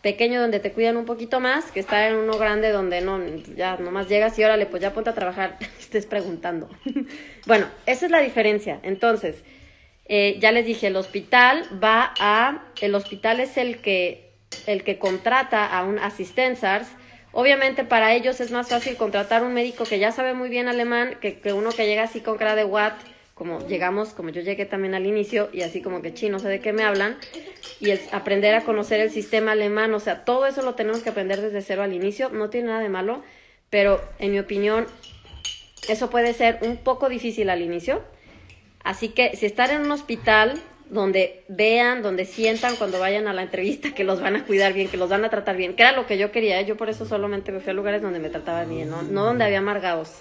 pequeño 0.00 0.40
donde 0.40 0.60
te 0.60 0.72
cuidan 0.72 0.96
un 0.96 1.04
poquito 1.04 1.40
más 1.40 1.70
que 1.72 1.80
estar 1.80 2.10
en 2.10 2.16
uno 2.16 2.38
grande 2.38 2.70
donde 2.70 3.02
no, 3.02 3.20
ya 3.56 3.76
nomás 3.76 4.08
llegas 4.08 4.38
y 4.38 4.44
órale, 4.44 4.64
pues 4.64 4.80
ya 4.80 4.94
ponte 4.94 5.10
a 5.10 5.14
trabajar, 5.14 5.58
estés 5.78 6.06
preguntando. 6.06 6.70
bueno, 7.46 7.66
esa 7.84 8.06
es 8.06 8.10
la 8.10 8.20
diferencia. 8.20 8.80
Entonces, 8.82 9.42
eh, 10.08 10.36
ya 10.40 10.52
les 10.52 10.66
dije, 10.66 10.86
el 10.86 10.96
hospital 10.96 11.64
va 11.82 12.14
a, 12.20 12.64
el 12.80 12.94
hospital 12.94 13.40
es 13.40 13.56
el 13.56 13.78
que, 13.78 14.30
el 14.66 14.84
que 14.84 14.98
contrata 14.98 15.66
a 15.66 15.84
un 15.84 15.98
assistenzars. 15.98 16.88
Obviamente 17.32 17.84
para 17.84 18.14
ellos 18.14 18.40
es 18.40 18.50
más 18.50 18.68
fácil 18.68 18.96
contratar 18.96 19.42
un 19.42 19.52
médico 19.52 19.84
que 19.84 19.98
ya 19.98 20.12
sabe 20.12 20.32
muy 20.32 20.48
bien 20.48 20.68
alemán 20.68 21.18
que, 21.20 21.38
que 21.40 21.52
uno 21.52 21.70
que 21.70 21.86
llega 21.86 22.04
así 22.04 22.20
con 22.20 22.38
cara 22.38 22.54
de 22.54 22.64
what, 22.64 22.94
como 23.36 23.60
llegamos, 23.66 24.14
como 24.14 24.30
yo 24.30 24.40
llegué 24.40 24.64
también 24.64 24.94
al 24.94 25.04
inicio 25.04 25.50
y 25.52 25.60
así 25.60 25.82
como 25.82 26.00
que 26.00 26.14
chino, 26.14 26.32
no 26.32 26.38
sé 26.38 26.48
de 26.48 26.60
qué 26.60 26.72
me 26.72 26.84
hablan, 26.84 27.18
y 27.80 27.90
es 27.90 28.10
aprender 28.14 28.54
a 28.54 28.62
conocer 28.62 28.98
el 29.00 29.10
sistema 29.10 29.52
alemán, 29.52 29.92
o 29.92 30.00
sea, 30.00 30.24
todo 30.24 30.46
eso 30.46 30.62
lo 30.62 30.74
tenemos 30.74 31.02
que 31.02 31.10
aprender 31.10 31.42
desde 31.42 31.60
cero 31.60 31.82
al 31.82 31.92
inicio, 31.92 32.30
no 32.30 32.48
tiene 32.48 32.68
nada 32.68 32.80
de 32.80 32.88
malo, 32.88 33.22
pero 33.68 34.00
en 34.18 34.32
mi 34.32 34.38
opinión 34.38 34.86
eso 35.86 36.08
puede 36.08 36.32
ser 36.32 36.60
un 36.62 36.78
poco 36.78 37.10
difícil 37.10 37.50
al 37.50 37.60
inicio, 37.60 38.02
Así 38.86 39.08
que 39.08 39.34
si 39.36 39.46
están 39.46 39.72
en 39.72 39.82
un 39.82 39.90
hospital 39.90 40.62
donde 40.90 41.42
vean, 41.48 42.02
donde 42.02 42.24
sientan 42.24 42.76
cuando 42.76 43.00
vayan 43.00 43.26
a 43.26 43.32
la 43.32 43.42
entrevista 43.42 43.92
que 43.92 44.04
los 44.04 44.20
van 44.20 44.36
a 44.36 44.44
cuidar 44.44 44.74
bien, 44.74 44.86
que 44.86 44.96
los 44.96 45.10
van 45.10 45.24
a 45.24 45.28
tratar 45.28 45.56
bien, 45.56 45.74
que 45.74 45.82
era 45.82 45.90
lo 45.90 46.06
que 46.06 46.16
yo 46.18 46.30
quería, 46.30 46.60
¿eh? 46.60 46.66
yo 46.66 46.76
por 46.76 46.88
eso 46.88 47.04
solamente 47.04 47.50
me 47.50 47.58
fui 47.58 47.70
a 47.70 47.74
lugares 47.74 48.00
donde 48.00 48.20
me 48.20 48.28
trataban 48.30 48.70
bien, 48.70 48.88
no, 48.88 49.02
no 49.02 49.24
donde 49.24 49.44
había 49.44 49.58
amargados. 49.58 50.20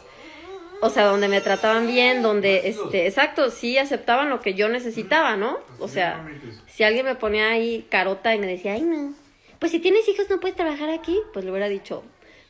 O 0.82 0.90
sea, 0.90 1.06
donde 1.06 1.28
me 1.28 1.42
trataban 1.42 1.86
bien, 1.86 2.24
donde, 2.24 2.68
este, 2.68 3.06
exacto, 3.06 3.52
sí 3.52 3.78
aceptaban 3.78 4.32
lo 4.32 4.42
que 4.42 4.56
yo 4.56 4.68
necesitaba, 4.68 5.38
¿no? 5.38 5.60
O 5.78 5.88
sea, 5.88 6.28
si 6.66 6.84
alguien 6.84 7.06
me 7.06 7.14
ponía 7.14 7.52
ahí 7.52 7.86
carota 7.92 8.34
y 8.34 8.40
me 8.40 8.48
decía, 8.48 8.74
ay, 8.74 8.82
no, 8.82 9.14
pues 9.60 9.74
si 9.74 9.78
tienes 9.78 10.10
hijos 10.10 10.28
no 10.28 10.40
puedes 10.40 10.58
trabajar 10.58 10.90
aquí, 10.90 11.16
pues 11.34 11.46
le 11.46 11.52
hubiera 11.52 11.70
dicho, 11.70 12.04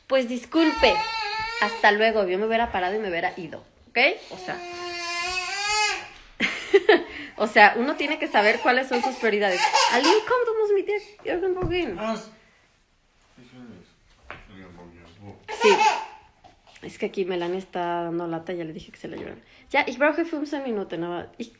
pues 0.06 0.30
disculpe, 0.30 0.94
hasta 1.60 1.92
luego, 1.92 2.26
yo 2.26 2.38
me 2.38 2.46
hubiera 2.46 2.72
parado 2.72 2.96
y 2.96 3.00
me 3.00 3.10
hubiera 3.10 3.34
ido, 3.38 3.62
¿ok? 3.90 3.98
O 4.30 4.38
sea, 4.38 4.58
o 7.36 7.46
sea, 7.46 7.74
uno 7.76 7.96
tiene 7.96 8.18
que 8.18 8.28
saber 8.28 8.60
cuáles 8.60 8.88
son 8.88 9.02
sus 9.02 9.16
prioridades. 9.16 9.60
Aline, 9.92 10.16
kom, 10.26 10.38
du 10.46 10.54
musst 10.60 10.74
mit 10.74 10.86
dir 10.86 11.00
Sí. 15.62 15.68
Es 16.82 16.98
que 16.98 17.06
aquí 17.06 17.24
Melania 17.24 17.58
está 17.58 18.04
dando 18.04 18.26
lata, 18.26 18.52
ya 18.52 18.64
le 18.64 18.72
dije 18.72 18.92
que 18.92 18.98
se 18.98 19.08
la 19.08 19.16
lloran. 19.16 19.42
Ya, 19.70 19.84
ich 19.86 19.98
brauche 19.98 20.24
15 20.24 20.60
Minuten, 20.60 21.04
aber 21.04 21.30
ich... 21.38 21.52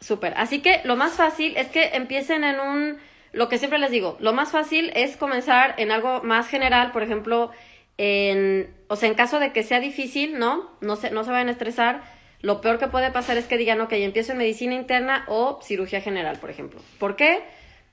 Súper. 0.00 0.34
Así 0.36 0.62
que 0.62 0.80
lo 0.84 0.96
más 0.96 1.12
fácil 1.12 1.56
es 1.56 1.68
que 1.68 1.90
empiecen 1.94 2.44
en 2.44 2.60
un... 2.60 2.98
Lo 3.32 3.48
que 3.48 3.58
siempre 3.58 3.78
les 3.78 3.90
digo, 3.90 4.16
lo 4.20 4.32
más 4.32 4.50
fácil 4.50 4.90
es 4.94 5.16
comenzar 5.16 5.74
en 5.78 5.90
algo 5.90 6.22
más 6.22 6.48
general, 6.48 6.92
por 6.92 7.02
ejemplo, 7.02 7.50
en... 7.98 8.74
O 8.88 8.96
sea, 8.96 9.08
en 9.08 9.14
caso 9.14 9.38
de 9.38 9.52
que 9.52 9.62
sea 9.62 9.80
difícil, 9.80 10.38
¿no? 10.38 10.70
No 10.80 10.96
se, 10.96 11.10
no 11.10 11.24
se 11.24 11.30
vayan 11.30 11.48
a 11.48 11.52
estresar. 11.52 12.02
Lo 12.42 12.60
peor 12.60 12.78
que 12.78 12.88
puede 12.88 13.10
pasar 13.10 13.38
es 13.38 13.46
que 13.46 13.56
digan, 13.56 13.80
ok, 13.80 13.92
empiezo 13.92 14.32
en 14.32 14.38
medicina 14.38 14.74
interna 14.74 15.24
o 15.28 15.60
cirugía 15.62 16.00
general, 16.00 16.38
por 16.38 16.50
ejemplo. 16.50 16.80
¿Por 16.98 17.16
qué? 17.16 17.42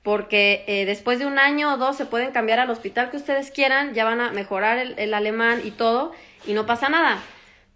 porque 0.02 0.64
eh, 0.66 0.86
después 0.86 1.18
de 1.18 1.26
un 1.26 1.38
año 1.38 1.74
o 1.74 1.76
dos 1.76 1.96
se 1.96 2.06
pueden 2.06 2.30
cambiar 2.30 2.58
al 2.58 2.70
hospital 2.70 3.10
que 3.10 3.18
ustedes 3.18 3.50
quieran, 3.50 3.94
ya 3.94 4.04
van 4.04 4.20
a 4.20 4.32
mejorar 4.32 4.78
el, 4.78 4.94
el, 4.98 5.12
alemán 5.12 5.60
y 5.64 5.72
todo, 5.72 6.12
y 6.46 6.54
no 6.54 6.64
pasa 6.64 6.88
nada, 6.88 7.22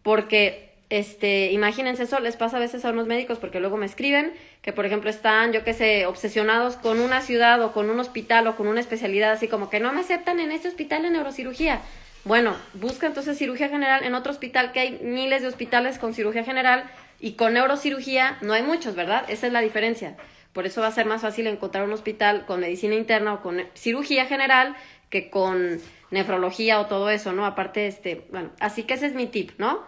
porque, 0.03 0.71
este, 0.89 1.53
imagínense 1.53 2.05
eso, 2.05 2.21
les 2.21 2.37
pasa 2.37 2.57
a 2.57 2.61
veces 2.61 2.85
a 2.85 2.91
unos 2.91 3.07
médicos, 3.07 3.39
porque 3.39 3.61
luego 3.61 3.77
me 3.77 3.87
escriben 3.87 4.33
que, 4.63 4.73
por 4.73 4.87
ejemplo, 4.87 5.11
están, 5.11 5.53
yo 5.53 5.65
qué 5.65 5.75
sé, 5.75 6.07
obsesionados 6.07 6.77
con 6.77 7.01
una 7.01 7.21
ciudad 7.21 7.61
o 7.63 7.73
con 7.73 7.91
un 7.91 8.01
hospital 8.01 8.47
o 8.47 8.57
con 8.57 8.69
una 8.69 8.81
especialidad, 8.81 9.33
así 9.33 9.49
como 9.49 9.69
que 9.69 9.81
no 9.81 9.93
me 9.93 10.01
aceptan 10.01 10.41
en 10.41 10.51
este 10.51 10.69
hospital 10.69 11.03
de 11.03 11.11
neurocirugía. 11.11 11.83
Bueno, 12.25 12.57
busca 12.73 13.07
entonces 13.07 13.37
cirugía 13.37 13.69
general 13.69 14.03
en 14.03 14.15
otro 14.15 14.33
hospital, 14.33 14.73
que 14.73 14.81
hay 14.81 14.99
miles 15.03 15.43
de 15.43 15.49
hospitales 15.49 15.99
con 15.99 16.15
cirugía 16.15 16.43
general 16.43 16.91
y 17.21 17.33
con 17.33 17.53
neurocirugía 17.53 18.39
no 18.41 18.55
hay 18.55 18.63
muchos, 18.63 18.95
¿verdad? 18.95 19.25
Esa 19.29 19.47
es 19.47 19.53
la 19.53 19.61
diferencia. 19.61 20.17
Por 20.55 20.67
eso 20.67 20.81
va 20.81 20.87
a 20.87 20.93
ser 20.93 21.05
más 21.05 21.21
fácil 21.21 21.47
encontrar 21.47 21.85
un 21.85 21.93
hospital 21.93 22.47
con 22.47 22.61
medicina 22.61 22.95
interna 22.95 23.35
o 23.35 23.43
con 23.43 23.63
cirugía 23.75 24.25
general 24.25 24.75
que 25.11 25.29
con 25.29 25.81
nefrología 26.11 26.81
o 26.81 26.87
todo 26.87 27.11
eso, 27.11 27.33
¿no? 27.33 27.45
Aparte, 27.45 27.87
este, 27.87 28.25
bueno, 28.31 28.51
así 28.59 28.85
que 28.85 28.95
ese 28.95 29.07
es 29.07 29.15
mi 29.15 29.27
tip, 29.27 29.51
¿no? 29.59 29.83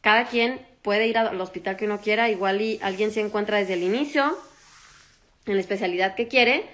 Cada 0.00 0.24
quien 0.24 0.66
puede 0.82 1.06
ir 1.06 1.16
al 1.16 1.40
hospital 1.40 1.76
que 1.76 1.84
uno 1.84 2.00
quiera, 2.00 2.28
igual 2.28 2.60
y 2.60 2.80
alguien 2.82 3.12
se 3.12 3.20
encuentra 3.20 3.58
desde 3.58 3.74
el 3.74 3.84
inicio 3.84 4.36
en 5.46 5.54
la 5.54 5.60
especialidad 5.60 6.16
que 6.16 6.26
quiere, 6.26 6.64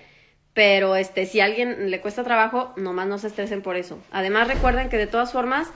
pero 0.59 0.97
este, 0.97 1.25
si 1.25 1.39
a 1.39 1.45
alguien 1.45 1.89
le 1.89 2.01
cuesta 2.01 2.25
trabajo, 2.25 2.73
nomás 2.77 3.07
no 3.07 3.17
se 3.19 3.29
estresen 3.29 3.63
por 3.63 3.77
eso. 3.77 3.97
Además, 4.11 4.49
recuerden 4.49 4.89
que 4.89 4.97
de 4.97 5.07
todas 5.07 5.31
formas, 5.31 5.69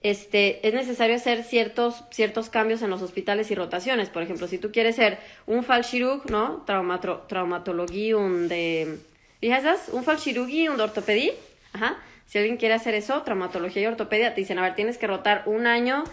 este, 0.00 0.64
es 0.64 0.74
necesario 0.74 1.16
hacer 1.16 1.42
ciertos, 1.42 2.04
ciertos 2.12 2.48
cambios 2.48 2.82
en 2.82 2.90
los 2.90 3.02
hospitales 3.02 3.50
y 3.50 3.56
rotaciones. 3.56 4.10
Por 4.10 4.22
ejemplo, 4.22 4.46
si 4.46 4.58
tú 4.58 4.70
quieres 4.70 4.94
ser 4.94 5.18
un 5.48 5.64
Fallchirurg, 5.64 6.30
¿no? 6.30 6.62
Traumato, 6.66 7.24
traumatología, 7.28 8.16
un 8.16 8.46
de... 8.46 9.00
¿Fijas? 9.40 9.88
Un 9.90 10.04
Fallchirurg 10.04 10.70
un 10.70 10.76
de 10.76 10.82
ortopedia. 10.84 11.32
Ajá. 11.72 11.96
Si 12.26 12.38
alguien 12.38 12.58
quiere 12.58 12.74
hacer 12.74 12.94
eso, 12.94 13.22
traumatología 13.22 13.82
y 13.82 13.86
ortopedia, 13.86 14.36
te 14.36 14.42
dicen, 14.42 14.60
a 14.60 14.62
ver, 14.62 14.76
tienes 14.76 14.98
que 14.98 15.08
rotar 15.08 15.42
un 15.46 15.66
año. 15.66 16.04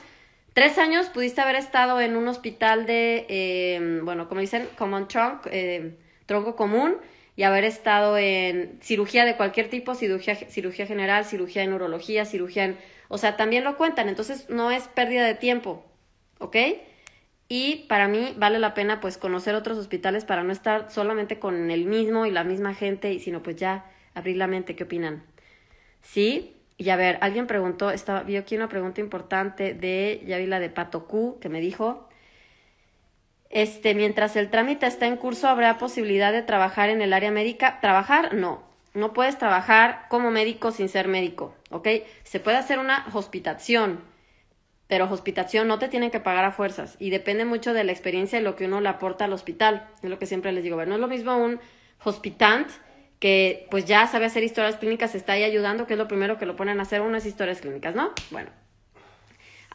Tres 0.53 0.79
años 0.79 1.09
pudiste 1.09 1.41
haber 1.41 1.57
estado 1.57 2.01
en 2.01 2.15
un 2.15 2.27
hospital 2.27 2.87
de, 2.87 3.27
eh, 3.29 3.99
bueno, 4.01 4.27
como 4.27 4.41
dicen, 4.41 4.67
common 4.79 5.07
trunk, 5.07 5.45
eh, 5.51 5.93
tronco 6.25 6.55
común, 6.55 6.95
y 7.35 7.43
haber 7.43 7.63
estado 7.63 8.17
en 8.17 8.79
cirugía 8.81 9.25
de 9.25 9.35
cualquier 9.35 9.69
tipo, 9.69 9.95
cirugía, 9.95 10.35
cirugía 10.35 10.85
general, 10.85 11.25
cirugía 11.25 11.61
de 11.61 11.67
neurología, 11.67 12.25
cirugía 12.25 12.65
en 12.65 12.77
o 13.07 13.17
sea, 13.17 13.37
también 13.37 13.63
lo 13.63 13.77
cuentan, 13.77 14.09
entonces 14.09 14.49
no 14.49 14.71
es 14.71 14.87
pérdida 14.87 15.25
de 15.25 15.35
tiempo, 15.35 15.85
¿ok? 16.39 16.55
Y 17.47 17.85
para 17.87 18.07
mí 18.07 18.33
vale 18.37 18.57
la 18.59 18.73
pena 18.73 18.99
pues 18.99 19.17
conocer 19.17 19.53
otros 19.53 19.77
hospitales 19.77 20.25
para 20.25 20.43
no 20.43 20.51
estar 20.51 20.91
solamente 20.91 21.37
con 21.37 21.69
el 21.69 21.85
mismo 21.85 22.25
y 22.25 22.31
la 22.31 22.43
misma 22.43 22.73
gente, 22.73 23.19
sino 23.19 23.43
pues 23.43 23.55
ya 23.55 23.85
abrir 24.15 24.37
la 24.37 24.47
mente, 24.47 24.75
¿qué 24.75 24.85
opinan? 24.85 25.23
¿Sí? 26.01 26.57
Y 26.77 26.89
a 26.89 26.95
ver, 26.95 27.19
alguien 27.21 27.47
preguntó, 27.47 27.91
estaba, 27.91 28.23
vi 28.23 28.35
aquí 28.37 28.55
una 28.55 28.67
pregunta 28.67 28.99
importante 29.01 29.73
de, 29.73 30.23
ya 30.25 30.37
vi 30.37 30.47
la 30.47 30.59
de 30.59 30.69
Pato 30.69 31.07
Q, 31.07 31.37
que 31.39 31.49
me 31.49 31.61
dijo, 31.61 32.09
este, 33.49 33.93
mientras 33.93 34.35
el 34.35 34.49
trámite 34.49 34.85
está 34.85 35.07
en 35.07 35.17
curso, 35.17 35.47
¿habrá 35.47 35.77
posibilidad 35.77 36.31
de 36.31 36.41
trabajar 36.41 36.89
en 36.89 37.01
el 37.01 37.13
área 37.13 37.31
médica? 37.31 37.79
¿Trabajar? 37.79 38.33
No. 38.33 38.63
No 38.93 39.13
puedes 39.13 39.37
trabajar 39.37 40.05
como 40.09 40.31
médico 40.31 40.71
sin 40.71 40.87
ser 40.87 41.07
médico, 41.07 41.53
¿ok? 41.69 41.87
Se 42.23 42.39
puede 42.39 42.57
hacer 42.57 42.79
una 42.79 43.05
hospitación, 43.13 43.99
pero 44.87 45.11
hospitación 45.11 45.67
no 45.67 45.79
te 45.79 45.89
tienen 45.89 46.11
que 46.11 46.21
pagar 46.21 46.45
a 46.45 46.51
fuerzas 46.51 46.95
y 46.99 47.09
depende 47.09 47.43
mucho 47.43 47.73
de 47.73 47.83
la 47.83 47.91
experiencia 47.91 48.39
y 48.39 48.43
lo 48.43 48.55
que 48.55 48.65
uno 48.65 48.79
le 48.79 48.89
aporta 48.89 49.25
al 49.25 49.33
hospital. 49.33 49.87
Es 50.01 50.09
lo 50.09 50.17
que 50.17 50.25
siempre 50.25 50.53
les 50.53 50.63
digo, 50.63 50.83
no 50.85 50.95
es 50.95 51.01
lo 51.01 51.07
mismo 51.07 51.35
un 51.37 51.59
hospitant 52.03 52.69
que 53.19 53.67
pues 53.69 53.85
ya 53.85 54.07
sabe 54.07 54.25
hacer 54.25 54.43
historias 54.43 54.77
clínicas, 54.77 55.15
está 55.15 55.33
ahí 55.33 55.43
ayudando, 55.43 55.87
que 55.87 55.93
es 55.93 55.99
lo 55.99 56.07
primero 56.07 56.37
que 56.37 56.45
lo 56.45 56.55
ponen 56.55 56.79
a 56.79 56.83
hacer 56.83 57.01
unas 57.01 57.25
historias 57.25 57.61
clínicas, 57.61 57.95
¿no? 57.95 58.11
Bueno, 58.31 58.49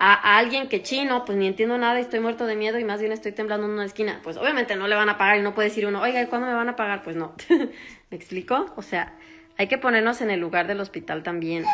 a, 0.01 0.39
alguien 0.39 0.69
que 0.69 0.83
chino, 0.83 1.25
pues 1.27 1.37
ni 1.37 1.47
entiendo 1.47 1.77
nada 1.77 1.99
y 1.99 2.03
estoy 2.03 2.21
muerto 2.21 2.47
de 2.47 2.57
miedo 2.57 2.79
y 2.79 2.85
más 2.85 3.01
bien 3.01 3.13
estoy 3.13 3.33
temblando 3.33 3.67
en 3.67 3.73
una 3.73 3.85
esquina, 3.85 4.21
pues 4.23 4.39
obviamente 4.39 4.75
no 4.75 4.89
le 4.89 4.97
van 4.97 5.11
a 5.11 5.19
pagar 5.19 5.39
y 5.39 5.43
no 5.43 5.55
puede 5.55 5.69
decir 5.69 5.87
uno, 5.87 6.01
oiga, 6.01 6.23
¿y 6.23 6.27
cuándo 6.27 6.47
me 6.47 6.55
van 6.55 6.71
a 6.71 6.77
pagar? 6.77 7.03
Pues 7.03 7.17
no. 7.17 7.35
¿Me 8.11 8.17
explico? 8.17 8.73
O 8.77 8.83
sea, 8.83 9.15
hay 9.59 9.69
que 9.69 9.77
ponernos 9.77 10.23
en 10.23 10.31
el 10.31 10.41
lugar 10.41 10.67
del 10.67 10.81
hospital 10.81 11.23
también. 11.23 11.65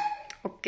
Ok. 0.43 0.67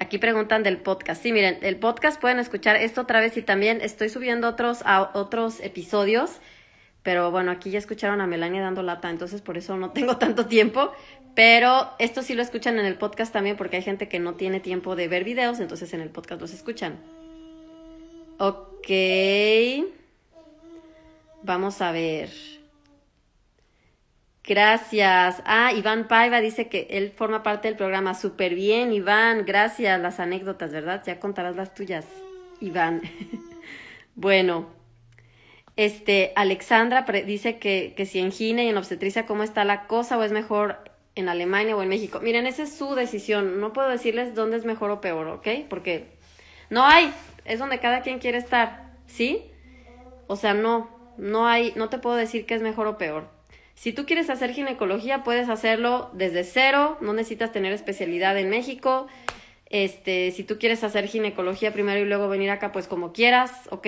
Aquí 0.00 0.16
preguntan 0.16 0.62
del 0.62 0.78
podcast. 0.78 1.22
Sí, 1.22 1.30
miren, 1.30 1.58
el 1.60 1.76
podcast 1.76 2.20
pueden 2.20 2.38
escuchar 2.38 2.76
esto 2.76 3.02
otra 3.02 3.20
vez 3.20 3.36
y 3.36 3.42
también 3.42 3.82
estoy 3.82 4.08
subiendo 4.08 4.48
otros, 4.48 4.82
a, 4.86 5.10
otros 5.14 5.60
episodios. 5.60 6.40
Pero 7.02 7.30
bueno, 7.30 7.50
aquí 7.50 7.70
ya 7.70 7.78
escucharon 7.78 8.20
a 8.20 8.26
Melania 8.26 8.62
dando 8.62 8.82
lata, 8.82 9.10
entonces 9.10 9.40
por 9.42 9.58
eso 9.58 9.76
no 9.76 9.90
tengo 9.90 10.16
tanto 10.18 10.46
tiempo. 10.46 10.92
Pero 11.34 11.90
esto 11.98 12.22
sí 12.22 12.34
lo 12.34 12.42
escuchan 12.42 12.78
en 12.78 12.84
el 12.84 12.96
podcast 12.96 13.32
también 13.32 13.56
porque 13.56 13.76
hay 13.76 13.82
gente 13.82 14.08
que 14.08 14.18
no 14.18 14.34
tiene 14.34 14.60
tiempo 14.60 14.96
de 14.96 15.08
ver 15.08 15.24
videos, 15.24 15.60
entonces 15.60 15.92
en 15.94 16.00
el 16.00 16.10
podcast 16.10 16.40
los 16.40 16.52
escuchan. 16.52 17.00
Ok. 18.38 18.88
Vamos 21.42 21.80
a 21.80 21.92
ver. 21.92 22.30
Gracias. 24.44 25.42
Ah, 25.46 25.72
Iván 25.72 26.08
Paiva 26.08 26.40
dice 26.40 26.68
que 26.68 26.88
él 26.90 27.12
forma 27.12 27.42
parte 27.42 27.68
del 27.68 27.76
programa. 27.76 28.14
Súper 28.14 28.54
bien, 28.54 28.92
Iván. 28.92 29.44
Gracias. 29.46 30.00
Las 30.00 30.20
anécdotas, 30.20 30.72
¿verdad? 30.72 31.02
Ya 31.06 31.20
contarás 31.20 31.56
las 31.56 31.74
tuyas, 31.74 32.06
Iván. 32.60 33.02
bueno. 34.14 34.81
Este, 35.76 36.32
Alexandra 36.36 37.02
dice 37.26 37.58
que, 37.58 37.94
que 37.96 38.06
si 38.06 38.18
en 38.18 38.32
Gine 38.32 38.64
y 38.64 38.68
en 38.68 38.76
obstetricia, 38.76 39.26
¿cómo 39.26 39.42
está 39.42 39.64
la 39.64 39.86
cosa? 39.86 40.18
¿O 40.18 40.22
es 40.22 40.32
mejor 40.32 40.78
en 41.14 41.28
Alemania 41.28 41.76
o 41.76 41.82
en 41.82 41.88
México. 41.88 42.20
Miren, 42.20 42.46
esa 42.46 42.62
es 42.62 42.74
su 42.74 42.94
decisión. 42.94 43.60
No 43.60 43.72
puedo 43.72 43.88
decirles 43.88 44.34
dónde 44.34 44.56
es 44.56 44.64
mejor 44.64 44.90
o 44.90 45.00
peor, 45.00 45.28
¿ok? 45.28 45.48
Porque 45.68 46.06
no 46.70 46.84
hay. 46.84 47.12
Es 47.44 47.58
donde 47.58 47.80
cada 47.80 48.02
quien 48.02 48.18
quiere 48.18 48.38
estar, 48.38 48.92
¿sí? 49.06 49.42
O 50.26 50.36
sea, 50.36 50.54
no, 50.54 50.88
no 51.18 51.46
hay, 51.46 51.72
no 51.76 51.88
te 51.88 51.98
puedo 51.98 52.16
decir 52.16 52.46
qué 52.46 52.54
es 52.54 52.62
mejor 52.62 52.86
o 52.86 52.98
peor. 52.98 53.28
Si 53.74 53.92
tú 53.92 54.06
quieres 54.06 54.30
hacer 54.30 54.52
ginecología, 54.52 55.24
puedes 55.24 55.48
hacerlo 55.48 56.10
desde 56.12 56.44
cero, 56.44 56.98
no 57.00 57.12
necesitas 57.12 57.52
tener 57.52 57.72
especialidad 57.72 58.38
en 58.38 58.48
México. 58.48 59.08
Este, 59.72 60.30
si 60.30 60.44
tú 60.44 60.58
quieres 60.58 60.84
hacer 60.84 61.06
ginecología 61.08 61.72
primero 61.72 61.98
y 61.98 62.04
luego 62.04 62.28
venir 62.28 62.50
acá, 62.50 62.70
pues 62.70 62.86
como 62.86 63.12
quieras, 63.12 63.50
¿ok? 63.70 63.86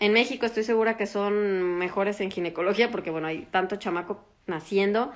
En 0.00 0.12
México 0.12 0.46
estoy 0.46 0.62
segura 0.62 0.96
que 0.96 1.06
son 1.06 1.76
mejores 1.76 2.20
en 2.20 2.30
ginecología 2.30 2.90
porque, 2.90 3.10
bueno, 3.10 3.26
hay 3.26 3.46
tanto 3.50 3.76
chamaco 3.76 4.24
naciendo 4.46 5.12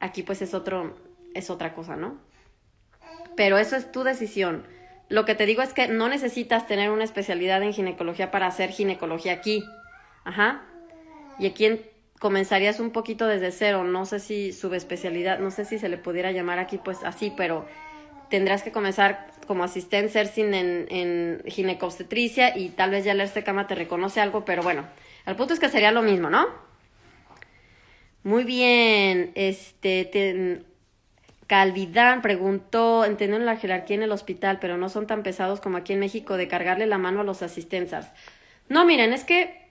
Aquí 0.00 0.22
pues 0.22 0.40
es 0.40 0.54
otro, 0.54 0.96
es 1.34 1.50
otra 1.50 1.74
cosa, 1.74 1.94
¿no? 1.94 2.16
Pero 3.36 3.58
eso 3.58 3.76
es 3.76 3.92
tu 3.92 4.02
decisión. 4.02 4.66
Lo 5.08 5.26
que 5.26 5.34
te 5.34 5.44
digo 5.44 5.62
es 5.62 5.74
que 5.74 5.88
no 5.88 6.08
necesitas 6.08 6.66
tener 6.66 6.90
una 6.90 7.04
especialidad 7.04 7.62
en 7.62 7.74
ginecología 7.74 8.30
para 8.30 8.46
hacer 8.46 8.70
ginecología 8.70 9.34
aquí. 9.34 9.62
Ajá. 10.24 10.62
Y 11.38 11.46
aquí 11.46 11.82
comenzarías 12.18 12.80
un 12.80 12.92
poquito 12.92 13.26
desde 13.26 13.52
cero. 13.52 13.84
No 13.84 14.06
sé 14.06 14.20
si 14.20 14.52
subespecialidad, 14.52 15.38
no 15.38 15.50
sé 15.50 15.66
si 15.66 15.78
se 15.78 15.88
le 15.90 15.98
pudiera 15.98 16.32
llamar 16.32 16.58
aquí 16.58 16.78
pues 16.78 17.04
así, 17.04 17.32
pero 17.36 17.66
tendrás 18.30 18.62
que 18.62 18.72
comenzar 18.72 19.26
como 19.46 19.64
asistente 19.64 20.20
en, 20.20 20.86
en 20.90 21.42
ginecobstetricia 21.46 22.56
y 22.56 22.70
tal 22.70 22.90
vez 22.90 23.04
ya 23.04 23.12
el 23.12 23.44
cama 23.44 23.66
te 23.66 23.74
reconoce 23.74 24.20
algo, 24.20 24.44
pero 24.44 24.62
bueno, 24.62 24.84
el 25.26 25.36
punto 25.36 25.54
es 25.54 25.60
que 25.60 25.68
sería 25.68 25.92
lo 25.92 26.02
mismo, 26.02 26.30
¿no? 26.30 26.46
Muy 28.22 28.44
bien, 28.44 29.32
este, 29.34 30.62
Calvidán 31.46 32.22
preguntó, 32.22 33.04
entienden 33.04 33.44
la 33.44 33.56
jerarquía 33.56 33.96
en 33.96 34.02
el 34.02 34.12
hospital, 34.12 34.58
pero 34.60 34.76
no 34.76 34.88
son 34.88 35.06
tan 35.06 35.22
pesados 35.22 35.60
como 35.60 35.78
aquí 35.78 35.94
en 35.94 35.98
México 35.98 36.36
de 36.36 36.46
cargarle 36.46 36.86
la 36.86 36.98
mano 36.98 37.22
a 37.22 37.24
los 37.24 37.42
asistentes. 37.42 38.06
No, 38.68 38.84
miren, 38.84 39.12
es 39.12 39.24
que 39.24 39.68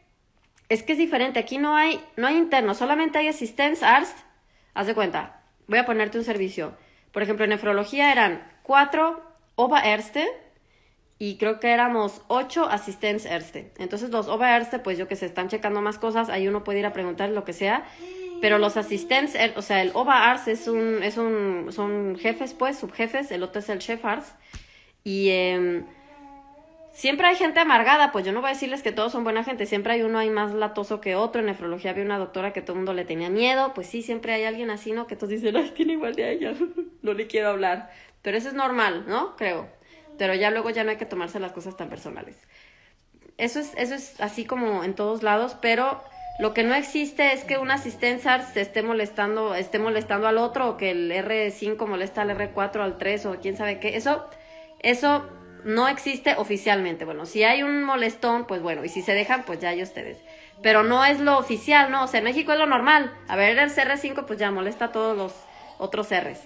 es 0.68 0.84
que 0.84 0.92
es 0.92 0.98
diferente. 0.98 1.40
Aquí 1.40 1.58
no 1.58 1.78
hay 1.78 2.02
no 2.18 2.28
hay 2.28 2.36
internos, 2.36 2.78
solamente 2.78 3.18
hay 3.18 3.30
asistentes 3.30 3.82
ARS. 3.82 4.14
Haz 4.74 4.88
de 4.88 4.94
cuenta. 4.94 5.42
Voy 5.68 5.80
a 5.80 5.86
ponerte 5.86 6.18
un 6.18 6.26
servicio. 6.26 6.76
Por 7.12 7.24
ejemplo, 7.24 7.46
en 7.46 7.52
nefrología 7.52 8.12
eran 8.12 8.48
cuatro 8.64 9.24
Oberärzte 9.56 10.28
y 11.18 11.38
creo 11.38 11.60
que 11.60 11.72
éramos 11.72 12.22
ocho 12.28 12.70
asistentes 12.70 13.26
Erste. 13.26 13.74
Entonces 13.78 14.10
los 14.10 14.28
Oberärzte, 14.28 14.80
pues 14.80 14.98
yo 14.98 15.08
que 15.08 15.16
se 15.16 15.26
están 15.26 15.50
checando 15.50 15.82
más 15.82 15.98
cosas, 15.98 16.30
ahí 16.30 16.48
uno 16.48 16.64
puede 16.64 16.80
ir 16.80 16.86
a 16.86 16.94
preguntar 16.94 17.30
lo 17.30 17.44
que 17.44 17.54
sea 17.54 17.86
pero 18.42 18.58
los 18.58 18.78
asistentes, 18.78 19.36
o 19.56 19.62
sea, 19.62 19.82
el 19.82 19.92
ARS 19.96 20.48
es 20.48 20.68
un, 20.68 21.04
es 21.04 21.18
un, 21.18 21.68
son 21.72 22.18
jefes, 22.18 22.54
pues, 22.54 22.78
subjefes, 22.78 23.32
el 23.32 23.44
otro 23.44 23.60
es 23.60 23.70
el 23.70 23.80
chef 23.80 24.04
ARS. 24.06 24.34
Y 25.04 25.30
em, 25.30 25.86
siempre 27.00 27.28
hay 27.28 27.36
gente 27.38 27.62
amargada, 27.62 28.12
pues 28.12 28.26
yo 28.26 28.34
no 28.34 28.42
voy 28.42 28.50
a 28.50 28.54
decirles 28.54 28.84
que 28.84 28.92
todos 28.92 29.14
son 29.14 29.24
buena 29.24 29.46
gente, 29.46 29.66
siempre 29.66 29.94
hay 29.94 30.02
uno 30.02 30.20
hay 30.20 30.30
más 30.30 30.54
latoso 30.54 31.00
que 31.00 31.16
otro. 31.16 31.40
En 31.40 31.46
nefrología 31.46 31.92
había 31.92 32.04
una 32.04 32.18
doctora 32.18 32.52
que 32.52 32.62
todo 32.62 32.74
el 32.74 32.80
mundo 32.80 32.94
le 32.94 33.06
tenía 33.06 33.30
miedo, 33.30 33.74
pues 33.74 33.88
sí, 33.88 34.02
siempre 34.02 34.34
hay 34.34 34.44
alguien 34.44 34.70
así, 34.70 34.92
¿no? 34.92 35.08
Que 35.08 35.16
todos 35.16 35.30
dicen, 35.30 35.56
ay, 35.56 35.72
tiene 35.76 35.94
igual 35.94 36.16
de 36.16 36.30
ella, 36.30 36.54
no 37.02 37.14
le 37.14 37.28
quiero 37.28 37.50
hablar. 37.50 37.90
Pero 38.22 38.38
eso 38.38 38.50
es 38.50 38.54
normal, 38.54 39.06
¿no? 39.08 39.38
Creo. 39.38 39.70
Pero 40.18 40.36
ya 40.36 40.52
luego 40.52 40.72
ya 40.72 40.84
no 40.84 40.90
hay 40.92 40.98
que 40.98 41.06
tomarse 41.06 41.40
las 41.40 41.54
cosas 41.54 41.78
tan 41.78 41.88
personales. 41.88 42.36
Eso 43.38 43.62
es, 43.62 43.72
eso 43.78 43.96
es 43.96 44.20
así 44.20 44.44
como 44.44 44.84
en 44.84 44.94
todos 44.94 45.24
lados, 45.24 45.56
pero 45.62 46.04
lo 46.38 46.54
que 46.54 46.64
no 46.64 46.76
existe 46.76 47.32
es 47.32 47.46
que 47.46 47.58
un 47.58 47.72
asistente 47.72 48.24
SARS 48.24 48.50
se 48.50 48.60
esté 48.60 48.84
molestando, 48.84 49.56
esté 49.56 49.80
molestando 49.80 50.28
al 50.28 50.38
otro, 50.38 50.72
o 50.72 50.78
que 50.78 50.92
el 50.92 51.10
R5 51.14 51.88
molesta 51.88 52.24
al 52.24 52.32
R4, 52.32 52.82
al 52.82 52.98
3, 52.98 53.26
o 53.28 53.36
quién 53.40 53.56
sabe 53.56 53.80
qué. 53.80 53.96
Eso, 53.96 54.30
eso 54.80 55.39
no 55.64 55.88
existe 55.88 56.36
oficialmente. 56.38 57.06
Bueno, 57.06 57.26
si 57.26 57.44
hay 57.44 57.64
un 57.64 57.84
molestón, 57.84 58.46
pues 58.46 58.62
bueno, 58.62 58.84
y 58.86 58.90
si 58.90 59.02
se 59.02 59.14
dejan, 59.14 59.44
pues 59.44 59.60
ya 59.60 59.70
hay 59.70 59.82
ustedes. 59.82 60.18
Pero 60.62 60.84
no 60.84 61.06
es 61.06 61.20
lo 61.20 61.38
oficial, 61.38 61.92
¿no? 61.92 62.04
O 62.04 62.08
sea, 62.08 62.20
en 62.20 62.26
México 62.26 62.52
es 62.52 62.60
lo 62.60 62.66
normal. 62.66 63.14
A 63.28 63.36
ver, 63.36 63.58
el 63.58 63.70
R5, 63.70 64.26
pues 64.26 64.40
ya 64.40 64.52
molesta 64.52 64.86
a 64.86 64.92
todos 64.92 65.18
los 65.18 65.34
otros 65.78 66.10
Rs. 66.10 66.42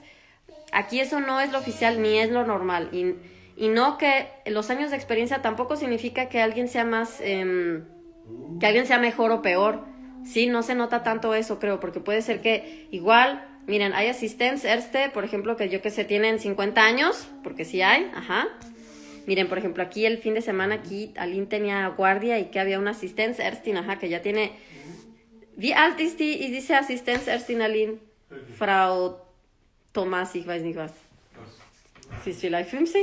Aquí 0.72 1.00
eso 1.00 1.20
no 1.20 1.40
es 1.40 1.52
lo 1.52 1.60
oficial 1.60 2.02
ni 2.02 2.20
es 2.20 2.30
lo 2.30 2.46
normal. 2.46 2.90
Y, 2.92 3.16
y 3.56 3.70
no 3.70 3.98
que 3.98 4.28
los 4.46 4.70
años 4.70 4.92
de 4.92 4.98
experiencia 4.98 5.42
tampoco 5.42 5.76
significa 5.76 6.30
que 6.30 6.42
alguien 6.42 6.68
sea 6.68 6.86
más, 6.86 7.20
em, 7.22 7.86
que 8.60 8.66
alguien 8.66 8.86
sea 8.86 9.00
mejor 9.00 9.32
o 9.32 9.42
peor. 9.42 9.86
Sí, 10.26 10.48
no 10.48 10.64
se 10.64 10.76
nota 10.76 11.04
tanto 11.04 11.34
eso, 11.34 11.60
creo, 11.60 11.80
porque 11.80 12.00
puede 12.00 12.22
ser 12.22 12.42
que 12.42 12.88
igual, 12.92 13.46
miren, 13.68 13.94
hay 13.94 14.08
asistentes, 14.08 14.64
Erste, 14.64 15.10
por 15.10 15.26
ejemplo, 15.26 15.58
que 15.58 15.70
yo 15.70 15.82
que 15.82 15.90
sé, 15.90 16.06
tienen 16.06 16.40
50 16.40 16.82
años, 16.82 17.28
porque 17.44 17.66
sí 17.66 17.82
hay, 17.82 18.10
ajá. 18.16 18.48
Miren, 19.26 19.48
por 19.48 19.58
ejemplo, 19.58 19.84
aquí 19.84 20.06
el 20.06 20.18
fin 20.18 20.34
de 20.34 20.42
semana, 20.42 20.76
aquí 20.76 21.14
Aline 21.18 21.46
tenía 21.46 21.88
guardia 21.88 22.40
y 22.40 22.46
que 22.46 22.60
había 22.60 22.80
un 22.80 22.88
asistente, 22.88 23.44
Erstin, 23.44 23.78
ajá, 23.78 24.00
que 24.00 24.10
ya 24.10 24.22
tiene... 24.22 24.52
Wie 25.56 25.74
alt 25.74 26.00
ist 26.00 26.18
diese 26.18 26.76
Assistenz 26.76 27.28
Erstin 27.28 27.62
Aline? 27.62 28.00
Frau 28.58 29.22
Thomas, 29.92 30.36
ich 30.36 30.48
weiß 30.48 30.64
nicht 30.64 30.78
was. 30.78 30.92
Vielleicht 32.24 32.72
50? 32.72 33.00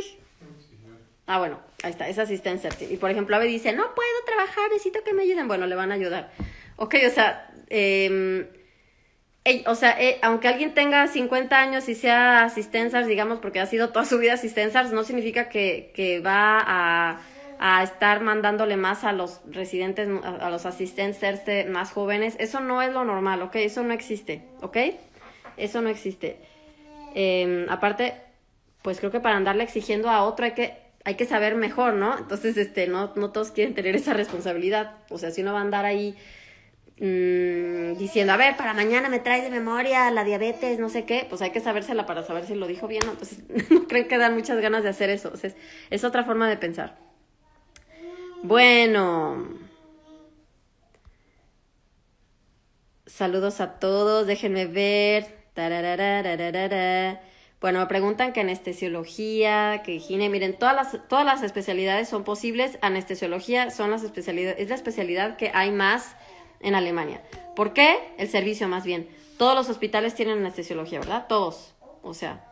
Ah, 1.26 1.38
bueno, 1.38 1.60
ahí 1.84 1.92
está, 1.92 2.08
es 2.08 2.18
asistencia. 2.18 2.70
Y 2.90 2.96
por 2.96 3.10
ejemplo, 3.10 3.36
Ave 3.36 3.46
dice, 3.46 3.72
no 3.72 3.94
puedo 3.94 4.24
trabajar, 4.26 4.68
necesito 4.72 5.04
que 5.04 5.14
me 5.14 5.22
ayuden. 5.22 5.46
Bueno, 5.46 5.66
le 5.66 5.76
van 5.76 5.92
a 5.92 5.94
ayudar. 5.94 6.32
Ok, 6.76 6.96
o 7.06 7.10
sea, 7.10 7.52
eh, 7.68 8.48
o 9.66 9.74
sea, 9.74 10.00
eh, 10.00 10.18
aunque 10.22 10.48
alguien 10.48 10.74
tenga 10.74 11.06
50 11.06 11.58
años 11.58 11.88
y 11.88 11.94
sea 11.94 12.44
asistencia, 12.44 13.02
digamos, 13.02 13.38
porque 13.38 13.60
ha 13.60 13.66
sido 13.66 13.88
toda 13.90 14.04
su 14.04 14.18
vida 14.18 14.34
asistencia, 14.34 14.82
no 14.84 15.02
significa 15.02 15.48
que, 15.48 15.92
que 15.94 16.20
va 16.20 16.60
a, 16.60 17.20
a, 17.58 17.82
estar 17.82 18.20
mandándole 18.20 18.76
más 18.76 19.04
a 19.04 19.12
los 19.12 19.40
residentes, 19.50 20.08
a, 20.22 20.50
los 20.50 20.66
asistentes 20.66 21.68
más 21.68 21.90
jóvenes. 21.92 22.36
Eso 22.38 22.60
no 22.60 22.82
es 22.82 22.92
lo 22.92 23.04
normal, 23.04 23.42
¿ok? 23.42 23.56
Eso 23.56 23.82
no 23.82 23.94
existe, 23.94 24.42
¿ok? 24.60 24.76
Eso 25.56 25.80
no 25.80 25.88
existe. 25.88 26.36
Eh, 27.14 27.66
aparte, 27.70 28.14
pues 28.82 28.98
creo 28.98 29.10
que 29.10 29.20
para 29.20 29.36
andarle 29.36 29.64
exigiendo 29.64 30.10
a 30.10 30.22
otro 30.22 30.44
hay 30.44 30.52
que 30.52 30.90
hay 31.02 31.14
que 31.14 31.24
saber 31.24 31.54
mejor, 31.54 31.94
¿no? 31.94 32.18
Entonces, 32.18 32.56
este, 32.56 32.86
no, 32.86 33.12
no 33.16 33.30
todos 33.30 33.52
quieren 33.52 33.74
tener 33.74 33.96
esa 33.96 34.12
responsabilidad. 34.12 34.96
O 35.08 35.16
sea, 35.16 35.30
si 35.30 35.40
uno 35.40 35.54
va 35.54 35.60
a 35.60 35.62
andar 35.62 35.86
ahí 35.86 36.14
mmm, 37.00 37.98
diciendo, 37.98 38.32
a 38.32 38.36
ver, 38.36 38.56
para 38.56 38.74
mañana 38.74 39.08
me 39.08 39.18
traes 39.18 39.42
de 39.42 39.50
memoria 39.50 40.10
la 40.10 40.22
diabetes, 40.22 40.78
no 40.78 40.88
sé 40.88 41.04
qué, 41.04 41.26
pues 41.28 41.42
hay 41.42 41.50
que 41.50 41.60
sabérsela 41.60 42.06
para 42.06 42.22
saber 42.22 42.46
si 42.46 42.54
lo 42.54 42.66
dijo 42.66 42.86
bien, 42.86 43.02
¿no? 43.04 43.12
Entonces, 43.12 43.38
no 43.70 43.88
creen 43.88 44.06
que 44.06 44.18
dan 44.18 44.34
muchas 44.34 44.60
ganas 44.60 44.82
de 44.82 44.90
hacer 44.90 45.10
eso. 45.10 45.32
Es, 45.90 46.04
otra 46.04 46.24
forma 46.24 46.48
de 46.48 46.56
pensar. 46.56 46.98
Bueno. 48.42 49.48
Saludos 53.06 53.60
a 53.60 53.78
todos, 53.78 54.26
déjenme 54.26 54.66
ver. 54.66 55.40
Bueno, 57.60 57.80
me 57.80 57.86
preguntan 57.86 58.32
que 58.32 58.40
anestesiología, 58.40 59.82
que 59.84 59.96
higiene, 59.96 60.30
miren, 60.30 60.56
todas 60.58 60.74
las, 60.74 61.08
todas 61.08 61.26
las 61.26 61.42
especialidades 61.42 62.08
son 62.08 62.24
posibles. 62.24 62.78
Anestesiología 62.80 63.70
son 63.70 63.90
las 63.90 64.02
especialidades, 64.02 64.58
es 64.58 64.68
la 64.70 64.76
especialidad 64.76 65.36
que 65.36 65.50
hay 65.52 65.70
más 65.70 66.16
en 66.60 66.74
Alemania. 66.74 67.22
¿Por 67.56 67.72
qué? 67.72 67.98
El 68.18 68.28
servicio 68.28 68.68
más 68.68 68.84
bien. 68.84 69.08
Todos 69.38 69.54
los 69.54 69.68
hospitales 69.68 70.14
tienen 70.14 70.38
anestesiología, 70.38 71.00
¿verdad? 71.00 71.26
Todos. 71.28 71.74
O 72.02 72.14
sea, 72.14 72.44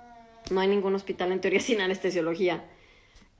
no 0.50 0.60
hay 0.60 0.68
ningún 0.68 0.94
hospital 0.94 1.32
en 1.32 1.40
teoría 1.40 1.60
sin 1.60 1.80
anestesiología. 1.80 2.64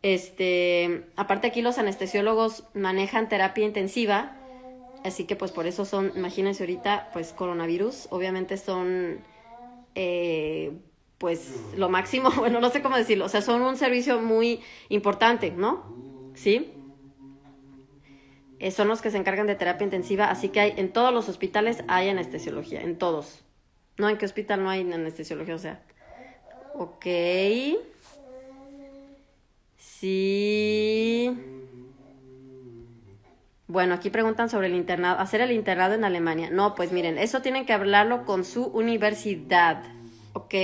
Este, 0.02 1.06
aparte 1.16 1.48
aquí 1.48 1.60
los 1.60 1.78
anestesiólogos 1.78 2.64
manejan 2.72 3.28
terapia 3.28 3.64
intensiva, 3.64 4.36
así 5.04 5.24
que 5.24 5.34
pues 5.34 5.50
por 5.50 5.66
eso 5.66 5.84
son, 5.84 6.12
imagínense 6.14 6.62
ahorita, 6.62 7.10
pues 7.12 7.32
coronavirus, 7.32 8.06
obviamente 8.10 8.58
son 8.58 9.18
eh, 9.96 10.70
pues 11.18 11.60
lo 11.76 11.88
máximo, 11.88 12.30
bueno, 12.36 12.60
no 12.60 12.70
sé 12.70 12.80
cómo 12.80 12.96
decirlo, 12.96 13.24
o 13.24 13.28
sea, 13.28 13.42
son 13.42 13.62
un 13.62 13.76
servicio 13.76 14.20
muy 14.20 14.60
importante, 14.88 15.50
¿no? 15.50 15.82
¿Sí? 16.34 16.77
Eh, 18.60 18.70
son 18.70 18.88
los 18.88 19.00
que 19.00 19.10
se 19.10 19.18
encargan 19.18 19.46
de 19.46 19.54
terapia 19.54 19.84
intensiva, 19.84 20.30
así 20.30 20.48
que 20.48 20.60
hay, 20.60 20.74
en 20.76 20.92
todos 20.92 21.12
los 21.12 21.28
hospitales 21.28 21.84
hay 21.86 22.08
anestesiología, 22.08 22.80
en 22.80 22.98
todos. 22.98 23.44
No, 23.96 24.08
¿en 24.08 24.18
qué 24.18 24.26
hospital 24.26 24.62
no 24.62 24.70
hay 24.70 24.80
anestesiología? 24.80 25.54
O 25.54 25.58
sea, 25.58 25.80
ok. 26.74 27.06
Sí. 29.76 31.36
Bueno, 33.66 33.94
aquí 33.94 34.10
preguntan 34.10 34.48
sobre 34.48 34.68
el 34.68 34.74
internado, 34.74 35.18
hacer 35.20 35.40
el 35.40 35.52
internado 35.52 35.94
en 35.94 36.04
Alemania. 36.04 36.48
No, 36.50 36.74
pues 36.74 36.90
miren, 36.90 37.18
eso 37.18 37.42
tienen 37.42 37.66
que 37.66 37.72
hablarlo 37.72 38.24
con 38.24 38.44
su 38.44 38.64
universidad, 38.66 39.82
¿ok? 40.32 40.54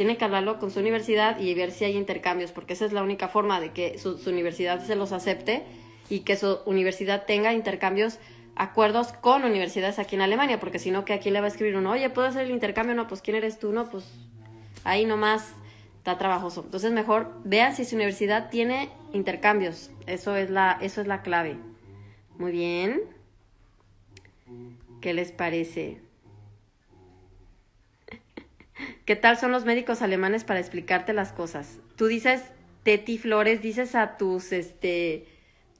tiene 0.00 0.16
que 0.16 0.24
hablarlo 0.24 0.58
con 0.58 0.70
su 0.70 0.80
universidad 0.80 1.38
y 1.38 1.52
ver 1.52 1.72
si 1.72 1.84
hay 1.84 1.94
intercambios, 1.94 2.52
porque 2.52 2.72
esa 2.72 2.86
es 2.86 2.92
la 2.94 3.02
única 3.02 3.28
forma 3.28 3.60
de 3.60 3.72
que 3.72 3.98
su, 3.98 4.18
universidad 4.30 4.82
se 4.82 4.96
los 4.96 5.12
acepte 5.12 5.62
y 6.10 6.20
que 6.20 6.36
su 6.36 6.58
universidad 6.66 7.24
tenga 7.24 7.54
intercambios, 7.54 8.18
acuerdos 8.56 9.12
con 9.12 9.44
universidades 9.44 9.98
aquí 9.98 10.16
en 10.16 10.22
Alemania, 10.22 10.60
porque 10.60 10.78
si 10.78 10.90
no, 10.90 11.06
que 11.06 11.14
aquí 11.14 11.30
le 11.30 11.40
va 11.40 11.46
a 11.46 11.48
escribir 11.48 11.76
uno, 11.76 11.92
oye, 11.92 12.10
¿puedo 12.10 12.28
hacer 12.28 12.42
el 12.42 12.50
intercambio? 12.50 12.94
No, 12.94 13.06
pues 13.06 13.22
¿quién 13.22 13.36
eres 13.36 13.58
tú? 13.58 13.72
No, 13.72 13.88
pues 13.88 14.04
ahí 14.84 15.06
nomás 15.06 15.54
está 15.98 16.18
trabajoso. 16.18 16.62
Entonces 16.64 16.92
mejor 16.92 17.32
vean 17.44 17.74
si 17.74 17.84
su 17.84 17.94
universidad 17.94 18.50
tiene 18.50 18.90
intercambios. 19.12 19.90
Eso 20.06 20.36
es 20.36 20.50
la, 20.50 20.76
eso 20.80 21.00
es 21.00 21.06
la 21.06 21.22
clave. 21.22 21.56
Muy 22.38 22.52
bien. 22.52 23.00
¿Qué 25.00 25.14
les 25.14 25.30
parece? 25.30 26.00
¿Qué 29.04 29.14
tal 29.16 29.38
son 29.38 29.52
los 29.52 29.64
médicos 29.64 30.02
alemanes 30.02 30.42
para 30.44 30.58
explicarte 30.58 31.12
las 31.12 31.32
cosas? 31.32 31.78
Tú 31.96 32.06
dices, 32.06 32.42
Teti 32.82 33.16
Flores, 33.16 33.62
dices 33.62 33.94
a 33.94 34.16
tus, 34.16 34.52
este, 34.52 35.26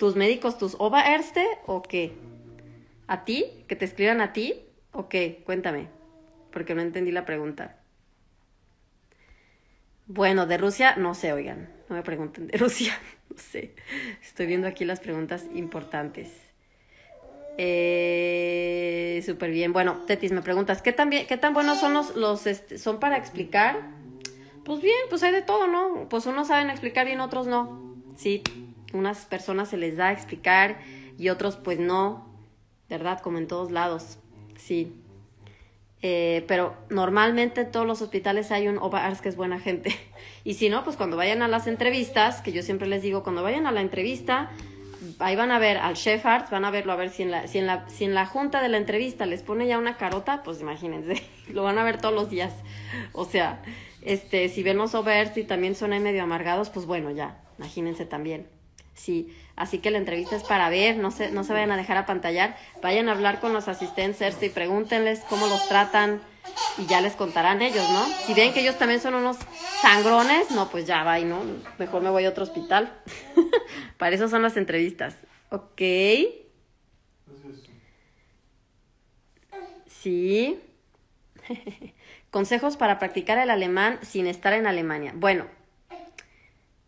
tus 0.01 0.17
médicos, 0.17 0.57
tus 0.57 0.77
Oberärzte 0.79 1.47
o 1.67 1.83
qué? 1.83 2.15
¿A 3.07 3.27
ti? 3.27 3.45
¿Que 3.69 3.77
te 3.77 3.85
escriban 3.85 4.23
a 4.23 4.33
ti? 4.33 4.55
¿O 4.93 5.11
qué? 5.11 5.43
Cuéntame, 5.45 5.89
porque 6.51 6.75
no 6.75 6.81
entendí 6.81 7.13
la 7.13 7.27
pregunta. 7.27 7.77
Bueno, 10.07 10.47
de 10.47 10.57
Rusia, 10.57 10.97
no 10.97 11.13
sé, 11.13 11.35
oigan, 11.35 11.69
no 11.91 11.97
me 11.97 12.03
pregunten 12.03 12.47
de 12.47 12.57
Rusia, 12.65 12.99
no 13.29 13.37
sé. 13.37 13.75
Estoy 14.23 14.47
viendo 14.47 14.67
aquí 14.69 14.87
las 14.87 15.01
preguntas 15.01 15.45
importantes. 15.55 16.33
Eh, 17.59 19.23
Súper 19.27 19.51
bien. 19.51 19.75
Bueno, 19.75 20.05
Tetis, 20.07 20.33
me 20.33 20.41
preguntas, 20.41 20.81
¿qué 20.81 20.95
tan, 20.95 21.11
qué 21.11 21.37
tan 21.37 21.53
buenos 21.53 21.79
son 21.79 21.93
los, 21.93 22.17
los 22.17 22.47
este, 22.47 22.79
son 22.79 23.01
para 23.01 23.19
explicar? 23.19 23.77
Pues 24.65 24.81
bien, 24.81 24.97
pues 25.11 25.23
hay 25.25 25.33
de 25.33 25.43
todo, 25.43 25.67
¿no? 25.67 26.09
Pues 26.09 26.25
unos 26.25 26.49
saben 26.49 26.71
explicar 26.71 27.05
bien, 27.05 27.21
otros 27.21 27.47
no. 27.47 27.99
Sí, 28.17 28.43
unas 28.93 29.27
personas 29.27 29.69
se 29.69 29.77
les 29.77 29.97
da 29.97 30.13
explicar 30.13 30.79
y 31.19 31.29
otros 31.29 31.57
pues 31.57 31.79
no, 31.79 32.27
¿verdad? 32.89 33.21
Como 33.21 33.39
en 33.39 33.47
todos 33.47 33.71
lados, 33.71 34.19
sí. 34.57 34.93
Eh, 36.03 36.45
pero 36.49 36.75
normalmente 36.89 37.61
en 37.61 37.71
todos 37.71 37.87
los 37.87 38.01
hospitales 38.01 38.51
hay 38.51 38.69
un 38.69 38.79
OVARS 38.79 39.21
que 39.21 39.29
es 39.29 39.37
buena 39.37 39.59
gente. 39.61 39.95
Y 40.43 40.55
si 40.55 40.71
no, 40.71 40.85
pues 40.85 40.97
cuando 40.97 41.19
vayan 41.19 41.43
a 41.43 41.49
las 41.49 41.67
entrevistas, 41.67 42.41
que 42.41 42.51
yo 42.51 42.63
siempre 42.63 42.89
les 42.89 43.03
digo, 43.03 43.23
cuando 43.23 43.43
vayan 43.43 43.67
a 43.67 43.73
la 43.73 43.83
entrevista, 43.83 44.51
ahí 45.19 45.37
van 45.37 45.51
a 45.51 45.59
ver 45.59 45.77
al 45.77 45.95
chef 45.95 46.25
Arts, 46.25 46.51
van 46.51 46.65
a 46.65 46.71
verlo 46.71 46.93
a 46.93 46.97
ver 46.97 47.11
si 47.11 47.23
en 47.23 47.31
la, 47.31 47.47
si 47.47 47.59
en 47.59 47.67
la, 47.67 47.87
si 47.91 48.05
en 48.05 48.15
la 48.15 48.25
junta 48.25 48.63
de 48.63 48.71
la 48.71 48.79
entrevista 48.79 49.27
les 49.27 49.43
pone 49.43 49.67
ya 49.67 49.77
una 49.77 49.99
carota, 49.99 50.43
pues 50.43 50.61
imagínense, 50.63 51.23
lo 51.53 51.63
van 51.63 51.79
a 51.79 51.85
ver 51.85 52.01
todos 52.01 52.15
los 52.15 52.31
días. 52.31 52.55
O 53.13 53.27
sea, 53.27 53.63
este, 54.03 54.49
si 54.49 54.63
ven 54.63 54.79
los 54.79 54.95
overs 54.95 55.37
y 55.37 55.45
también 55.45 55.75
son 55.75 55.93
ahí 55.93 56.01
medio 56.01 56.23
amargados, 56.23 56.71
pues 56.71 56.87
bueno, 56.87 57.11
ya, 57.11 57.39
imagínense 57.59 58.07
también. 58.07 58.47
Sí, 59.01 59.35
así 59.57 59.79
que 59.79 59.91
la 59.91 59.97
entrevista 59.97 60.37
es 60.37 60.43
para 60.43 60.69
ver, 60.69 60.99
no 60.99 61.11
se, 61.11 61.31
no 61.31 61.43
se 61.43 61.55
vayan 61.55 61.71
a 61.73 61.77
dejar 61.79 61.97
a 61.97 62.05
pantallar, 62.05 62.57
vayan 62.83 63.09
a 63.09 63.13
hablar 63.13 63.41
con 63.41 63.55
los 63.55 63.67
asistentes 63.67 64.37
y 64.43 64.51
pregúntenles 64.51 65.21
cómo 65.21 65.47
los 65.47 65.67
tratan, 65.69 66.21
y 66.77 66.87
ya 66.87 67.01
les 67.01 67.17
contarán 67.17 67.63
ellos, 67.63 67.89
¿no? 67.91 68.05
Si 68.27 68.35
ven 68.35 68.53
que 68.53 68.61
ellos 68.61 68.77
también 68.77 69.01
son 69.01 69.15
unos 69.15 69.39
sangrones, 69.81 70.51
no, 70.51 70.69
pues 70.71 70.87
ya 70.87 71.03
va, 71.03 71.19
¿no? 71.21 71.41
Mejor 71.79 72.03
me 72.03 72.11
voy 72.11 72.27
a 72.27 72.29
otro 72.29 72.45
hospital. 72.45 72.93
Para 73.99 74.15
eso 74.15 74.29
son 74.29 74.43
las 74.43 74.59
entrevistas. 74.59 75.17
Ok. 75.51 75.81
Sí. 79.87 80.61
Consejos 82.31 82.77
para 82.77 82.99
practicar 82.99 83.39
el 83.39 83.51
alemán 83.51 83.99
sin 84.03 84.27
estar 84.27 84.53
en 84.53 84.67
Alemania. 84.67 85.13
Bueno, 85.17 85.47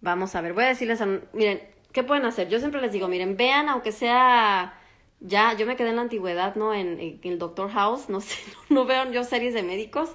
vamos 0.01 0.35
a 0.35 0.41
ver, 0.41 0.53
voy 0.53 0.65
a 0.65 0.69
decirles, 0.69 1.01
miren, 1.33 1.61
¿qué 1.93 2.03
pueden 2.03 2.25
hacer? 2.25 2.49
Yo 2.49 2.59
siempre 2.59 2.81
les 2.81 2.93
digo, 2.93 3.09
miren, 3.09 3.37
vean, 3.37 3.69
aunque 3.69 3.93
sea, 3.93 4.79
ya, 5.21 5.57
yo 5.57 5.67
me 5.67 5.77
quedé 5.77 5.91
en 5.91 5.97
la 5.97 6.03
antigüedad, 6.03 6.57
¿no? 6.57 6.75
En, 6.75 7.21
el 7.23 7.39
Doctor 7.39 7.71
House, 7.71 8.09
no 8.09 8.21
sé, 8.21 8.37
no, 8.69 8.85
veo 8.85 9.11
yo 9.13 9.25
series 9.25 9.55
de 9.55 9.63
médicos, 9.63 10.11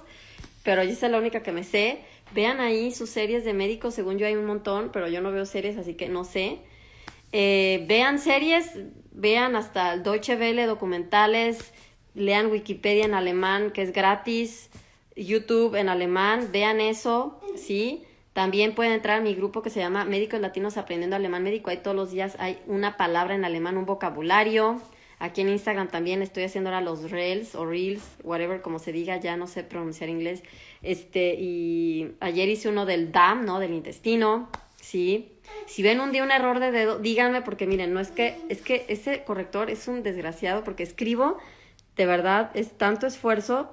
pero 0.64 0.82
yo 0.82 0.94
soy 0.94 1.08
la 1.10 1.18
única 1.18 1.42
que 1.42 1.52
me 1.52 1.64
sé. 1.64 2.00
Vean 2.34 2.60
ahí 2.60 2.92
sus 2.92 3.08
series 3.08 3.44
de 3.44 3.54
médicos, 3.54 3.94
según 3.94 4.18
yo 4.18 4.26
hay 4.26 4.34
un 4.34 4.44
montón, 4.44 4.90
pero 4.92 5.08
yo 5.08 5.22
no 5.22 5.32
veo 5.32 5.46
series, 5.46 5.78
así 5.78 5.94
que 5.94 6.08
no 6.08 6.24
sé. 6.24 6.58
Eh, 7.32 7.84
vean 7.88 8.18
series, 8.18 8.72
vean 9.12 9.56
hasta 9.56 9.94
el 9.94 10.02
Deutsche 10.02 10.36
Welle, 10.36 10.66
documentales, 10.66 11.72
lean 12.14 12.50
Wikipedia 12.50 13.06
en 13.06 13.14
alemán, 13.14 13.70
que 13.70 13.82
es 13.82 13.92
gratis, 13.92 14.68
YouTube 15.16 15.74
en 15.74 15.88
alemán, 15.88 16.50
vean 16.52 16.80
eso, 16.80 17.40
¿sí? 17.56 18.04
También 18.38 18.76
pueden 18.76 18.92
entrar 18.92 19.18
a 19.18 19.20
mi 19.20 19.34
grupo 19.34 19.62
que 19.62 19.70
se 19.70 19.80
llama 19.80 20.04
Médicos 20.04 20.38
Latinos 20.38 20.76
Aprendiendo 20.76 21.16
Alemán 21.16 21.42
Médico. 21.42 21.70
Ahí 21.70 21.78
todos 21.78 21.96
los 21.96 22.12
días 22.12 22.36
hay 22.38 22.60
una 22.68 22.96
palabra 22.96 23.34
en 23.34 23.44
alemán, 23.44 23.76
un 23.76 23.84
vocabulario. 23.84 24.80
Aquí 25.18 25.40
en 25.40 25.48
Instagram 25.48 25.88
también 25.88 26.22
estoy 26.22 26.44
haciendo 26.44 26.70
ahora 26.70 26.80
los 26.80 27.10
reels 27.10 27.56
o 27.56 27.66
reels, 27.66 28.00
whatever 28.22 28.62
como 28.62 28.78
se 28.78 28.92
diga, 28.92 29.16
ya 29.16 29.36
no 29.36 29.48
sé 29.48 29.64
pronunciar 29.64 30.08
inglés. 30.08 30.44
Este, 30.82 31.34
y 31.34 32.12
ayer 32.20 32.48
hice 32.48 32.68
uno 32.68 32.86
del 32.86 33.10
DAM, 33.10 33.44
¿no? 33.44 33.58
Del 33.58 33.72
intestino, 33.72 34.48
¿sí? 34.80 35.32
Si 35.66 35.82
ven 35.82 35.98
un 35.98 36.12
día 36.12 36.22
un 36.22 36.30
error 36.30 36.60
de 36.60 36.70
dedo, 36.70 37.00
díganme 37.00 37.42
porque 37.42 37.66
miren, 37.66 37.92
no 37.92 37.98
es 37.98 38.12
que, 38.12 38.36
es 38.48 38.62
que 38.62 38.86
ese 38.86 39.24
corrector 39.24 39.68
es 39.68 39.88
un 39.88 40.04
desgraciado 40.04 40.62
porque 40.62 40.84
escribo, 40.84 41.38
de 41.96 42.06
verdad, 42.06 42.52
es 42.54 42.70
tanto 42.70 43.08
esfuerzo, 43.08 43.68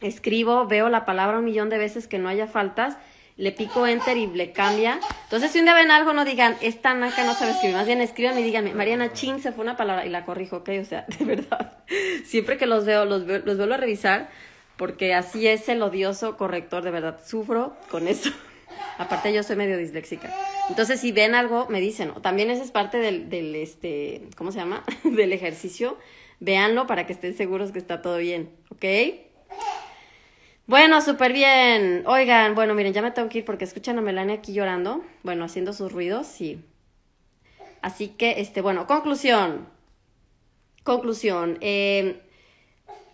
escribo, 0.00 0.68
veo 0.68 0.88
la 0.90 1.04
palabra 1.04 1.40
un 1.40 1.44
millón 1.44 1.70
de 1.70 1.78
veces 1.78 2.06
que 2.06 2.20
no 2.20 2.28
haya 2.28 2.46
faltas, 2.46 2.96
le 3.40 3.52
pico 3.52 3.86
enter 3.86 4.18
y 4.18 4.26
le 4.26 4.52
cambia. 4.52 5.00
Entonces, 5.24 5.50
si 5.50 5.60
un 5.60 5.64
día 5.64 5.74
ven 5.74 5.90
algo, 5.90 6.12
no 6.12 6.26
digan, 6.26 6.56
esta 6.60 6.92
naca 6.92 7.24
no 7.24 7.34
sabe 7.34 7.52
escribir, 7.52 7.74
más 7.74 7.86
bien 7.86 8.02
escriban 8.02 8.38
y 8.38 8.42
díganme, 8.42 8.74
Mariana, 8.74 9.14
chin, 9.14 9.40
se 9.40 9.50
fue 9.50 9.64
una 9.64 9.78
palabra 9.78 10.04
y 10.04 10.10
la 10.10 10.26
corrijo, 10.26 10.58
¿ok? 10.58 10.68
O 10.80 10.84
sea, 10.84 11.06
de 11.18 11.24
verdad, 11.24 11.78
siempre 12.24 12.58
que 12.58 12.66
los 12.66 12.84
veo, 12.84 13.06
los, 13.06 13.22
los 13.22 13.56
vuelvo 13.56 13.74
a 13.74 13.78
revisar 13.78 14.28
porque 14.76 15.14
así 15.14 15.46
es 15.46 15.68
el 15.70 15.82
odioso 15.82 16.36
corrector, 16.36 16.82
de 16.82 16.90
verdad, 16.90 17.18
sufro 17.24 17.76
con 17.90 18.08
eso. 18.08 18.30
Aparte 18.98 19.32
yo 19.32 19.42
soy 19.42 19.56
medio 19.56 19.78
disléxica. 19.78 20.30
Entonces, 20.68 21.00
si 21.00 21.10
ven 21.10 21.34
algo, 21.34 21.66
me 21.70 21.80
dicen. 21.80 22.12
También 22.20 22.50
esa 22.50 22.62
es 22.62 22.70
parte 22.70 22.98
del, 22.98 23.30
del, 23.30 23.54
este, 23.54 24.28
¿cómo 24.36 24.52
se 24.52 24.58
llama? 24.58 24.84
del 25.04 25.32
ejercicio. 25.32 25.96
Véanlo 26.40 26.86
para 26.86 27.06
que 27.06 27.14
estén 27.14 27.34
seguros 27.34 27.72
que 27.72 27.78
está 27.78 28.02
todo 28.02 28.18
bien, 28.18 28.50
¿ok? 28.70 28.84
Bueno, 30.70 31.00
súper 31.00 31.32
bien. 31.32 32.04
Oigan, 32.06 32.54
bueno, 32.54 32.74
miren, 32.74 32.92
ya 32.92 33.02
me 33.02 33.10
tengo 33.10 33.28
que 33.28 33.38
ir 33.38 33.44
porque 33.44 33.64
escuchan 33.64 33.98
a 33.98 34.02
Melania 34.02 34.36
aquí 34.36 34.52
llorando. 34.52 35.04
Bueno, 35.24 35.44
haciendo 35.44 35.72
sus 35.72 35.90
ruidos, 35.90 36.28
sí. 36.28 36.62
Así 37.82 38.06
que, 38.06 38.40
este, 38.40 38.60
bueno, 38.60 38.86
conclusión. 38.86 39.66
Conclusión. 40.84 41.58
Eh, 41.60 42.22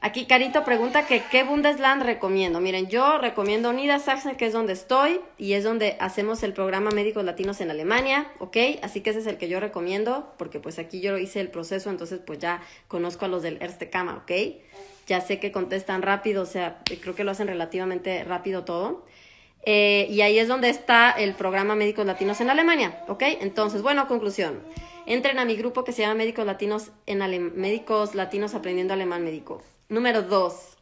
Aquí 0.03 0.27
Carito 0.27 0.65
pregunta 0.65 1.07
que 1.07 1.23
qué 1.31 1.45
Bundesland 1.45 2.03
recomiendo. 2.03 2.61
Miren, 2.61 2.89
yo 2.89 3.17
recomiendo 3.17 3.73
Niedersachsen, 3.73 4.37
que 4.37 4.45
es 4.45 4.53
donde 4.53 4.75
estoy 4.75 5.21
y 5.39 5.55
es 5.55 5.65
donde 5.65 5.97
hacemos 5.99 6.43
el 6.43 6.53
programa 6.53 6.91
Médicos 6.91 7.25
Latinos 7.25 7.63
en 7.63 7.71
Alemania, 7.71 8.31
¿ok? 8.39 8.57
Así 8.83 9.01
que 9.01 9.11
ese 9.11 9.21
es 9.21 9.27
el 9.27 9.39
que 9.39 9.49
yo 9.49 9.61
recomiendo, 9.61 10.35
porque 10.37 10.61
pues 10.61 10.79
aquí 10.79 11.01
yo 11.01 11.17
hice 11.17 11.41
el 11.41 11.49
proceso, 11.49 11.89
entonces 11.89 12.21
pues 12.25 12.39
ya 12.39 12.61
conozco 12.87 13.25
a 13.25 13.29
los 13.29 13.43
del 13.43 13.57
Erste 13.63 13.89
Kama, 13.89 14.19
¿ok? 14.19 14.33
Ya 15.07 15.21
sé 15.21 15.39
que 15.39 15.53
contestan 15.53 16.03
rápido, 16.03 16.43
o 16.43 16.47
sea, 16.47 16.83
creo 17.01 17.15
que 17.15 17.25
lo 17.25 17.31
hacen 17.31 17.47
relativamente 17.47 18.25
rápido 18.25 18.65
todo. 18.65 19.05
Eh, 19.65 20.07
y 20.11 20.21
ahí 20.21 20.39
es 20.39 20.49
donde 20.49 20.69
está 20.69 21.11
el 21.11 21.35
programa 21.35 21.75
Médicos 21.75 22.07
Latinos 22.07 22.41
en 22.41 22.51
Alemania, 22.51 23.05
¿ok? 23.09 23.23
Entonces, 23.41 23.83
bueno, 23.83 24.07
conclusión. 24.07 24.63
Entren 25.07 25.39
a 25.39 25.45
mi 25.45 25.57
grupo 25.57 25.85
que 25.85 25.93
se 25.93 26.03
llama 26.03 26.15
Médicos 26.15 26.47
Latinos 26.47 26.91
en 27.07 27.19
Médicos 27.55 28.15
Latinos 28.15 28.55
Aprendiendo 28.55 28.95
Alemán 28.95 29.25
Médico. 29.25 29.63
Número 29.89 30.23
dos. 30.23 30.77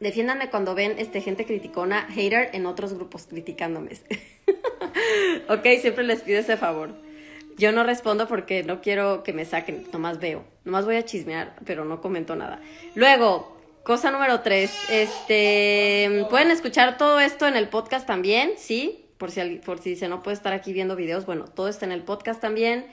Defiéndanme 0.00 0.50
cuando 0.50 0.74
ven 0.74 0.96
este 0.98 1.20
gente 1.20 1.46
criticona, 1.46 2.02
hater 2.10 2.50
en 2.52 2.66
otros 2.66 2.92
grupos 2.94 3.26
criticándome. 3.26 3.90
ok, 5.48 5.66
siempre 5.80 6.04
les 6.04 6.20
pido 6.22 6.40
ese 6.40 6.56
favor. 6.56 7.05
Yo 7.56 7.72
no 7.72 7.84
respondo 7.84 8.28
porque 8.28 8.62
no 8.62 8.80
quiero 8.80 9.22
que 9.22 9.32
me 9.32 9.44
saquen, 9.44 9.86
nomás 9.92 10.20
veo. 10.20 10.44
Nomás 10.64 10.84
voy 10.84 10.96
a 10.96 11.04
chismear, 11.04 11.54
pero 11.64 11.84
no 11.84 12.00
comento 12.00 12.36
nada. 12.36 12.60
Luego, 12.94 13.56
cosa 13.82 14.10
número 14.10 14.40
tres. 14.40 14.74
Este, 14.90 16.26
pueden 16.28 16.50
escuchar 16.50 16.98
todo 16.98 17.18
esto 17.20 17.46
en 17.46 17.56
el 17.56 17.68
podcast 17.68 18.06
también, 18.06 18.52
¿sí? 18.58 19.06
Por 19.16 19.30
si, 19.30 19.40
por 19.64 19.78
si 19.78 19.90
dice 19.90 20.08
no 20.08 20.22
puede 20.22 20.36
estar 20.36 20.52
aquí 20.52 20.74
viendo 20.74 20.96
videos, 20.96 21.24
bueno, 21.24 21.46
todo 21.46 21.68
está 21.68 21.86
en 21.86 21.92
el 21.92 22.02
podcast 22.02 22.40
también. 22.40 22.86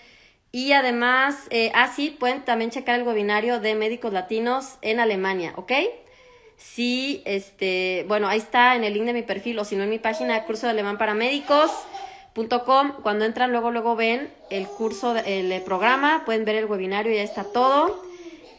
Y 0.51 0.72
además, 0.74 1.47
eh, 1.49 1.72
ah, 1.74 1.91
sí, 1.93 2.11
pueden 2.11 2.45
también 2.45 2.70
checar 2.70 2.99
el 2.99 3.07
webinario 3.07 3.59
de 3.59 3.76
médicos 3.76 4.14
latinos 4.14 4.78
en 4.82 4.99
Alemania, 4.99 5.53
¿ok? 5.57 5.72
Sí, 6.57 7.24
este, 7.26 8.05
bueno, 8.07 8.28
ahí 8.28 8.38
está 8.38 8.76
en 8.76 8.84
el 8.84 8.93
link 8.93 9.05
de 9.05 9.14
mi 9.14 9.24
perfil 9.24 9.59
o 9.59 9.66
si 9.66 9.76
no 9.76 9.84
en 9.84 9.89
mi 9.89 9.99
página 9.99 10.45
curso 10.45 10.68
de 10.68 10.72
alemán 10.72 10.97
para 10.97 11.16
médicos.com. 12.36 12.94
Cuando 13.02 13.26
entran, 13.26 13.52
luego, 13.52 13.72
luego 13.72 13.96
ven 13.96 14.30
el 14.50 14.68
curso, 14.68 15.16
el 15.16 15.62
programa, 15.64 16.24
pueden 16.26 16.46
ver 16.46 16.56
el 16.56 16.66
webinario, 16.66 17.14
ya 17.14 17.24
está 17.24 17.44
todo. 17.44 18.04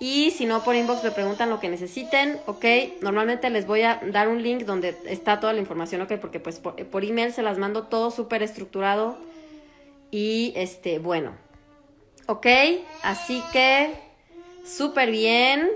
Y 0.01 0.33
si 0.33 0.45
no, 0.45 0.62
por 0.64 0.75
inbox 0.75 1.03
me 1.05 1.11
preguntan 1.12 1.51
lo 1.51 1.61
que 1.61 1.68
necesiten, 1.68 2.39
¿ok? 2.47 2.64
Normalmente 3.01 3.49
les 3.51 3.66
voy 3.66 3.83
a 3.83 4.01
dar 4.11 4.29
un 4.29 4.43
link 4.43 4.62
donde 4.62 4.97
está 5.07 5.41
toda 5.41 5.53
la 5.53 5.61
información, 5.61 6.03
¿ok? 6.03 6.14
Porque 6.20 6.41
pues 6.41 6.59
por, 6.59 6.75
por 6.87 7.05
email 7.05 7.33
se 7.33 7.43
las 7.43 7.59
mando 7.59 7.85
todo 7.85 8.11
súper 8.11 8.43
estructurado. 8.43 9.16
Y 10.11 10.53
este, 10.57 10.99
bueno, 10.99 11.33
¿Ok? 12.27 12.47
Así 13.03 13.43
que, 13.53 13.93
súper 14.64 15.11
bien. 15.11 15.68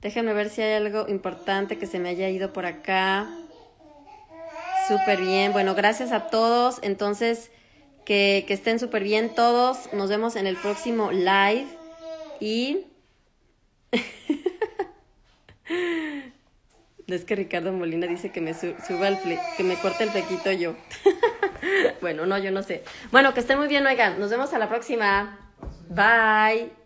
Déjenme 0.00 0.32
ver 0.32 0.50
si 0.50 0.62
hay 0.62 0.74
algo 0.74 1.08
importante 1.08 1.78
que 1.78 1.86
se 1.86 1.98
me 1.98 2.10
haya 2.10 2.28
ido 2.28 2.52
por 2.52 2.64
acá. 2.64 3.28
Súper 4.88 5.20
bien. 5.20 5.52
Bueno, 5.52 5.74
gracias 5.74 6.12
a 6.12 6.28
todos. 6.28 6.78
Entonces, 6.82 7.50
que, 8.04 8.44
que 8.48 8.54
estén 8.54 8.78
súper 8.78 9.04
bien 9.04 9.34
todos. 9.34 9.92
Nos 9.92 10.08
vemos 10.08 10.34
en 10.36 10.46
el 10.46 10.56
próximo 10.56 11.12
live. 11.12 11.66
Y... 12.40 12.86
es 17.06 17.24
que 17.24 17.36
Ricardo 17.36 17.72
Molina 17.72 18.06
dice 18.06 18.30
que 18.30 18.40
me 18.40 18.54
suba 18.54 19.08
el 19.08 19.18
que 19.56 19.62
me 19.62 19.76
corte 19.76 20.04
el 20.04 20.10
pequito 20.10 20.52
yo. 20.52 20.74
bueno, 22.00 22.26
no, 22.26 22.38
yo 22.38 22.50
no 22.50 22.62
sé. 22.62 22.82
Bueno, 23.10 23.34
que 23.34 23.40
estén 23.40 23.58
muy 23.58 23.68
bien, 23.68 23.86
oigan. 23.86 24.18
Nos 24.18 24.30
vemos 24.30 24.52
a 24.52 24.58
la 24.58 24.68
próxima. 24.68 25.38
Bye. 25.88 26.77